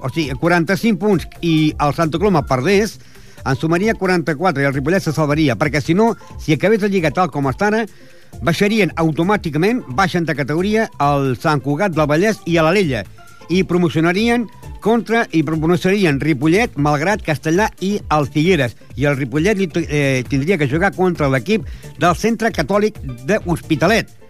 o 0.01 0.09
sigui, 0.09 0.35
45 0.39 0.99
punts, 1.01 1.27
i 1.41 1.73
el 1.79 1.95
Santa 1.97 2.21
Coloma 2.21 2.45
perdés, 2.47 2.99
en 3.45 3.57
sumaria 3.57 3.95
44 3.97 4.63
i 4.63 4.69
el 4.69 4.73
Ripollet 4.75 5.03
se 5.03 5.13
salvaria, 5.15 5.57
perquè 5.57 5.81
si 5.81 5.95
no, 5.97 6.13
si 6.39 6.53
acabés 6.53 6.81
la 6.81 6.91
Lliga 6.91 7.11
tal 7.15 7.31
com 7.33 7.49
està 7.49 7.71
ara, 7.71 7.85
baixarien 8.41 8.93
automàticament, 9.01 9.83
baixen 9.97 10.25
de 10.25 10.35
categoria 10.37 10.87
el 11.01 11.35
Sant 11.41 11.61
Cugat 11.63 11.95
del 11.95 12.07
Vallès 12.09 12.41
i 12.45 12.57
a 12.57 12.65
l'Alella, 12.65 13.03
i 13.51 13.63
promocionarien 13.67 14.47
contra 14.81 15.25
i 15.31 15.43
promocionarien 15.45 16.19
Ripollet, 16.23 16.77
Malgrat, 16.77 17.21
Castellà 17.25 17.67
i 17.83 17.97
el 18.15 18.27
Figueres. 18.31 18.75
I 18.97 19.05
el 19.09 19.17
Ripollet 19.19 19.61
eh, 19.83 20.23
tindria 20.29 20.57
que 20.57 20.69
jugar 20.71 20.93
contra 20.95 21.29
l'equip 21.29 21.67
del 21.99 22.15
Centre 22.17 22.51
Catòlic 22.55 22.97
d'Hospitalet. 23.27 24.20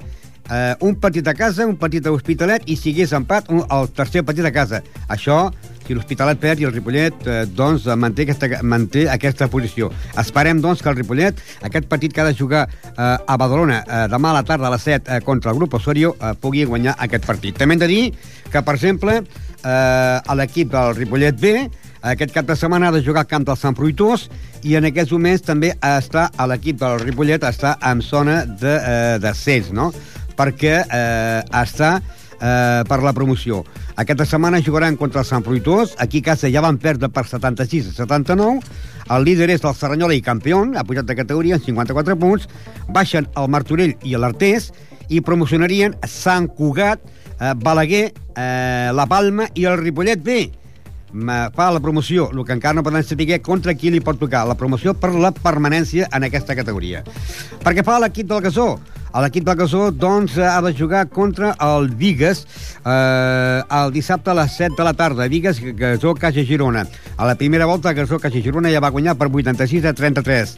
Eh, 0.50 0.76
un 0.88 0.96
partit 1.00 1.28
a 1.28 1.36
casa, 1.38 1.68
un 1.68 1.78
partit 1.80 2.08
a 2.08 2.14
Hospitalet 2.16 2.66
i 2.72 2.78
si 2.80 2.96
hagués 2.96 3.14
empat, 3.18 3.52
un, 3.54 3.62
el 3.70 3.92
tercer 3.96 4.24
partit 4.28 4.48
a 4.48 4.54
casa. 4.56 4.82
Això 5.12 5.50
si 5.92 5.96
l'Hospitalet 5.98 6.40
perd 6.40 6.62
i 6.62 6.68
el 6.68 6.72
Ripollet 6.72 7.28
eh, 7.28 7.42
doncs, 7.52 7.86
manté, 8.00 8.24
aquesta, 8.24 8.62
manté 8.64 9.06
aquesta 9.12 9.50
posició. 9.52 9.90
Esperem 10.22 10.62
doncs, 10.64 10.82
que 10.84 10.92
el 10.92 10.98
Ripollet, 11.02 11.42
aquest 11.68 11.90
partit 11.92 12.16
que 12.16 12.24
ha 12.24 12.30
de 12.30 12.38
jugar 12.38 12.68
eh, 12.68 12.96
a 13.04 13.38
Badalona 13.38 13.82
eh, 13.84 14.02
demà 14.12 14.32
a 14.32 14.40
la 14.40 14.46
tarda 14.48 14.70
a 14.70 14.74
les 14.76 14.88
7 14.88 15.04
eh, 15.18 15.22
contra 15.28 15.52
el 15.52 15.60
grup 15.60 15.76
Osorio, 15.82 16.16
eh, 16.20 16.34
pugui 16.40 16.64
guanyar 16.66 16.96
aquest 16.98 17.28
partit. 17.28 17.58
També 17.60 17.76
hem 17.76 17.84
de 17.84 17.92
dir 17.92 18.04
que, 18.52 18.62
per 18.62 18.78
exemple, 18.78 19.22
eh, 19.22 20.36
l'equip 20.40 20.72
del 20.72 20.96
Ripollet 20.96 21.40
B 21.42 21.56
aquest 22.02 22.32
cap 22.34 22.48
de 22.50 22.56
setmana 22.58 22.88
ha 22.90 22.92
de 22.96 23.04
jugar 23.06 23.22
al 23.22 23.30
camp 23.30 23.44
del 23.46 23.58
Sant 23.62 23.76
Fruitós 23.78 24.24
i 24.66 24.74
en 24.78 24.88
aquests 24.90 25.12
moments 25.14 25.44
també 25.46 25.70
està 25.86 26.32
a 26.34 26.48
l'equip 26.50 26.80
del 26.82 26.98
Ripollet 27.04 27.44
està 27.46 27.76
en 27.92 28.02
zona 28.02 28.42
de, 28.46 28.74
eh, 28.74 29.20
de 29.22 29.34
CES, 29.38 29.70
no? 29.78 29.92
Perquè 30.42 30.82
eh, 30.82 31.42
està 31.62 32.00
eh, 32.02 32.82
per 32.90 33.02
la 33.06 33.14
promoció. 33.14 33.62
Aquesta 34.02 34.26
setmana 34.26 34.62
jugaran 34.66 34.98
contra 34.98 35.22
el 35.22 35.28
Sant 35.30 35.46
Fruitós. 35.46 35.94
Aquí 36.02 36.24
a 36.24 36.32
casa 36.32 36.50
ja 36.50 36.64
van 36.66 36.80
perdre 36.82 37.12
per 37.14 37.28
76 37.30 37.92
a 37.92 37.98
79. 38.02 38.62
El 39.12 39.28
líder 39.28 39.52
és 39.54 39.66
el 39.68 39.76
Serranyola 39.78 40.16
i 40.18 40.24
campió, 40.26 40.64
ha 40.78 40.86
pujat 40.88 41.06
de 41.06 41.18
categoria 41.18 41.60
en 41.60 41.66
54 41.66 42.18
punts. 42.18 42.48
Baixen 42.90 43.28
el 43.38 43.52
Martorell 43.52 43.94
i 44.08 44.16
l'Artés 44.18 44.72
i 45.12 45.22
promocionarien 45.22 45.98
Sant 46.08 46.50
Cugat, 46.56 47.04
eh, 47.38 47.54
Balaguer, 47.58 48.08
eh, 48.36 48.90
La 48.96 49.06
Palma 49.06 49.50
i 49.54 49.68
el 49.70 49.78
Ripollet 49.78 50.24
B 50.24 50.50
fa 51.12 51.72
la 51.72 51.82
promoció, 51.82 52.30
el 52.32 52.46
que 52.46 52.54
encara 52.54 52.74
no 52.74 52.84
poden 52.84 53.04
saber 53.04 53.42
contra 53.42 53.74
qui 53.76 53.92
li 53.92 54.00
pot 54.00 54.18
tocar, 54.18 54.46
la 54.48 54.56
promoció 54.56 54.94
per 54.94 55.12
la 55.12 55.34
permanència 55.36 56.08
en 56.16 56.24
aquesta 56.24 56.56
categoria. 56.56 57.04
Perquè 57.64 57.84
fa 57.84 58.00
l'equip 58.00 58.28
del 58.28 58.42
Gasó, 58.42 58.80
L'equip 59.20 59.44
del 59.44 59.58
Gasó 59.60 59.90
doncs, 59.92 60.38
ha 60.40 60.62
de 60.64 60.72
jugar 60.72 61.10
contra 61.12 61.52
el 61.60 61.90
Vigues 62.00 62.46
eh, 62.86 63.62
el 63.62 63.92
dissabte 63.92 64.32
a 64.32 64.36
les 64.40 64.56
7 64.56 64.76
de 64.78 64.86
la 64.88 64.94
tarda. 64.94 65.28
Vigues, 65.28 65.60
Gasó, 65.76 66.14
Caixa 66.16 66.46
Girona. 66.48 66.86
A 67.18 67.28
la 67.28 67.36
primera 67.36 67.66
volta, 67.68 67.92
Gasó, 67.94 68.20
Caixa 68.20 68.40
Girona 68.40 68.72
ja 68.72 68.80
va 68.80 68.94
guanyar 68.94 69.18
per 69.20 69.28
86 69.28 69.86
a 69.86 69.94
33. 69.94 70.56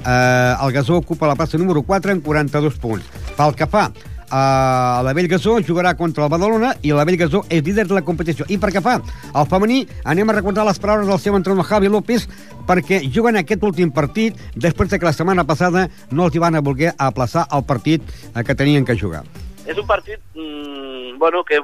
Eh, 0.00 0.54
el 0.64 0.72
Gasó 0.72 0.96
ocupa 0.96 1.28
la 1.28 1.36
plaça 1.36 1.60
número 1.60 1.82
4 1.82 2.16
en 2.16 2.24
42 2.24 2.80
punts. 2.80 3.04
Pel 3.36 3.54
que 3.54 3.68
fa 3.68 3.90
a 4.30 5.02
la 5.04 5.12
Bellgasó 5.12 5.58
jugarà 5.66 5.96
contra 5.98 6.24
el 6.24 6.30
Badalona 6.30 6.72
i 6.86 6.92
la 6.94 7.04
Bellgasó 7.04 7.42
és 7.50 7.64
líder 7.66 7.86
de 7.88 7.96
la 7.96 8.04
competició. 8.06 8.46
I 8.48 8.58
per 8.62 8.70
què 8.70 8.82
fa 8.84 9.00
al 9.34 9.48
femení, 9.50 9.82
anem 10.04 10.30
a 10.30 10.36
recordar 10.38 10.64
les 10.68 10.78
paraules 10.78 11.10
del 11.10 11.18
seu 11.18 11.36
entrenador 11.36 11.66
Javi 11.66 11.90
López 11.90 12.28
perquè 12.68 13.00
juguen 13.10 13.40
aquest 13.40 13.64
últim 13.66 13.90
partit 13.90 14.38
després 14.54 14.90
de 14.90 14.98
que 14.98 15.08
la 15.08 15.14
setmana 15.16 15.44
passada 15.48 15.88
no 16.10 16.28
els 16.28 16.36
hi 16.36 16.42
van 16.42 16.54
a 16.54 16.62
voler 16.64 16.94
aplaçar 16.98 17.48
el 17.50 17.66
partit 17.66 18.02
eh, 18.06 18.44
que 18.46 18.54
tenien 18.54 18.86
que 18.86 18.98
jugar. 18.98 19.24
És 19.66 19.76
un 19.76 19.86
partit, 19.86 20.22
mmm, 20.34 21.18
bueno, 21.18 21.42
que 21.44 21.60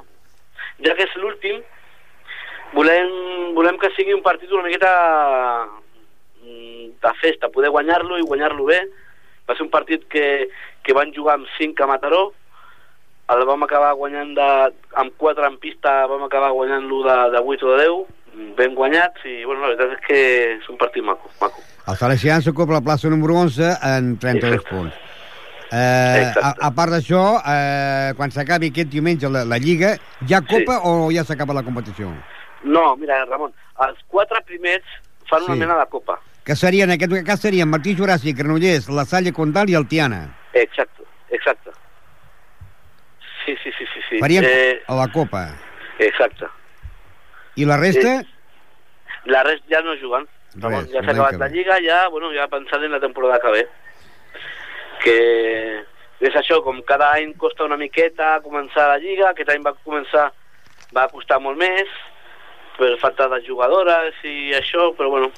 ja 0.84 0.94
que 0.94 1.06
és 1.06 1.16
l'últim, 1.20 1.62
volem, 2.74 3.12
volem 3.56 3.78
que 3.80 3.92
sigui 3.96 4.14
un 4.14 4.24
partit 4.24 4.50
una 4.52 4.66
miqueta 4.66 4.92
mm, 6.42 6.96
de 7.02 7.12
festa, 7.22 7.52
poder 7.54 7.70
guanyar-lo 7.70 8.18
i 8.18 8.26
guanyar-lo 8.26 8.66
bé. 8.68 8.82
Va 9.46 9.54
ser 9.54 9.62
un 9.62 9.70
partit 9.70 10.02
que, 10.10 10.48
que 10.82 10.94
van 10.96 11.14
jugar 11.14 11.38
amb 11.38 11.46
5 11.56 11.84
a 11.84 11.86
Mataró, 11.86 12.24
el 13.34 13.44
vam 13.48 13.64
acabar 13.66 13.94
guanyant 13.98 14.34
de, 14.36 14.50
amb 15.02 15.16
4 15.18 15.48
en 15.48 15.56
pista, 15.62 15.94
vam 16.10 16.22
acabar 16.26 16.52
guanyant-lo 16.54 17.02
de, 17.06 17.16
de 17.34 17.42
8 17.42 17.66
o 17.66 17.72
de 17.72 17.88
10, 17.88 18.52
ben 18.58 18.74
guanyats 18.76 19.24
i 19.24 19.40
bueno, 19.44 19.62
la 19.64 19.72
veritat 19.72 19.96
és 19.96 20.04
que 20.06 20.20
és 20.58 20.68
un 20.70 20.78
partit 20.78 21.04
maco. 21.04 21.30
maco. 21.40 21.62
El 21.86 21.96
Salesians 21.96 22.44
s'ocupa 22.44 22.76
la 22.76 22.84
plaça 22.84 23.10
número 23.10 23.38
11 23.46 23.72
en 23.90 24.16
32 24.18 24.54
Exacte. 24.54 24.74
punts. 24.74 25.02
Eh, 25.66 26.30
a, 26.38 26.52
a 26.68 26.70
part 26.70 26.94
d'això, 26.94 27.22
eh, 27.42 28.12
quan 28.18 28.30
s'acabi 28.30 28.70
aquest 28.70 28.92
diumenge 28.92 29.30
la, 29.32 29.42
la 29.48 29.58
Lliga, 29.58 29.96
hi 30.22 30.34
ha 30.34 30.42
Copa 30.46 30.78
sí. 30.78 30.82
o 30.84 31.10
ja 31.14 31.24
s'acaba 31.26 31.56
la 31.56 31.64
competició? 31.66 32.12
No, 32.62 32.84
mira, 33.00 33.24
Ramon, 33.26 33.54
els 33.86 33.98
quatre 34.12 34.42
primers 34.46 34.86
fan 35.30 35.42
sí. 35.42 35.50
una 35.50 35.58
mena 35.64 35.78
de 35.80 35.88
Copa. 35.90 36.20
Que 36.46 36.54
serien, 36.54 36.92
en 36.92 36.94
aquest 36.94 37.26
cas 37.26 37.42
serien 37.42 37.66
Martí 37.66 37.96
Juràssic, 37.98 38.36
Granollers, 38.38 38.86
La 38.94 39.04
Salle 39.04 39.34
Condal 39.34 39.72
i 39.72 39.74
el 39.74 39.88
Tiana. 39.90 40.22
Exacte, 40.54 41.02
exacte. 41.34 41.74
Sí, 44.16 44.22
sí, 44.22 44.36
sí, 44.36 44.40
sí. 44.40 44.40
sí. 44.40 44.40
Farien 44.40 44.44
eh, 44.44 44.82
a 44.86 44.94
la 44.94 45.08
Copa. 45.12 45.58
Exacte. 45.98 46.46
I 47.56 47.64
la 47.64 47.76
resta? 47.76 48.20
Eh, 48.20 48.26
la 49.26 49.42
resta 49.42 49.66
ja 49.68 49.82
no 49.82 49.96
juguen. 50.00 50.26
Res, 50.56 50.88
ja 50.88 51.02
s'ha 51.02 51.12
acabat 51.12 51.36
la 51.36 51.48
Lliga, 51.48 51.76
ja, 51.84 52.08
bueno, 52.08 52.30
ja 52.32 52.46
pensant 52.48 52.84
en 52.84 52.92
la 52.92 53.00
temporada 53.00 53.40
que 53.40 53.52
ve. 53.52 53.64
Que 55.04 55.16
és 56.24 56.36
això, 56.36 56.62
com 56.64 56.80
cada 56.88 57.12
any 57.12 57.34
costa 57.36 57.64
una 57.64 57.76
miqueta 57.76 58.38
començar 58.44 58.88
la 58.88 59.00
Lliga, 59.02 59.30
aquest 59.30 59.50
any 59.52 59.64
va 59.64 59.74
començar, 59.84 60.30
va 60.96 61.08
costar 61.12 61.40
molt 61.44 61.60
més, 61.60 61.90
per 62.78 62.94
falta 63.00 63.28
de 63.28 63.42
jugadores 63.44 64.16
i 64.24 64.54
això, 64.56 64.94
però 64.96 65.10
bueno, 65.12 65.30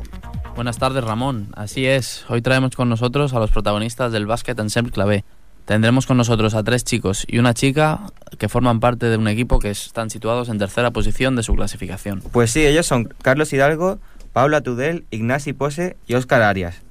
Buenas 0.54 0.78
tardes, 0.78 1.02
Ramón. 1.02 1.48
Así 1.56 1.88
es, 1.90 2.22
hoy 2.28 2.40
traemos 2.40 2.76
con 2.76 2.88
nosotros 2.88 3.34
a 3.34 3.40
los 3.40 3.50
protagonistas 3.50 4.12
del 4.12 4.30
básquet 4.30 4.60
Ensemble 4.60 4.92
Clavé. 4.92 5.24
Tendremos 5.64 6.06
con 6.06 6.16
nosotros 6.16 6.54
a 6.54 6.64
tres 6.64 6.84
chicos 6.84 7.24
y 7.28 7.38
una 7.38 7.54
chica 7.54 8.00
que 8.38 8.48
forman 8.48 8.80
parte 8.80 9.06
de 9.06 9.16
un 9.16 9.28
equipo 9.28 9.58
que 9.58 9.70
están 9.70 10.10
situados 10.10 10.48
en 10.48 10.58
tercera 10.58 10.90
posición 10.90 11.36
de 11.36 11.42
su 11.42 11.54
clasificación. 11.54 12.22
Pues 12.32 12.50
sí, 12.50 12.66
ellos 12.66 12.86
son 12.86 13.14
Carlos 13.22 13.52
Hidalgo, 13.52 13.98
Paula 14.32 14.60
Tudel, 14.62 15.04
Ignasi 15.10 15.52
Pose 15.52 15.96
y 16.06 16.14
Óscar 16.14 16.42
Arias. 16.42 16.82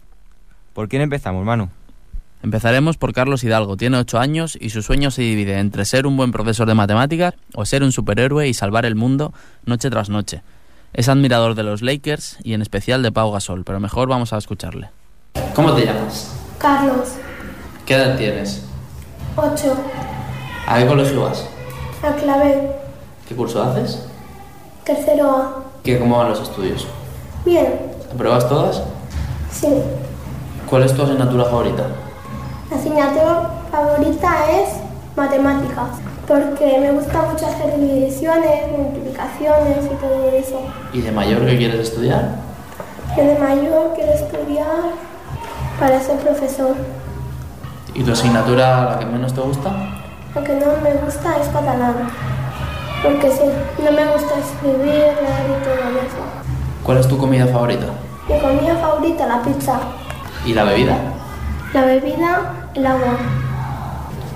¿Por 0.74 0.88
quién 0.88 1.02
empezamos, 1.02 1.46
Manu? 1.46 1.70
Empezaremos 2.44 2.98
por 2.98 3.14
Carlos 3.14 3.44
Hidalgo. 3.44 3.78
Tiene 3.78 3.98
8 3.98 4.20
años 4.20 4.58
y 4.60 4.70
su 4.70 4.82
sueño 4.82 5.12
se 5.12 5.22
divide 5.22 5.60
entre 5.60 5.86
ser 5.86 6.08
un 6.08 6.18
buen 6.18 6.32
profesor 6.32 6.68
de 6.68 6.74
matemáticas 6.74 7.36
o 7.54 7.66
ser 7.66 7.84
un 7.84 7.92
superhéroe 7.92 8.48
y 8.48 8.54
salvar 8.54 8.86
el 8.86 8.96
mundo 8.96 9.34
noche 9.66 9.90
tras 9.90 10.10
noche. 10.10 10.42
Es 10.94 11.08
admirador 11.08 11.56
de 11.56 11.64
los 11.64 11.82
Lakers 11.82 12.38
y 12.44 12.54
en 12.54 12.62
especial 12.62 13.04
de 13.04 13.12
Pau 13.12 13.32
Gasol, 13.32 13.64
pero 13.64 13.80
mejor 13.80 14.08
vamos 14.10 14.34
a 14.34 14.38
escucharle. 14.38 14.90
¿Cómo 15.54 15.74
te 15.74 15.86
llamas? 15.86 16.36
Carlos, 16.58 17.16
¿Qué 17.86 17.96
edad 17.96 18.18
tienes? 18.18 18.62
8. 19.36 19.74
¿A 20.68 20.78
qué 20.80 20.86
colegio 20.88 21.24
vas? 21.24 21.46
La 22.04 22.16
clave. 22.16 22.72
¿Qué 23.28 23.36
curso 23.36 23.62
haces? 23.64 24.06
Tercero 24.84 25.30
A. 25.32 25.56
¿Qué, 25.84 26.00
¿Cómo 26.00 26.18
van 26.18 26.30
los 26.30 26.42
estudios? 26.42 26.88
Bien, 27.46 27.80
¿Apruebas 28.14 28.48
todas? 28.48 28.82
sí. 29.52 29.68
¿Cuál 30.70 30.84
es 30.84 30.94
tu 30.96 31.02
asignatura 31.04 31.44
favorita? 31.46 31.84
La 32.70 32.78
asignatura 32.78 33.50
favorita 33.70 34.30
es 34.52 34.70
matemáticas, 35.18 35.90
porque 36.26 36.78
me 36.80 36.92
gusta 36.94 37.24
mucho 37.24 37.46
hacer 37.46 37.78
divisiones, 37.78 38.72
multiplicaciones 38.78 39.86
y 39.86 39.96
todo 39.96 40.30
eso. 40.30 40.62
¿Y 40.94 41.02
de 41.02 41.12
mayor 41.12 41.46
qué 41.46 41.58
quieres 41.58 41.80
estudiar? 41.82 42.36
Yo 43.18 43.24
de 43.26 43.38
mayor 43.38 43.92
quiero 43.96 44.14
estudiar 44.14 44.68
para 45.78 46.00
ser 46.00 46.18
profesor. 46.20 46.76
¿Y 47.94 48.04
tu 48.04 48.12
asignatura 48.12 48.92
la 48.92 49.00
que 49.00 49.06
menos 49.06 49.34
te 49.34 49.42
gusta? 49.42 49.70
Lo 50.34 50.44
que 50.44 50.54
no 50.54 50.66
me 50.82 50.94
gusta 51.04 51.38
es 51.42 51.48
catalán, 51.50 52.10
porque 53.04 53.30
sí, 53.32 53.44
no 53.84 53.92
me 53.92 54.06
gusta 54.14 54.36
escribir, 54.40 54.86
leer 54.86 55.48
y 55.50 55.64
todo 55.64 55.90
eso. 56.00 56.22
¿Cuál 56.84 56.98
es 57.00 57.08
tu 57.08 57.18
comida 57.18 57.48
favorita? 57.48 57.88
Mi 58.30 58.40
comida 58.40 58.76
favorita, 58.78 59.28
la 59.28 59.42
pizza. 59.42 59.80
¿Y 60.46 60.54
la 60.54 60.64
bebida? 60.64 60.98
La 61.74 61.82
bebida, 61.86 62.54
el 62.76 62.86
agua. 62.86 63.18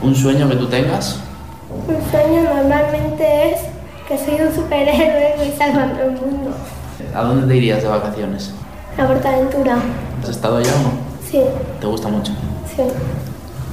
¿Un 0.02 0.14
sueño 0.14 0.50
que 0.50 0.56
tú 0.58 0.68
tengas? 0.68 1.20
Un 1.88 2.12
sueño 2.12 2.44
normalmente 2.54 3.52
es 3.54 3.62
que 4.08 4.18
soy 4.18 4.40
un 4.46 4.54
superhéroe 4.54 5.36
y 5.48 5.58
salvando 5.58 6.02
el 6.04 6.12
mundo. 6.12 6.52
¿A 7.16 7.24
dónde 7.24 7.48
te 7.48 7.56
irías 7.56 7.82
de 7.82 7.88
vacaciones? 7.88 8.54
La 8.98 9.08
Portaventura. 9.08 9.78
¿Has 10.22 10.30
estado 10.30 10.58
allá 10.58 10.72
o 10.76 10.84
no? 10.84 10.92
Sí, 11.30 11.42
¿Te 11.80 11.88
gusta 11.88 12.10
mucho? 12.10 12.34
sí. 12.76 12.84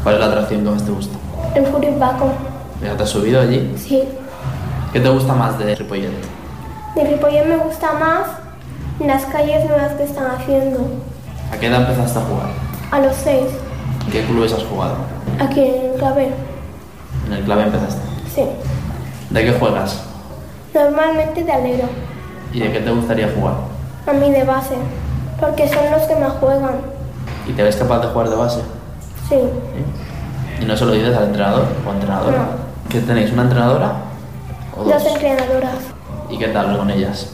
¿Cuál 0.03 0.15
es 0.17 0.21
la 0.21 0.27
atracción 0.27 0.65
que 0.65 0.71
más 0.71 0.85
te 0.85 0.91
gusta? 0.91 1.17
El 1.55 1.67
Furipaco. 1.67 2.27
¿Ya 2.83 2.97
te 2.97 3.03
has 3.03 3.09
subido 3.11 3.41
allí? 3.41 3.73
Sí. 3.77 4.03
¿Qué 4.93 5.01
te 5.01 5.09
gusta 5.09 5.33
más 5.35 5.59
de 5.59 5.75
Ripollet? 5.75 6.11
De 6.95 7.05
Ripollet 7.05 7.47
me 7.47 7.57
gusta 7.57 7.93
más 7.95 8.27
las 9.07 9.25
calles 9.27 9.65
nuevas 9.69 9.93
que 9.93 10.05
están 10.05 10.31
haciendo. 10.33 10.81
¿A 11.53 11.57
qué 11.59 11.67
edad 11.69 11.81
empezaste 11.83 12.19
a 12.19 12.23
jugar? 12.23 12.49
A 12.91 12.99
los 13.01 13.17
seis, 13.17 13.47
¿En 14.07 14.13
qué 14.13 14.25
clubes 14.25 14.53
has 14.53 14.65
jugado? 14.65 14.95
aquí 15.41 15.61
en 15.61 15.99
Claver. 15.99 16.33
En 17.27 17.33
el 17.33 17.45
clave 17.45 17.63
empezaste. 17.65 18.01
Sí. 18.35 18.43
¿De 19.31 19.45
qué 19.45 19.53
juegas? 19.53 20.03
Normalmente 20.75 21.45
de 21.45 21.53
alero. 21.53 21.85
¿Y 22.53 22.61
de 22.61 22.73
qué 22.73 22.81
te 22.81 22.91
gustaría 22.91 23.31
jugar? 23.35 23.55
A 24.07 24.13
mí 24.13 24.31
de 24.31 24.45
base. 24.45 24.75
Porque 25.41 25.69
son 25.69 25.91
los 25.91 26.03
que 26.03 26.17
más 26.17 26.33
juegan. 26.35 26.75
¿Y 27.49 27.53
te 27.53 27.63
ves 27.63 27.77
capaz 27.77 28.01
de 28.01 28.09
jugar 28.09 28.29
de 28.29 28.37
base? 28.37 28.61
Sí. 29.33 29.39
¿Y 30.61 30.65
no 30.67 30.77
se 30.77 30.85
lo 30.85 30.93
dices 30.93 31.17
al 31.17 31.25
entrenador 31.29 31.65
o 31.89 31.91
entrenadora? 31.93 32.37
No. 32.37 32.45
¿Qué 32.91 33.01
tenéis? 33.01 33.33
¿Una 33.33 33.43
entrenadora? 33.45 33.93
¿O 34.77 34.85
dos? 34.85 34.93
Dos 34.93 35.07
entrenadoras. 35.07 35.77
¿Y 36.29 36.37
qué 36.39 36.49
tal 36.49 36.77
con 36.77 36.91
ellas? 36.91 37.31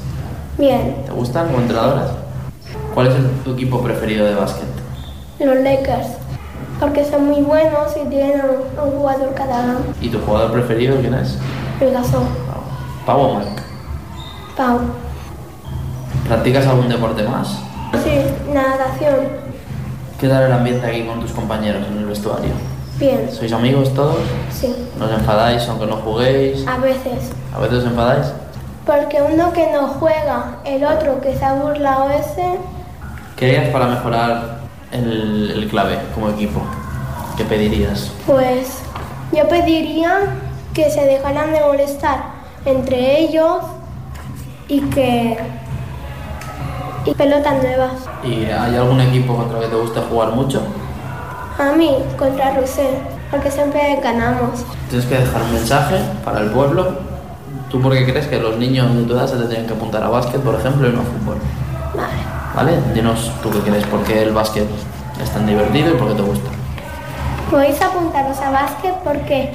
Bien. 0.58 1.02
¿Te 1.06 1.10
gustan 1.10 1.46
como 1.48 1.58
entrenadoras? 1.58 2.10
¿Cuál 2.94 3.08
es 3.08 3.14
el- 3.16 3.30
tu 3.44 3.52
equipo 3.54 3.82
preferido 3.82 4.26
de 4.26 4.34
básquet? 4.36 4.68
Los 5.40 5.56
Lakers. 5.56 6.06
Porque 6.78 7.04
son 7.04 7.26
muy 7.26 7.42
buenos 7.42 7.96
y 7.96 8.08
tienen 8.08 8.42
un, 8.42 8.80
un 8.84 8.92
jugador 8.98 9.34
catalán. 9.34 9.78
¿Y 10.00 10.08
tu 10.08 10.20
jugador 10.20 10.52
preferido 10.52 10.96
quién 11.00 11.14
es? 11.14 11.36
El 11.80 11.92
Gasol. 11.92 12.22
¿Pau 13.04 13.20
o 13.20 13.34
Marc? 13.34 13.48
Pau. 14.56 14.78
¿Practicas 16.28 16.64
algún 16.68 16.88
deporte 16.88 17.24
más? 17.24 17.58
Sí, 18.04 18.20
natación. 18.52 19.47
¿Qué 20.18 20.28
tal 20.28 20.44
el 20.44 20.52
ambiente 20.52 20.84
aquí 20.86 21.04
con 21.04 21.20
tus 21.20 21.30
compañeros 21.32 21.86
en 21.86 21.98
el 21.98 22.06
vestuario? 22.06 22.50
Bien. 22.98 23.30
¿Sois 23.30 23.52
amigos 23.52 23.94
todos? 23.94 24.16
Sí. 24.50 24.74
¿No 24.98 25.04
os 25.04 25.12
enfadáis 25.12 25.68
aunque 25.68 25.86
no 25.86 25.96
juguéis? 25.98 26.66
A 26.66 26.78
veces. 26.78 27.30
¿A 27.54 27.60
veces 27.60 27.78
os 27.78 27.84
enfadáis? 27.84 28.26
Porque 28.84 29.22
uno 29.22 29.52
que 29.52 29.70
no 29.70 29.86
juega, 29.88 30.56
el 30.64 30.82
otro 30.84 31.20
que 31.20 31.36
se 31.36 31.44
ha 31.44 31.54
burlado 31.54 32.10
ese, 32.10 32.58
¿Qué 33.36 33.56
harías 33.56 33.70
para 33.72 33.86
mejorar 33.86 34.58
el, 34.90 35.52
el 35.54 35.68
clave 35.68 35.96
como 36.12 36.30
equipo? 36.30 36.60
¿Qué 37.36 37.44
pedirías? 37.44 38.10
pues 38.26 38.80
yo 39.32 39.46
pediría 39.48 40.18
que 40.74 40.90
se 40.90 41.04
dejaran 41.04 41.52
de 41.52 41.60
molestar 41.60 42.24
entre 42.64 43.20
ellos 43.20 43.58
y 44.66 44.80
que... 44.90 45.38
y 47.08 47.14
pelotas 47.14 47.62
nuevas. 47.62 47.92
¿Y 48.22 48.44
hay 48.44 48.76
algún 48.76 49.00
equipo 49.00 49.34
contra 49.34 49.58
el 49.58 49.64
que 49.64 49.70
te 49.70 49.76
guste 49.76 50.00
jugar 50.10 50.32
mucho? 50.32 50.62
A 51.58 51.72
mí, 51.72 51.96
contra 52.18 52.54
Rosé, 52.54 52.98
porque 53.30 53.50
siempre 53.50 53.98
ganamos. 54.02 54.64
Tienes 54.90 55.06
que 55.06 55.16
dejar 55.16 55.42
un 55.42 55.54
mensaje 55.54 55.96
para 56.24 56.40
el 56.40 56.50
pueblo. 56.50 56.98
¿Tú 57.70 57.80
por 57.80 57.92
qué 57.92 58.04
crees 58.04 58.26
que 58.26 58.38
los 58.38 58.56
niños 58.58 58.94
de 58.94 59.04
tu 59.04 59.14
edad 59.14 59.26
se 59.26 59.36
te 59.36 59.46
tienen 59.46 59.66
que 59.66 59.74
apuntar 59.74 60.02
a 60.02 60.08
básquet, 60.08 60.40
por 60.40 60.54
ejemplo, 60.54 60.88
y 60.88 60.92
no 60.92 61.00
a 61.00 61.04
fútbol? 61.04 61.36
Vale. 61.94 62.18
¿Vale? 62.54 62.92
Dinos 62.94 63.30
tú 63.42 63.50
qué 63.50 63.58
crees, 63.60 63.84
por 63.86 64.02
qué 64.04 64.22
el 64.22 64.32
básquet 64.32 64.68
es 65.22 65.30
tan 65.30 65.46
divertido 65.46 65.90
y 65.90 65.94
por 65.94 66.08
qué 66.08 66.14
te 66.14 66.22
gusta. 66.22 66.50
Podéis 67.50 67.80
apuntaros 67.80 68.38
a 68.40 68.50
básquet 68.50 68.94
porque 69.02 69.50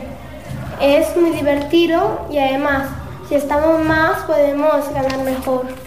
es 0.82 1.16
muy 1.16 1.32
divertido 1.32 2.22
y 2.32 2.40
además, 2.40 2.90
si 3.30 3.36
estamos 3.36 3.84
más, 3.84 4.20
podemos 4.24 4.92
ganar 4.94 5.20
mejor. 5.20 5.83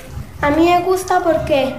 A 0.47 0.51
mí 0.51 0.65
me 0.65 0.81
gusta 0.85 1.25
porque 1.25 1.75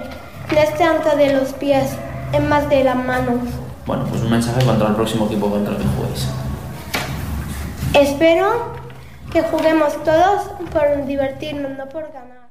no 0.52 0.58
es 0.60 0.76
tanto 0.76 1.16
de 1.16 1.32
los 1.32 1.54
pies, 1.54 1.88
es 2.34 2.42
más 2.50 2.68
de 2.68 2.84
las 2.84 2.96
manos. 2.96 3.48
Bueno, 3.86 4.04
pues 4.04 4.20
un 4.20 4.30
mensaje 4.30 4.62
contra 4.62 4.88
el 4.88 4.94
próximo 4.94 5.24
equipo 5.24 5.48
contra 5.48 5.72
el 5.72 5.78
que 5.78 5.84
juguéis. 5.96 6.28
Espero 7.94 8.74
que 9.32 9.40
juguemos 9.40 9.94
todos 10.04 10.50
por 10.70 11.06
divertirnos, 11.06 11.78
no 11.78 11.88
por 11.88 12.12
ganar. 12.12 12.50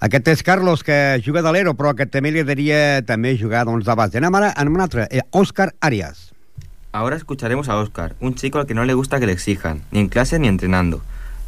Aquest 0.00 0.26
és 0.34 0.42
Carlos, 0.42 0.82
que 0.82 1.22
juga 1.22 1.46
de 1.46 1.52
l'Ero, 1.54 1.76
però 1.78 1.94
que 1.94 2.10
també 2.10 2.34
li 2.34 2.42
agradaria 2.42 2.98
també 3.06 3.36
jugar 3.38 3.62
doncs, 3.70 3.86
de 3.86 3.94
base. 3.94 4.18
Anem 4.18 4.34
ara 4.34 4.50
amb 4.58 4.74
un 4.74 4.82
altre, 4.82 5.06
eh, 5.14 5.22
Òscar 5.30 5.76
Arias. 5.78 6.32
Ahora 6.90 7.14
escucharemos 7.14 7.68
a 7.68 7.78
Oscar, 7.78 8.16
un 8.18 8.34
chico 8.34 8.58
al 8.58 8.66
que 8.66 8.74
no 8.74 8.82
le 8.84 8.98
gusta 8.98 9.20
que 9.20 9.30
le 9.30 9.38
exijan, 9.38 9.84
ni 9.92 10.00
en 10.00 10.08
clase 10.08 10.40
ni 10.40 10.48
entrenando. 10.48 11.02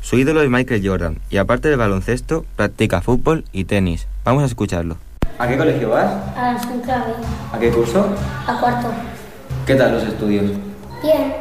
Su 0.06 0.16
ídolo 0.16 0.40
es 0.40 0.48
Michael 0.48 0.88
Jordan 0.88 1.18
y 1.30 1.38
aparte 1.38 1.68
del 1.68 1.78
baloncesto, 1.78 2.44
practica 2.54 3.00
fútbol 3.02 3.44
y 3.50 3.64
tenis. 3.64 4.06
Vamos 4.24 4.44
a 4.44 4.46
escucharlo. 4.46 4.98
¿A 5.36 5.48
qué 5.48 5.56
colegio 5.56 5.90
vas? 5.90 6.08
A 6.36 6.52
la 6.52 6.60
central, 6.60 7.16
¿A 7.52 7.58
qué 7.58 7.70
curso? 7.70 8.06
a 8.46 8.60
cuarto. 8.60 8.86
¿Qué 9.66 9.74
tal 9.74 9.94
los 9.94 10.04
estudios? 10.04 10.44
Bien, 11.02 11.34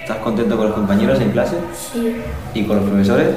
¿Estás 0.00 0.18
contento 0.18 0.56
con 0.56 0.66
los 0.66 0.76
compañeros 0.76 1.20
en 1.20 1.32
clase? 1.32 1.56
sí. 1.92 2.22
¿Y 2.54 2.62
con 2.66 2.76
los 2.76 2.88
profesores? 2.88 3.30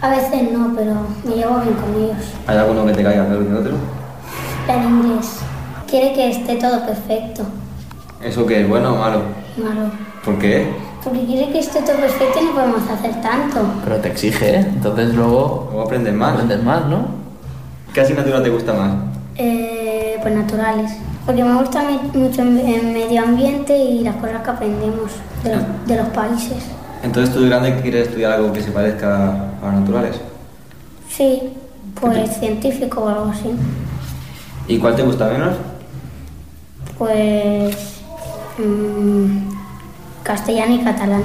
A 0.00 0.08
veces 0.08 0.50
no, 0.50 0.72
pero 0.74 0.94
me 1.22 1.34
llevo 1.36 1.60
bien 1.60 1.74
con 1.74 1.94
ellos. 2.02 2.16
¿Hay 2.46 2.56
alguno 2.56 2.86
que 2.86 2.92
te 2.94 3.02
caiga 3.02 3.26
peor 3.26 3.46
que 3.46 3.52
otro? 3.52 3.72
En 4.66 4.82
inglés. 4.82 5.40
Quiere 5.86 6.14
que 6.14 6.30
esté 6.30 6.56
todo 6.56 6.86
perfecto. 6.86 7.42
¿Eso 8.24 8.46
qué 8.46 8.62
es? 8.62 8.66
¿Bueno 8.70 8.94
o 8.94 8.96
malo? 8.96 9.20
Malo. 9.58 9.90
¿Por 10.24 10.38
qué? 10.38 10.72
Porque 11.04 11.24
quiere 11.24 11.50
que 11.52 11.60
esté 11.60 11.80
todo 11.82 11.96
perfecto 11.96 12.38
y 12.40 12.44
no 12.46 12.52
podemos 12.52 12.82
hacer 12.90 13.20
tanto. 13.22 13.60
Pero 13.84 13.96
te 13.96 14.08
exige, 14.08 14.56
¿eh? 14.56 14.66
Entonces 14.68 15.14
luego 15.14 15.68
¿Cómo 15.70 15.82
aprendes 15.82 16.12
más? 16.14 16.34
aprendes 16.34 16.62
más, 16.62 16.86
¿no? 16.86 17.06
¿Qué 17.94 18.00
asignatura 18.02 18.42
te 18.42 18.50
gusta 18.50 18.72
más? 18.74 18.92
Eh, 19.36 20.18
pues 20.22 20.34
naturales. 20.34 20.92
Porque 21.24 21.42
me 21.44 21.54
gusta 21.60 21.82
mucho 22.14 22.42
el 22.42 22.92
medio 22.92 23.22
ambiente 23.22 23.76
y 23.76 24.00
las 24.00 24.16
cosas 24.16 24.42
que 24.42 24.50
aprendemos 24.50 25.10
de 25.44 25.54
los, 25.56 25.62
de 25.86 25.96
los 25.96 26.08
países. 26.08 26.64
Entonces 27.02 27.34
tú 27.34 27.40
de 27.42 27.48
grande 27.48 27.80
quieres 27.80 28.08
estudiar 28.08 28.32
algo 28.32 28.52
que 28.52 28.62
se 28.62 28.70
parezca 28.70 29.32
a 29.62 29.66
los 29.66 29.74
naturales. 29.80 30.20
Sí, 31.08 31.50
pues 32.00 32.38
científico 32.38 33.00
o 33.02 33.08
algo 33.08 33.24
así. 33.30 33.50
¿Y 34.68 34.78
cuál 34.78 34.96
te 34.96 35.02
gusta 35.02 35.28
menos? 35.28 35.54
Pues 36.98 37.74
mm, 38.58 39.49
castellano 40.22 40.74
y 40.74 40.78
catalán. 40.80 41.22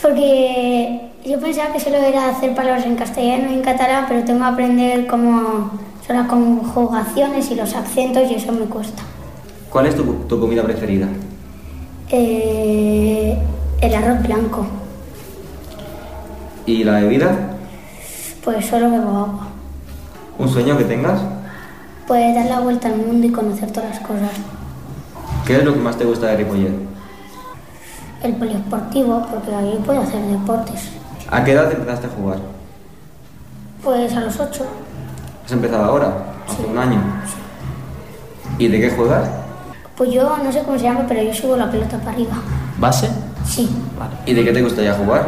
Porque 0.00 1.10
yo 1.24 1.40
pensaba 1.40 1.72
que 1.72 1.80
solo 1.80 1.96
era 1.96 2.28
hacer 2.30 2.54
palabras 2.54 2.86
en 2.86 2.96
castellano 2.96 3.50
y 3.50 3.54
en 3.54 3.62
catalán, 3.62 4.04
pero 4.08 4.24
tengo 4.24 4.40
que 4.40 4.46
aprender 4.46 5.06
cómo 5.06 5.70
son 6.06 6.16
las 6.16 6.28
conjugaciones 6.28 7.50
y 7.50 7.54
los 7.54 7.74
acentos 7.74 8.30
y 8.30 8.34
eso 8.34 8.52
me 8.52 8.66
cuesta. 8.66 9.02
¿Cuál 9.70 9.86
es 9.86 9.96
tu, 9.96 10.04
tu 10.28 10.40
comida 10.40 10.62
preferida? 10.62 11.08
Eh, 12.10 13.36
el 13.80 13.94
arroz 13.94 14.22
blanco, 14.22 14.66
¿Y 16.64 16.84
la 16.84 17.00
bebida? 17.00 17.54
pues 18.44 18.64
solo 18.66 18.90
bebo 18.90 19.08
agua. 19.10 19.48
¿Un 20.38 20.48
sueño 20.48 20.78
que 20.78 20.84
tengas? 20.84 21.20
Pues 22.06 22.34
dar 22.34 22.46
la 22.46 22.60
vuelta 22.60 22.88
al 22.88 22.96
mundo 22.96 23.26
y 23.26 23.30
conocer 23.30 23.70
todas 23.70 23.90
las 23.90 24.00
cosas. 24.00 24.30
¿Qué 25.46 25.56
es 25.56 25.64
lo 25.64 25.74
que 25.74 25.80
más 25.80 25.96
te 25.98 26.04
gusta 26.04 26.28
de 26.28 26.36
Ripollet? 26.38 26.72
El 28.22 28.34
poliesportivo, 28.34 29.26
porque 29.30 29.54
ahí 29.54 29.80
puedo 29.84 30.00
hacer 30.02 30.20
deportes. 30.22 30.90
¿A 31.30 31.44
qué 31.44 31.52
edad 31.52 31.70
empezaste 31.70 32.06
a 32.06 32.10
jugar? 32.10 32.38
Pues 33.82 34.12
a 34.14 34.20
los 34.20 34.40
ocho, 34.40 34.66
¿Has 35.44 35.52
empezado 35.52 35.84
ahora? 35.84 36.12
¿Hace 36.48 36.64
un 36.66 36.76
año? 36.76 37.00
¿Y 38.58 38.68
de 38.68 38.80
qué 38.80 38.90
juegas? 38.90 39.28
pues 39.96 40.12
yo 40.12 40.36
no 40.44 40.52
sé 40.52 40.62
cómo 40.62 40.78
se 40.78 40.84
llama, 40.84 41.04
pero 41.08 41.22
yo 41.22 41.34
subo 41.34 41.56
la 41.56 41.68
pelota 41.70 41.98
para 41.98 42.12
arriba. 42.12 42.34
¿Base? 42.78 43.08
Sí, 43.44 43.68
Vale. 43.98 44.12
¿Y 44.26 44.34
de 44.34 44.44
qué 44.44 44.52
te 44.52 44.62
gustaría 44.62 44.94
jugar? 44.94 45.26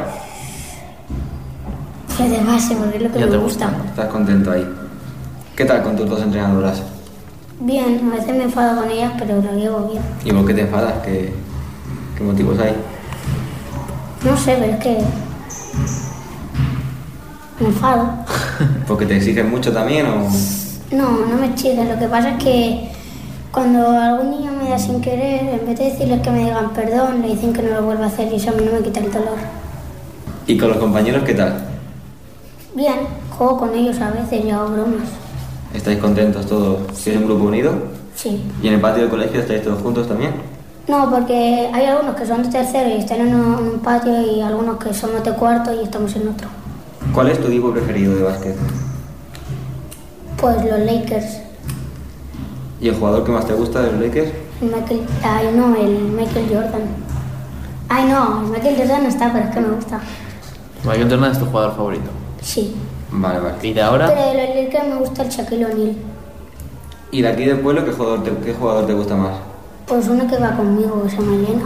pues 2.16 2.30
de 2.30 2.44
base, 2.44 2.76
porque 2.76 2.96
es 2.98 3.02
lo 3.02 3.10
que 3.12 3.18
Ya 3.18 3.24
me 3.26 3.30
te 3.32 3.36
gusta. 3.38 3.70
¿Estás 3.86 4.06
contento 4.08 4.52
ahí? 4.52 4.68
¿Qué 5.56 5.64
tal 5.64 5.82
con 5.82 5.96
tus 5.96 6.08
dos 6.08 6.20
entrenadoras? 6.22 6.82
Bien, 7.60 8.10
a 8.12 8.16
veces 8.16 8.36
me 8.36 8.44
enfado 8.44 8.80
con 8.80 8.90
ellas, 8.90 9.12
pero 9.18 9.40
lo 9.40 9.52
llevo 9.54 9.88
bien. 9.88 10.02
¿Y 10.24 10.32
por 10.32 10.46
qué 10.46 10.54
te 10.54 10.60
enfadas? 10.62 10.94
¿Qué, 11.04 11.32
qué 12.20 12.24
motivos 12.24 12.58
hay? 12.58 12.74
No 14.24 14.36
sé, 14.36 14.56
pero 14.60 14.72
es 14.72 14.78
que 14.78 14.98
me 17.58 17.66
enfado. 17.68 18.10
¿Porque 18.86 19.06
te 19.06 19.16
exigen 19.16 19.50
mucho 19.50 19.72
también 19.72 20.04
o...? 20.06 20.28
No, 20.94 21.24
no 21.26 21.36
me 21.36 21.54
chida. 21.54 21.84
Lo 21.84 21.98
que 21.98 22.08
pasa 22.08 22.32
es 22.32 22.44
que 22.44 22.90
cuando 23.50 23.88
algún 23.88 24.32
niño 24.32 24.52
me 24.52 24.68
da 24.68 24.78
sin 24.78 25.00
querer, 25.00 25.60
en 25.60 25.66
vez 25.66 25.78
de 25.78 25.84
decirles 25.86 26.20
que 26.20 26.30
me 26.30 26.40
digan 26.40 26.74
perdón, 26.74 27.22
le 27.22 27.28
dicen 27.28 27.54
que 27.54 27.62
no 27.62 27.70
lo 27.70 27.82
vuelva 27.84 28.04
a 28.04 28.08
hacer 28.08 28.30
y 28.30 28.36
eso 28.36 28.50
a 28.50 28.52
mí 28.52 28.64
no 28.66 28.72
me 28.72 28.82
quita 28.82 29.00
el 29.00 29.10
dolor. 29.10 29.38
¿Y 30.46 30.58
con 30.58 30.68
los 30.68 30.78
compañeros 30.78 31.22
qué 31.24 31.32
tal? 31.32 31.58
Bien, 32.74 32.98
juego 33.30 33.56
con 33.56 33.74
ellos 33.74 33.98
a 33.98 34.10
veces 34.10 34.44
y 34.44 34.50
hago 34.50 34.68
bromas. 34.68 35.08
¿Estáis 35.72 35.98
contentos 35.98 36.44
todos? 36.44 36.80
¿Sois 36.98 37.16
un 37.16 37.24
grupo 37.24 37.44
unido? 37.44 37.72
Sí. 38.14 38.42
¿Y 38.62 38.68
en 38.68 38.74
el 38.74 38.80
patio 38.80 39.02
del 39.02 39.10
colegio 39.10 39.40
estáis 39.40 39.62
todos 39.62 39.80
juntos 39.80 40.06
también? 40.06 40.49
No, 40.88 41.10
porque 41.10 41.70
hay 41.72 41.86
algunos 41.86 42.16
que 42.16 42.26
son 42.26 42.42
de 42.42 42.48
tercero 42.48 42.88
y 42.88 42.98
están 42.98 43.20
en 43.20 43.34
un, 43.34 43.80
patio 43.80 44.20
y 44.20 44.40
algunos 44.40 44.78
que 44.78 44.92
somos 44.92 45.22
de 45.22 45.32
cuarto 45.32 45.72
y 45.72 45.84
estamos 45.84 46.14
en 46.16 46.28
otro. 46.28 46.48
¿Cuál 47.14 47.28
es 47.28 47.40
tu 47.40 47.48
equipo 47.48 47.70
preferido 47.70 48.14
de 48.14 48.22
básquet? 48.22 48.56
Pues 50.40 50.56
los 50.64 50.80
Lakers. 50.80 51.40
¿Y 52.80 52.88
el 52.88 52.96
jugador 52.96 53.24
que 53.24 53.32
más 53.32 53.46
te 53.46 53.52
gusta 53.52 53.82
de 53.82 53.92
los 53.92 54.00
Lakers? 54.00 54.32
El 54.62 54.68
Michael, 54.68 55.02
ay 55.22 55.54
no, 55.54 55.76
el 55.76 55.98
Michael 56.12 56.46
Jordan. 56.48 56.82
Ay 57.88 58.04
no, 58.06 58.42
el 58.42 58.50
Michael 58.50 58.76
Jordan 58.76 59.02
no 59.02 59.08
está, 59.08 59.32
pero 59.32 59.44
es 59.44 59.54
que 59.54 59.60
me 59.60 59.68
gusta. 59.68 60.00
Michael 60.84 61.10
Jordan 61.10 61.30
es 61.30 61.38
tu 61.38 61.46
jugador 61.46 61.76
favorito. 61.76 62.10
Sí. 62.40 62.74
Vale, 63.12 63.40
vale. 63.40 63.54
¿Y 63.62 63.72
de 63.72 63.82
ahora? 63.82 64.06
Pero 64.06 64.20
de 64.20 64.46
los 64.46 64.56
Lakers 64.56 64.88
me 64.88 64.96
gusta 64.96 65.22
el 65.22 65.28
Shaquille 65.28 65.66
O'Neal. 65.66 65.96
¿Y 67.12 67.22
de 67.22 67.28
aquí 67.28 67.44
del 67.44 67.58
pueblo 67.58 67.84
qué 67.84 67.92
jugador 67.92 68.22
te, 68.22 68.30
qué 68.44 68.54
jugador 68.54 68.86
te 68.86 68.94
gusta 68.94 69.16
más? 69.16 69.49
Pues 69.90 70.06
uno 70.08 70.24
que 70.28 70.38
va 70.38 70.56
conmigo, 70.56 71.02
que 71.02 71.10
se 71.10 71.16
llama 71.16 71.34
Elena. 71.34 71.64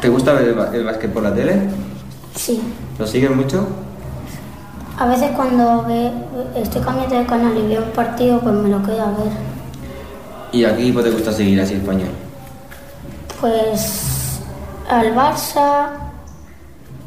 ¿Te 0.00 0.08
gusta 0.08 0.32
ver 0.32 0.48
el, 0.48 0.74
el 0.76 0.84
básquet 0.84 1.12
por 1.12 1.22
la 1.22 1.34
tele? 1.34 1.68
Sí. 2.34 2.62
¿Lo 2.98 3.06
sigues 3.06 3.30
mucho? 3.36 3.68
A 4.98 5.06
veces 5.06 5.30
cuando 5.36 5.84
ve- 5.86 6.10
estoy 6.56 6.80
cambiando 6.80 7.16
de 7.18 7.26
canal 7.26 7.54
y 7.56 7.68
veo 7.68 7.84
un 7.84 7.90
partido, 7.90 8.40
pues 8.40 8.54
me 8.54 8.70
lo 8.70 8.82
quedo 8.82 9.02
a 9.02 9.10
ver. 9.10 9.32
¿Y 10.52 10.64
a 10.64 10.74
qué 10.74 10.82
equipo 10.84 11.02
te 11.02 11.10
gusta 11.10 11.32
seguir 11.32 11.60
así 11.60 11.74
español? 11.74 12.08
Pues 13.40 14.40
al 14.88 15.14
Barça, 15.14 15.90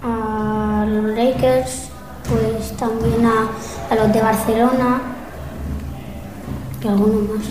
a 0.03 0.85
los 0.87 1.05
Lakers, 1.17 1.89
pues 2.29 2.77
también 2.77 3.25
a, 3.25 3.49
a 3.91 3.95
los 3.95 4.13
de 4.13 4.21
Barcelona 4.21 5.01
y 6.83 6.87
algunos 6.87 7.21
más. 7.29 7.45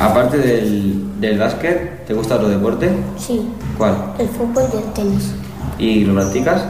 Aparte 0.00 0.38
del, 0.38 1.20
del 1.20 1.38
básquet, 1.38 2.06
¿te 2.06 2.14
gusta 2.14 2.36
otro 2.36 2.48
deporte? 2.48 2.90
Sí, 3.18 3.46
¿Cuál? 3.76 4.14
el 4.18 4.28
fútbol 4.28 4.64
y 4.72 4.76
el 4.78 4.92
tenis. 4.94 5.32
¿Y 5.78 6.04
lo 6.06 6.14
practicas? 6.14 6.62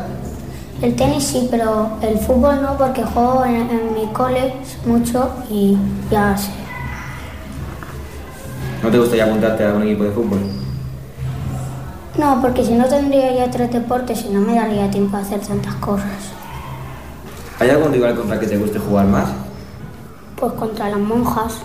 El 0.82 0.96
tenis 0.96 1.22
sí, 1.24 1.46
pero 1.48 1.90
el 2.02 2.18
fútbol 2.18 2.60
no, 2.60 2.76
porque 2.76 3.04
juego 3.04 3.44
en, 3.44 3.70
en 3.70 3.94
mi 3.94 4.06
cole 4.12 4.54
mucho 4.84 5.30
y 5.48 5.76
ya 6.10 6.36
sé. 6.36 6.50
¿No 8.82 8.90
te 8.90 8.98
gustaría 8.98 9.26
apuntarte 9.26 9.64
a 9.64 9.74
un 9.74 9.82
equipo 9.84 10.04
de 10.04 10.10
fútbol? 10.10 10.40
No, 12.18 12.40
porque 12.42 12.64
si 12.64 12.72
no 12.72 12.86
tendría 12.86 13.32
ya 13.32 13.50
tres 13.50 13.70
deportes 13.72 14.24
y 14.24 14.30
no 14.30 14.40
me 14.40 14.54
daría 14.56 14.90
tiempo 14.90 15.16
a 15.16 15.20
hacer 15.20 15.38
tantas 15.40 15.74
cosas. 15.76 16.32
¿Hay 17.60 17.70
algún 17.70 17.92
rival 17.92 18.16
contra 18.16 18.34
el 18.34 18.40
que 18.40 18.46
te 18.48 18.56
guste 18.56 18.80
jugar 18.80 19.06
más? 19.06 19.28
Pues 20.34 20.52
contra 20.54 20.88
las 20.90 20.98
monjas, 20.98 21.58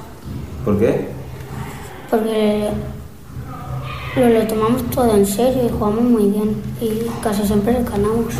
¿Por 0.63 0.77
qué? 0.77 1.14
Porque 2.09 2.69
lo, 4.15 4.29
lo 4.29 4.47
tomamos 4.47 4.83
todo 4.91 5.15
en 5.15 5.25
serio 5.25 5.65
y 5.65 5.69
jugamos 5.69 6.01
muy 6.01 6.25
bien 6.25 6.55
y 6.81 7.01
casi 7.21 7.45
siempre 7.45 7.73
ganamos. 7.73 8.33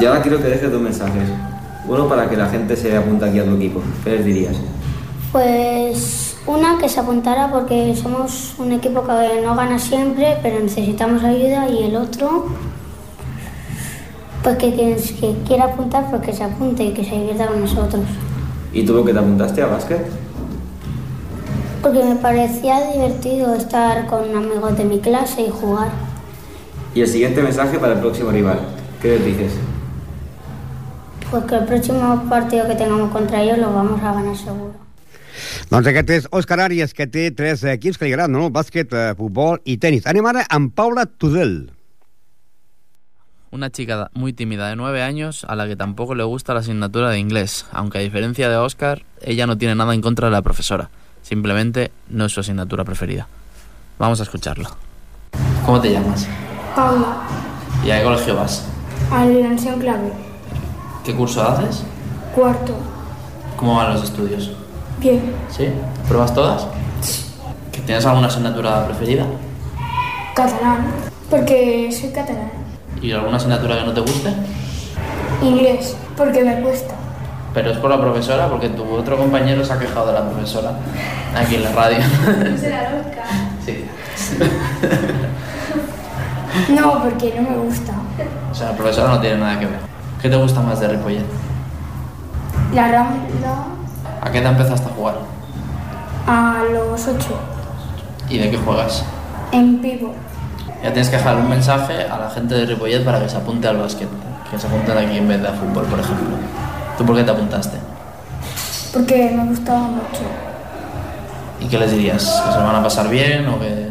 Y 0.00 0.04
ahora 0.04 0.22
quiero 0.22 0.38
que 0.38 0.48
dejes 0.48 0.70
dos 0.70 0.80
mensajes. 0.80 1.22
Uno 1.86 2.08
para 2.08 2.28
que 2.28 2.36
la 2.36 2.46
gente 2.46 2.76
se 2.76 2.96
apunte 2.96 3.26
aquí 3.26 3.38
a 3.38 3.44
tu 3.44 3.54
equipo. 3.54 3.80
¿Qué 4.02 4.10
les 4.10 4.24
dirías? 4.24 4.56
Pues 5.30 6.36
una 6.46 6.78
que 6.78 6.88
se 6.88 7.00
apuntara 7.00 7.50
porque 7.50 7.94
somos 7.94 8.54
un 8.58 8.72
equipo 8.72 9.02
que 9.02 9.40
no 9.42 9.54
gana 9.54 9.78
siempre, 9.78 10.36
pero 10.42 10.60
necesitamos 10.60 11.22
ayuda 11.22 11.68
y 11.68 11.84
el 11.84 11.96
otro, 11.96 12.46
pues 14.42 14.56
que 14.58 14.74
quien 14.74 14.96
que 14.96 15.34
quiera 15.46 15.64
apuntar, 15.64 16.10
pues 16.10 16.22
que 16.22 16.32
se 16.32 16.44
apunte 16.44 16.84
y 16.84 16.92
que 16.92 17.04
se 17.04 17.12
divierta 17.12 17.46
con 17.46 17.60
nosotros. 17.60 18.02
¿Y 18.74 18.84
tú 18.84 18.92
por 18.92 19.06
qué 19.06 19.12
te 19.12 19.20
apuntaste 19.20 19.62
a 19.62 19.66
básquet? 19.66 20.04
Porque 21.80 22.02
me 22.02 22.16
parecía 22.16 22.90
divertido 22.92 23.54
estar 23.54 24.06
con 24.06 24.36
amigos 24.36 24.76
de 24.76 24.84
mi 24.84 24.98
clase 24.98 25.42
y 25.42 25.50
jugar. 25.50 25.90
Y 26.94 27.02
el 27.02 27.08
siguiente 27.08 27.40
mensaje 27.40 27.78
para 27.78 27.92
el 27.94 28.00
próximo 28.00 28.30
rival. 28.30 28.58
¿Qué 29.00 29.10
les 29.10 29.24
dices? 29.24 29.52
Pues 31.30 31.44
que 31.44 31.54
el 31.54 31.64
próximo 31.64 32.24
partido 32.28 32.66
que 32.66 32.74
tengamos 32.74 33.10
contra 33.10 33.42
ellos 33.42 33.58
lo 33.58 33.72
vamos 33.72 34.02
a 34.02 34.12
ganar 34.12 34.36
seguro. 34.36 34.84
Doncs 35.70 35.88
aquest 35.90 36.10
és 36.14 36.26
Òscar 36.30 36.60
Àries, 36.62 36.92
que 36.94 37.08
té 37.10 37.30
tres 37.34 37.64
equips 37.66 37.98
que 37.98 38.06
li 38.06 38.12
agraden, 38.14 38.36
no? 38.36 38.50
Bàsquet, 38.54 38.92
eh, 38.94 39.14
futbol 39.18 39.58
i 39.64 39.78
tenis. 39.82 40.06
Anem 40.06 40.26
ara 40.30 40.44
amb 40.48 40.70
Paula 40.74 41.06
Tudel. 41.06 41.72
Una 43.54 43.70
chica 43.70 44.10
muy 44.14 44.32
tímida 44.32 44.66
de 44.68 44.74
9 44.74 45.00
años 45.00 45.46
a 45.48 45.54
la 45.54 45.68
que 45.68 45.76
tampoco 45.76 46.16
le 46.16 46.24
gusta 46.24 46.54
la 46.54 46.58
asignatura 46.58 47.10
de 47.10 47.20
inglés, 47.20 47.66
aunque 47.72 47.98
a 47.98 48.00
diferencia 48.00 48.48
de 48.50 48.56
Oscar, 48.56 49.04
ella 49.22 49.46
no 49.46 49.56
tiene 49.56 49.76
nada 49.76 49.94
en 49.94 50.00
contra 50.00 50.26
de 50.26 50.32
la 50.32 50.42
profesora. 50.42 50.90
Simplemente 51.22 51.92
no 52.08 52.24
es 52.24 52.32
su 52.32 52.40
asignatura 52.40 52.82
preferida. 52.82 53.28
Vamos 53.96 54.18
a 54.18 54.24
escucharlo. 54.24 54.68
¿Cómo 55.64 55.80
te 55.80 55.92
llamas? 55.92 56.26
Paula, 56.74 57.18
¿Y 57.86 57.92
a 57.92 57.98
qué 57.98 58.04
colegio 58.04 58.34
vas? 58.34 58.66
Alianza 59.12 59.74
Clave, 59.74 60.12
¿Qué 61.04 61.14
curso 61.14 61.48
haces? 61.48 61.84
cuarto, 62.34 62.74
¿Cómo 63.56 63.76
van 63.76 63.94
los 63.94 64.02
estudios? 64.02 64.50
bien, 64.98 65.32
¿Sí? 65.48 65.68
¿Pruebas 66.08 66.34
todas? 66.34 66.66
¿Que 67.70 67.80
¿Tienes 67.82 68.04
alguna 68.04 68.26
asignatura 68.26 68.84
preferida? 68.86 69.24
catalán, 70.34 70.86
porque 71.30 71.92
soy 71.92 72.10
catalán, 72.10 72.50
¿Y 73.04 73.12
alguna 73.12 73.36
asignatura 73.36 73.76
que 73.78 73.84
no 73.84 73.92
te 73.92 74.00
guste? 74.00 74.32
inglés, 75.42 75.94
porque 76.16 76.42
me 76.42 76.54
cuesta, 76.62 76.94
Pero 77.52 77.70
es 77.70 77.76
por 77.78 77.90
la 77.90 78.00
profesora, 78.00 78.48
porque 78.48 78.70
tu 78.70 78.82
otro 78.94 79.18
compañero 79.18 79.62
se 79.62 79.74
ha 79.74 79.78
quejado 79.78 80.06
de 80.06 80.12
la 80.14 80.30
profesora 80.30 80.72
aquí 81.36 81.56
en 81.56 81.64
la 81.64 81.72
radio. 81.72 81.98
¿Será 82.58 82.90
loca? 82.90 83.24
sí. 83.64 83.84
No, 86.70 87.02
porque 87.02 87.34
no 87.36 87.50
me 87.50 87.56
gusta. 87.56 87.92
O 88.50 88.54
sea, 88.54 88.70
la 88.70 88.76
profesora 88.76 89.08
no 89.08 89.20
tiene 89.20 89.38
nada 89.38 89.58
que 89.58 89.66
ver. 89.66 89.78
¿Qué 90.22 90.28
te 90.30 90.36
gusta 90.36 90.60
más 90.60 90.78
de 90.78 90.86
Ripollet? 90.88 91.24
La 92.72 92.92
Rambla 92.92 93.64
¿A 94.22 94.30
qué 94.30 94.38
edad 94.38 94.52
empezaste 94.52 94.88
a 94.88 94.92
jugar? 94.92 95.16
a 96.28 96.62
los 96.72 97.06
8, 97.08 97.26
¿Y 98.30 98.38
de 98.38 98.50
qué 98.50 98.56
juegas? 98.56 99.04
en 99.52 99.82
vivo, 99.82 100.14
Ya 100.84 100.92
tienes 100.92 101.08
que 101.08 101.16
dejar 101.16 101.36
un 101.38 101.48
mensaje 101.48 101.94
a 102.08 102.18
la 102.18 102.28
gente 102.30 102.54
de 102.54 102.66
Ripollet 102.66 103.02
para 103.04 103.18
que 103.18 103.28
se 103.28 103.36
apunte 103.38 103.66
al 103.66 103.78
básquet. 103.78 104.06
Que 104.50 104.58
se 104.58 104.66
apunten 104.66 104.96
aquí 104.98 105.16
en 105.16 105.26
vez 105.26 105.40
de 105.40 105.48
a 105.48 105.52
fútbol, 105.52 105.84
por 105.86 105.98
ejemplo. 105.98 106.36
¿Tú 106.98 107.04
por 107.06 107.16
qué 107.16 107.24
te 107.24 107.30
apuntaste? 107.30 107.78
porque 108.92 109.32
me 109.34 109.44
gustaba 109.46 109.80
mucho. 109.80 110.22
¿Y 111.58 111.66
qué 111.66 111.78
les 111.78 111.90
dirías? 111.90 112.22
¿Que 112.46 112.52
se 112.52 112.58
lo 112.60 112.64
van 112.66 112.76
a 112.76 112.82
pasar 112.84 113.08
bien 113.08 113.48
o 113.48 113.58
que 113.58 113.88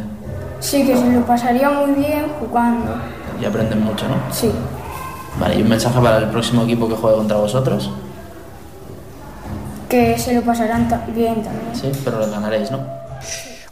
Sí, 0.61 0.85
que 0.85 0.95
se 0.95 1.11
lo 1.11 1.25
pasaría 1.25 1.69
muy 1.69 1.91
bien 1.91 2.27
jugando. 2.39 2.95
y 3.41 3.43
aprenden 3.45 3.83
mucho, 3.83 4.07
no? 4.07 4.15
Sí, 4.31 4.49
Vale, 5.39 5.55
¿y 5.55 5.61
un 5.63 5.67
mensaje 5.69 5.99
para 5.99 6.19
el 6.19 6.29
próximo 6.29 6.63
equipo 6.63 6.87
que 6.87 6.95
juegue 6.95 7.17
contra 7.17 7.35
vosotros? 7.37 7.89
que 9.89 10.17
se 10.17 10.33
lo 10.33 10.41
pasarán 10.41 10.87
bien 11.13 11.43
también. 11.43 11.73
Sí, 11.73 11.91
pero 12.05 12.19
lo 12.19 12.31
ganaréis, 12.31 12.71
¿no? 12.71 12.79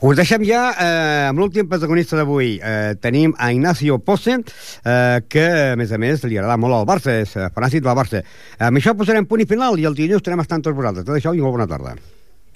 Us 0.01 0.17
deixem 0.17 0.41
ja 0.41 0.71
eh, 0.81 1.27
amb 1.29 1.37
l'últim 1.37 1.67
protagonista 1.69 2.17
d'avui. 2.17 2.55
Eh, 2.57 2.95
tenim 2.97 3.35
a 3.37 3.51
Ignacio 3.53 3.99
Posse, 4.01 4.33
eh, 4.33 5.19
que, 5.29 5.43
a 5.45 5.75
més 5.77 5.91
a 5.93 5.99
més, 6.01 6.23
li 6.25 6.39
agrada 6.41 6.55
molt 6.57 6.73
al 6.73 6.87
Barça, 6.89 7.13
és 7.21 7.35
eh, 7.37 7.51
fanàtic 7.53 7.83
del 7.85 7.93
Barça. 7.93 8.23
Eh, 8.23 8.63
amb 8.65 8.81
això 8.81 8.95
posarem 8.97 9.27
punt 9.29 9.43
i 9.43 9.45
final 9.45 9.77
i 9.77 9.85
el 9.85 9.93
dilluns 9.93 10.23
estarem 10.23 10.41
estant 10.41 10.65
tots 10.65 10.73
vosaltres. 10.73 11.05
Tot 11.05 11.19
això 11.19 11.35
i 11.37 11.43
molt 11.45 11.53
bona 11.53 11.69
tarda. 11.69 11.93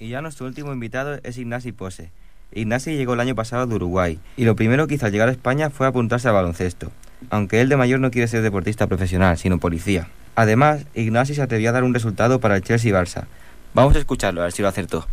Y 0.00 0.08
ya 0.08 0.22
nuestro 0.22 0.46
último 0.46 0.72
invitado 0.72 1.20
es 1.22 1.38
Ignasi 1.38 1.70
Pose. 1.70 2.10
Ignasi 2.50 2.96
llegó 2.96 3.14
el 3.14 3.20
año 3.20 3.36
pasado 3.36 3.68
de 3.68 3.76
Uruguay 3.76 4.18
y 4.36 4.44
lo 4.44 4.56
primero 4.56 4.88
que 4.88 4.96
hizo 4.96 5.06
al 5.06 5.12
llegar 5.12 5.28
a 5.28 5.32
España 5.32 5.70
fue 5.70 5.86
apuntarse 5.86 6.26
al 6.26 6.34
baloncesto, 6.34 6.90
aunque 7.30 7.60
él 7.60 7.68
de 7.68 7.76
mayor 7.76 8.00
no 8.00 8.10
quiere 8.10 8.26
ser 8.26 8.42
deportista 8.42 8.88
profesional, 8.88 9.38
sino 9.38 9.58
policía. 9.58 10.08
Además, 10.34 10.84
Ignasi 10.94 11.36
se 11.36 11.42
atrevió 11.42 11.70
a 11.70 11.72
dar 11.72 11.84
un 11.84 11.94
resultado 11.94 12.40
para 12.40 12.56
el 12.56 12.62
Chelsea-Barça. 12.62 13.26
Vamos 13.72 13.94
a 13.94 14.00
escucharlo, 14.00 14.40
a 14.40 14.44
ver 14.44 14.52
si 14.52 14.62
lo 14.62 14.68
acertó. 14.68 15.06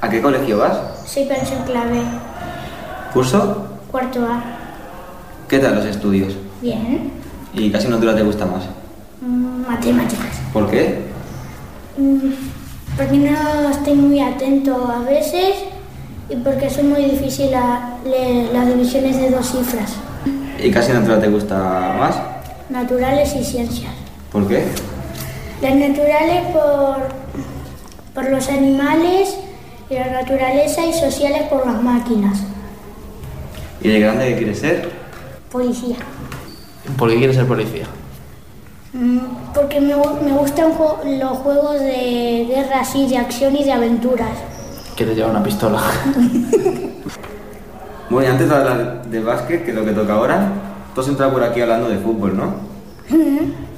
¿A 0.00 0.08
qué 0.08 0.20
colegio 0.22 0.58
vas? 0.58 0.78
Soy 1.06 1.24
pensión 1.24 1.62
clave, 1.64 2.02
¿Curso? 3.12 3.66
cuarto 3.90 4.24
A. 4.24 4.42
¿Qué 5.48 5.58
tal 5.58 5.76
los 5.76 5.84
estudios? 5.86 6.34
Bien. 6.60 7.10
¿Y 7.54 7.70
qué 7.70 7.76
asignatura 7.76 8.14
te 8.14 8.22
gusta 8.22 8.46
más? 8.46 8.64
Mm, 9.20 9.66
Matemáticas. 9.66 10.38
¿Por 10.52 10.70
qué? 10.70 11.02
Mm, 11.96 12.32
Porque 12.96 13.16
no 13.16 13.70
estoy 13.70 13.94
muy 13.94 14.20
atento 14.20 14.90
a 14.90 15.00
veces 15.00 15.54
y 16.28 16.36
porque 16.36 16.68
son 16.68 16.90
muy 16.90 17.04
difíciles 17.04 17.52
la- 17.52 17.96
le- 18.04 18.52
las 18.52 18.66
divisiones 18.66 19.16
de 19.16 19.30
dos 19.30 19.46
cifras, 19.52 19.92
¿Y 20.62 20.70
qué 20.72 20.78
asignatura 20.78 21.20
te 21.20 21.28
gusta 21.28 21.94
más? 21.98 22.16
naturales 22.68 23.34
y 23.36 23.44
ciencias. 23.44 23.92
¿Por 24.32 24.46
qué? 24.48 24.64
Las 25.62 25.74
naturales 25.76 26.42
por, 26.52 26.96
por 28.14 28.30
los 28.30 28.48
animales 28.48 29.36
y 29.90 29.94
la 29.94 30.06
naturaleza 30.22 30.84
y 30.86 30.92
sociales 30.92 31.42
por 31.44 31.66
las 31.66 31.82
máquinas. 31.82 32.38
¿Y 33.80 33.88
de 33.88 34.00
grande 34.00 34.26
qué 34.28 34.36
quieres 34.36 34.58
ser? 34.58 34.90
Policía. 35.50 35.96
¿Por 36.96 37.08
qué 37.10 37.16
quieres 37.18 37.36
ser 37.36 37.46
policía? 37.46 37.86
Mm, 38.92 39.18
Porque 39.54 39.80
me, 39.80 39.94
me 39.96 40.32
gustan 40.32 40.72
ju- 40.76 41.18
los 41.18 41.38
juegos 41.38 41.78
de 41.80 42.46
guerra 42.48 42.80
así, 42.80 43.06
de 43.06 43.18
acción 43.18 43.54
y 43.56 43.64
de 43.64 43.72
aventuras. 43.72 44.30
Que 44.96 45.04
te 45.04 45.14
lleva 45.14 45.30
una 45.30 45.42
pistola. 45.42 45.80
Bueno, 48.10 48.26
y 48.26 48.32
antes 48.32 48.48
de 48.48 48.54
hablar 48.56 49.04
de 49.04 49.20
básquet, 49.20 49.64
que 49.66 49.70
es 49.70 49.76
lo 49.76 49.84
que 49.84 49.90
toca 49.92 50.14
ahora, 50.14 50.48
tú 50.94 51.02
has 51.02 51.08
entrado 51.08 51.30
por 51.30 51.44
aquí 51.44 51.60
hablando 51.60 51.90
de 51.90 51.98
fútbol, 51.98 52.34
¿no? 52.38 52.54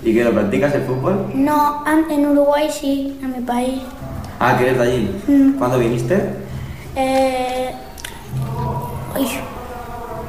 ¿Y 0.04 0.14
que 0.14 0.22
lo 0.22 0.30
practicas 0.30 0.72
el 0.76 0.82
fútbol? 0.82 1.32
No, 1.34 1.82
en 2.08 2.26
Uruguay 2.26 2.68
sí, 2.70 3.18
a 3.24 3.26
mi 3.26 3.44
país. 3.44 3.80
Ah, 4.40 4.56
que 4.56 4.64
eres 4.64 4.78
de 4.78 4.84
allí. 4.84 5.10
Mm. 5.28 5.52
¿Cuándo 5.58 5.78
viniste? 5.78 6.18
Eh, 6.96 7.70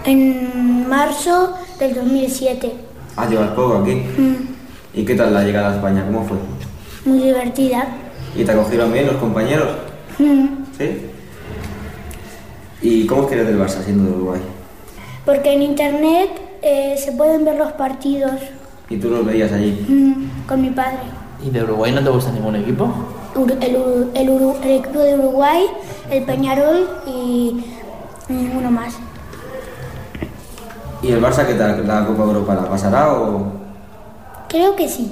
en 0.04 0.88
marzo 0.90 1.54
del 1.80 1.96
2007. 1.96 2.74
Ah, 3.16 3.28
llevas 3.30 3.52
poco 3.52 3.78
aquí. 3.78 3.94
Mm, 3.96 4.36
¿Y 5.00 5.06
qué 5.06 5.16
tal 5.16 5.34
la 5.34 5.44
llegada 5.44 5.72
a 5.72 5.76
España? 5.76 6.04
¿Cómo 6.06 6.26
fue? 6.26 6.38
Muy 7.06 7.20
divertida. 7.24 7.88
¿Y 8.36 8.44
te 8.44 8.52
acogieron 8.52 8.92
bien 8.92 9.08
los 9.08 9.16
compañeros? 9.16 9.70
Mm, 10.20 10.48
¿Sí? 10.78 11.06
¿Y 12.82 13.06
cómo 13.06 13.24
es 13.24 13.28
que 13.30 13.36
eres 13.36 13.48
del 13.48 13.60
Barça 13.60 13.84
siendo 13.84 14.04
de 14.10 14.12
Uruguay? 14.18 14.42
Porque 15.26 15.54
en 15.54 15.62
internet 15.62 16.30
eh, 16.62 16.96
se 16.98 17.12
pueden 17.14 17.46
ver 17.46 17.56
los 17.58 17.72
partidos 17.74 18.32
¿Y 18.90 18.98
tú 18.98 19.10
los 19.10 19.26
veías 19.26 19.52
allí? 19.54 19.86
mm, 19.88 20.48
con 20.48 20.62
mi 20.62 20.70
padre. 20.72 20.98
¿Y 21.46 21.50
de 21.50 21.64
Uruguay 21.64 21.92
no 21.94 22.04
te 22.04 22.10
gusta 22.10 22.32
ningún 22.32 22.56
equipo? 22.58 22.94
El, 23.36 23.52
el 24.16 24.58
el 24.64 24.72
equipo 24.72 25.00
de 25.00 25.16
Uruguay, 25.16 25.66
el 26.10 26.24
Peñarol 26.24 26.90
y 27.08 27.64
ninguno 28.28 28.72
más. 28.72 28.96
¿Y 31.02 31.12
el 31.12 31.22
Barça 31.22 31.46
qué 31.48 31.56
tal? 31.56 31.88
¿La 31.88 32.06
Copa 32.06 32.24
Europa 32.24 32.54
la 32.56 32.70
pasará 32.70 33.14
o...? 33.14 33.54
Creo 34.48 34.76
que 34.76 34.88
sí. 34.88 35.12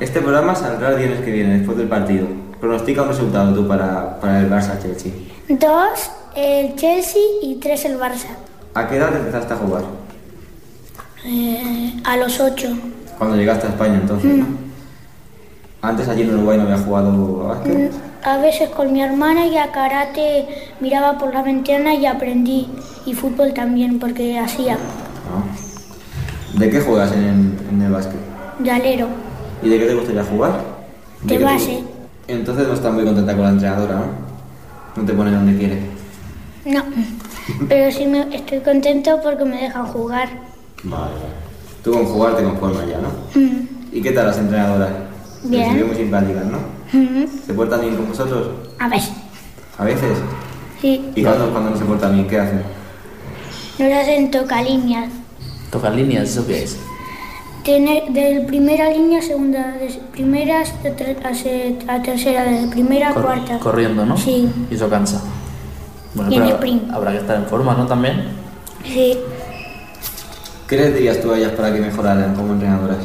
Este 0.00 0.20
programa 0.20 0.54
saldrá 0.54 0.90
el 0.90 0.96
viernes 0.96 1.20
que 1.20 1.30
viene, 1.30 1.58
después 1.58 1.76
del 1.76 1.88
partido. 1.88 2.26
Pronostica 2.60 3.02
un 3.02 3.08
resultado 3.08 3.54
tú 3.54 3.68
para, 3.68 4.18
para 4.18 4.40
el 4.40 4.50
Barça-Chelsea. 4.50 5.12
Dos, 5.48 6.10
el 6.34 6.74
Chelsea 6.74 7.20
y 7.42 7.56
tres, 7.56 7.84
el 7.84 7.98
Barça. 7.98 8.28
¿A 8.72 8.88
qué 8.88 8.96
edad 8.96 9.14
empezaste 9.14 9.52
a 9.52 9.56
jugar? 9.56 9.82
Eh, 11.26 12.00
a 12.04 12.16
los 12.16 12.40
ocho. 12.40 12.68
Cuando 13.18 13.36
llegaste 13.36 13.66
a 13.66 13.70
España, 13.70 13.98
entonces, 14.00 14.38
¿no? 14.38 14.46
Antes 15.84 16.08
allí 16.08 16.22
en 16.22 16.34
Uruguay 16.34 16.56
no 16.56 16.64
había 16.64 16.78
jugado 16.78 17.42
a 17.44 17.54
básquet. 17.54 17.92
A 18.22 18.38
veces 18.38 18.70
con 18.70 18.90
mi 18.92 19.02
hermana 19.02 19.46
y 19.46 19.58
a 19.58 19.70
karate 19.70 20.46
miraba 20.80 21.18
por 21.18 21.34
la 21.34 21.42
ventana 21.42 21.94
y 21.94 22.06
aprendí. 22.06 22.68
Y 23.04 23.12
fútbol 23.12 23.52
también, 23.52 23.98
porque 23.98 24.38
hacía 24.38 24.74
¿no? 24.76 26.58
¿De 26.58 26.70
qué 26.70 26.80
juegas 26.80 27.12
en, 27.12 27.58
en 27.70 27.82
el 27.82 27.92
básquet? 27.92 28.18
de 28.60 28.70
alero, 28.70 29.08
¿Y 29.62 29.68
de 29.68 29.78
qué 29.78 29.86
te 29.86 29.94
gustaría 29.94 30.24
jugar? 30.24 30.52
de 31.22 31.36
te- 31.36 31.44
base. 31.44 31.84
Entonces 32.28 32.66
no 32.66 32.72
estás 32.74 32.92
muy 32.94 33.04
contenta 33.04 33.32
con 33.34 33.42
la 33.42 33.50
entrenadora, 33.50 33.96
¿no? 33.96 34.04
No 34.96 35.04
te 35.04 35.12
pone 35.12 35.32
donde 35.32 35.58
quiere. 35.58 35.80
No, 36.64 36.82
pero 37.68 37.90
sí 37.92 38.06
me 38.06 38.34
estoy 38.34 38.60
contento 38.60 39.20
porque 39.22 39.44
me 39.44 39.60
dejan 39.60 39.84
jugar. 39.86 40.28
Vale. 40.84 41.12
Tú 41.82 41.92
con 41.92 42.06
jugar 42.06 42.36
te 42.36 42.44
conformas 42.44 42.86
ya, 42.88 42.98
¿no? 42.98 43.08
Mm, 43.38 43.66
¿Y 43.92 44.00
qué 44.00 44.12
tal 44.12 44.28
las 44.28 44.38
entrenadoras? 44.38 44.90
Bien. 45.44 45.78
Se 45.78 45.84
muy 45.84 45.96
simpáticas, 45.96 46.44
¿no? 46.46 46.58
¿Se 47.46 47.54
portan 47.54 47.80
bien 47.82 47.96
con 47.96 48.08
vosotros? 48.08 48.48
A 48.78 48.88
ver, 48.88 49.00
A 49.78 49.84
veces. 49.84 50.18
sí, 50.80 51.10
¿Y 51.14 51.22
cuando, 51.22 51.50
cuando 51.50 51.70
no 51.70 51.76
se 51.76 51.84
portan 51.84 52.12
bien, 52.14 52.26
qué 52.28 52.38
hacen? 52.40 52.62
nos 53.78 53.92
hacen 53.92 54.30
tocalíneas. 54.30 55.10
¿Tocar 55.70 55.92
líneas? 55.94 56.28
¿Eso 56.30 56.46
qué 56.46 56.62
es? 56.62 56.78
Tiene 57.64 58.04
de 58.10 58.42
primera 58.46 58.90
línea, 58.90 59.20
segunda, 59.22 59.72
de 59.72 59.88
primera 60.12 60.60
hasta 60.60 60.88
a, 60.88 62.02
tercera, 62.02 62.44
de 62.44 62.68
primera 62.68 63.08
a 63.10 63.14
Cor- 63.14 63.24
cuarta. 63.24 63.58
Corriendo, 63.58 64.04
¿no? 64.06 64.16
Sí. 64.16 64.48
Y 64.70 64.74
eso 64.74 64.88
cansa. 64.88 65.20
Bueno, 66.14 66.30
Y 66.30 66.36
en 66.36 66.42
pero 66.42 66.54
sprint. 66.56 66.90
habrá 66.92 67.10
que 67.12 67.18
estar 67.18 67.36
en 67.36 67.46
forma, 67.46 67.74
¿no? 67.74 67.86
También. 67.86 68.28
Sí, 68.84 69.18
¿Qué 70.68 70.76
les 70.76 70.94
dirías 70.94 71.20
tú 71.20 71.32
a 71.32 71.38
ellas 71.38 71.52
para 71.52 71.72
que 71.74 71.80
mejoraran 71.80 72.34
como 72.34 72.52
entrenadoras? 72.52 72.98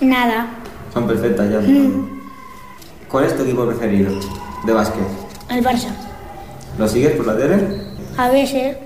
nada. 0.00 0.48
Son 0.92 1.06
perfectas 1.06 1.50
ya. 1.50 1.60
Mm, 1.60 2.20
¿Cuál 3.08 3.24
es 3.24 3.36
tu 3.36 3.42
equipo 3.42 3.66
preferido 3.66 4.12
de 4.64 4.72
básquet? 4.72 5.02
el 5.50 5.64
Barça. 5.64 5.88
¿Lo 6.78 6.86
sigues 6.86 7.12
por 7.16 7.26
la 7.26 7.36
tele? 7.36 7.58
A 8.16 8.28
veces, 8.28 8.76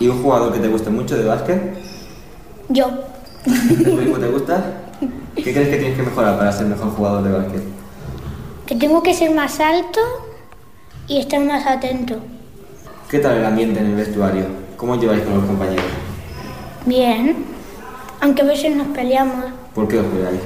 ¿Y 0.00 0.08
un 0.08 0.22
jugador 0.22 0.52
que 0.52 0.58
te 0.60 0.68
guste 0.68 0.90
mucho 0.90 1.16
de 1.16 1.24
básquet? 1.24 1.74
yo. 2.68 2.86
¿Tu 3.44 4.00
equipo 4.00 4.18
te 4.18 4.28
gusta? 4.28 4.64
¿Qué 5.36 5.42
crees 5.52 5.68
que 5.68 5.76
tienes 5.76 5.96
que 5.96 6.02
mejorar 6.02 6.38
para 6.38 6.52
ser 6.52 6.66
mejor 6.66 6.90
jugador 6.90 7.22
de 7.22 7.32
básquet? 7.32 7.62
Que 8.66 8.74
tengo 8.74 9.02
que 9.02 9.14
ser 9.14 9.30
más 9.34 9.58
alto 9.60 10.00
y 11.06 11.18
estar 11.20 11.40
más 11.40 11.66
atento. 11.66 12.16
¿Qué 13.10 13.18
tal 13.20 13.36
el 13.38 13.46
ambiente 13.46 13.80
en 13.80 13.86
el 13.86 13.94
vestuario? 13.94 14.44
¿Cómo 14.76 14.92
os 14.92 15.00
lleváis 15.00 15.22
con 15.22 15.34
los 15.34 15.44
compañeros? 15.44 15.84
Bien, 16.86 17.36
aunque 18.20 18.42
a 18.42 18.44
veces 18.46 18.74
nos 18.76 18.88
peleamos, 18.88 19.46
¿Por 19.74 19.88
qué 19.88 19.98
os 20.00 20.06
peleáis? 20.06 20.40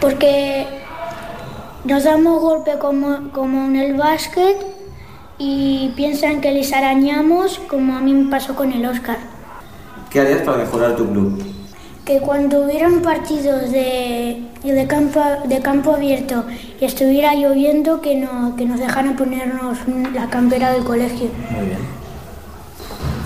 Porque 0.00 0.66
nos 1.84 2.04
damos 2.04 2.40
golpe 2.40 2.78
como, 2.78 3.30
como 3.32 3.66
en 3.66 3.76
el 3.76 3.94
básquet 3.94 4.56
y 5.38 5.92
piensan 5.96 6.40
que 6.40 6.52
les 6.52 6.72
arañamos, 6.72 7.60
como 7.68 7.96
a 7.96 8.00
mí 8.00 8.14
me 8.14 8.30
pasó 8.30 8.54
con 8.54 8.72
el 8.72 8.86
Oscar. 8.86 9.18
¿Qué 10.10 10.20
harías 10.20 10.42
para 10.42 10.58
mejorar 10.58 10.96
tu 10.96 11.10
club? 11.10 11.42
Que 12.04 12.20
cuando 12.20 12.60
hubieran 12.60 13.00
partidos 13.00 13.72
de, 13.72 14.42
de, 14.62 14.86
campo, 14.86 15.20
de 15.46 15.60
campo 15.60 15.94
abierto 15.94 16.44
y 16.80 16.84
estuviera 16.84 17.34
lloviendo, 17.34 18.00
que, 18.00 18.14
no, 18.16 18.54
que 18.56 18.66
nos 18.66 18.78
dejaran 18.78 19.16
ponernos 19.16 19.78
la 20.14 20.28
campera 20.28 20.70
del 20.70 20.84
colegio. 20.84 21.28
Muy 21.50 21.66
bien. 21.66 21.78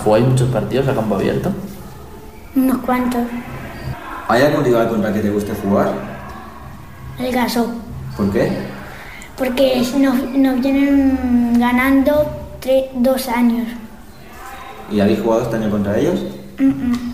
¿Jugáis 0.02 0.26
muchos 0.26 0.48
partidos 0.48 0.88
a 0.88 0.94
campo 0.94 1.16
abierto? 1.16 1.50
Unos 2.56 2.78
cuantos. 2.78 3.22
¿Hay 4.28 4.42
algún 4.42 4.64
rival 4.64 4.88
contra 4.88 5.10
el 5.10 5.14
que 5.16 5.20
te 5.20 5.30
guste 5.30 5.52
jugar? 5.54 6.17
El 7.18 7.32
gaso. 7.32 7.66
¿Por 8.16 8.30
qué? 8.30 8.48
Porque 9.36 9.82
nos, 9.98 10.16
nos 10.36 10.60
vienen 10.60 11.56
ganando 11.58 12.26
tre- 12.62 12.88
dos 12.94 13.28
años. 13.28 13.66
¿Y 14.90 15.00
habéis 15.00 15.20
jugado 15.20 15.42
este 15.42 15.56
año 15.56 15.70
contra 15.70 15.98
ellos? 15.98 16.20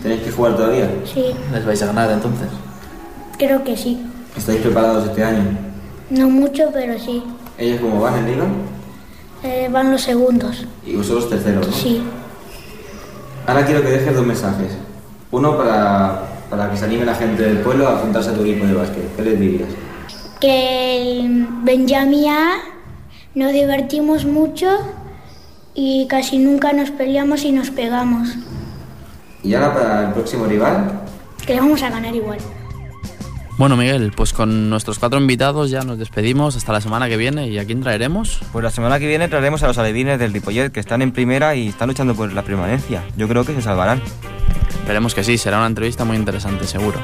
¿Tenéis 0.01 0.21
que 0.23 0.31
jugar 0.31 0.55
todavía? 0.55 0.89
Sí, 1.11 1.25
¿Les 1.53 1.65
vais 1.65 1.81
a 1.83 1.85
ganar 1.87 2.09
entonces? 2.11 2.47
creo 3.37 3.63
que 3.63 3.75
sí. 3.75 4.01
¿Estáis 4.37 4.61
preparados 4.61 5.05
este 5.09 5.23
año? 5.23 5.43
No 6.09 6.29
mucho, 6.29 6.69
pero 6.73 6.97
sí. 6.97 7.21
¿Ellos 7.57 7.81
cómo 7.81 7.99
van 8.01 8.17
en 8.19 8.27
liga? 8.31 8.45
Eh, 9.43 9.67
van 9.71 9.91
los 9.91 10.01
segundos. 10.01 10.65
Y 10.85 10.95
vosotros 10.95 11.29
terceros, 11.29 11.67
¿no? 11.67 11.73
Sí. 11.73 12.01
Ahora 13.45 13.65
quiero 13.65 13.81
que 13.83 13.89
dejes 13.89 14.15
dos 14.15 14.25
mensajes. 14.25 14.71
Uno 15.31 15.57
para, 15.57 16.21
para 16.49 16.71
que 16.71 16.77
se 16.77 16.85
anime 16.85 17.05
la 17.05 17.13
gente 17.15 17.43
del 17.43 17.57
pueblo 17.59 17.87
a 17.87 17.97
apuntarse 17.97 18.29
a 18.29 18.33
tu 18.33 18.41
equipo 18.41 18.65
de 18.65 18.73
básquet. 18.73 19.15
¿Qué 19.15 19.21
les 19.21 19.39
dirías? 19.39 19.69
Que 20.45 21.01
el 21.01 21.47
Benjamín 21.63 22.29
A 22.29 22.57
nos 23.33 23.51
divertimos 23.51 24.25
mucho 24.25 24.77
y 25.73 26.05
casi 26.05 26.37
nunca 26.37 26.71
nos 26.71 26.91
peleamos 26.91 27.43
y 27.45 27.51
nos 27.51 27.71
pegamos. 27.71 28.29
Y 29.41 29.55
ahora 29.55 29.73
para 29.73 30.07
el 30.07 30.13
próximo 30.13 30.45
rival, 30.45 31.01
Que 31.47 31.55
le 31.55 31.61
vamos 31.61 31.81
a 31.81 31.89
ganar 31.89 32.15
igual. 32.15 32.37
Bueno, 33.57 33.75
Miguel, 33.75 34.13
pues 34.15 34.33
con 34.33 34.69
nuestros 34.69 34.99
cuatro 34.99 35.19
invitados 35.19 35.71
ya 35.71 35.81
nos 35.81 35.97
despedimos 35.97 36.55
hasta 36.55 36.71
la 36.73 36.81
semana 36.81 37.09
que 37.09 37.17
viene. 37.17 37.47
¿Y 37.47 37.57
a 37.57 37.65
quién 37.65 37.81
traeremos? 37.81 38.39
Pues 38.51 38.61
la 38.61 38.69
semana 38.69 38.99
que 38.99 39.07
viene 39.07 39.27
traeremos 39.27 39.63
a 39.63 39.67
los 39.67 39.79
alevines 39.79 40.19
del 40.19 40.31
Ripollet 40.31 40.69
que 40.69 40.79
están 40.79 41.01
en 41.01 41.11
primera 41.11 41.55
y 41.55 41.69
están 41.69 41.87
luchando 41.87 42.13
por 42.13 42.31
la 42.31 42.43
permanencia. 42.43 43.03
Yo 43.17 43.27
creo 43.27 43.45
que 43.45 43.55
se 43.55 43.63
salvarán. 43.63 43.99
Esperemos 44.69 45.15
que 45.15 45.23
sí, 45.23 45.39
será 45.39 45.57
una 45.57 45.65
entrevista 45.65 46.05
muy 46.05 46.17
interesante, 46.17 46.67
seguro. 46.67 46.99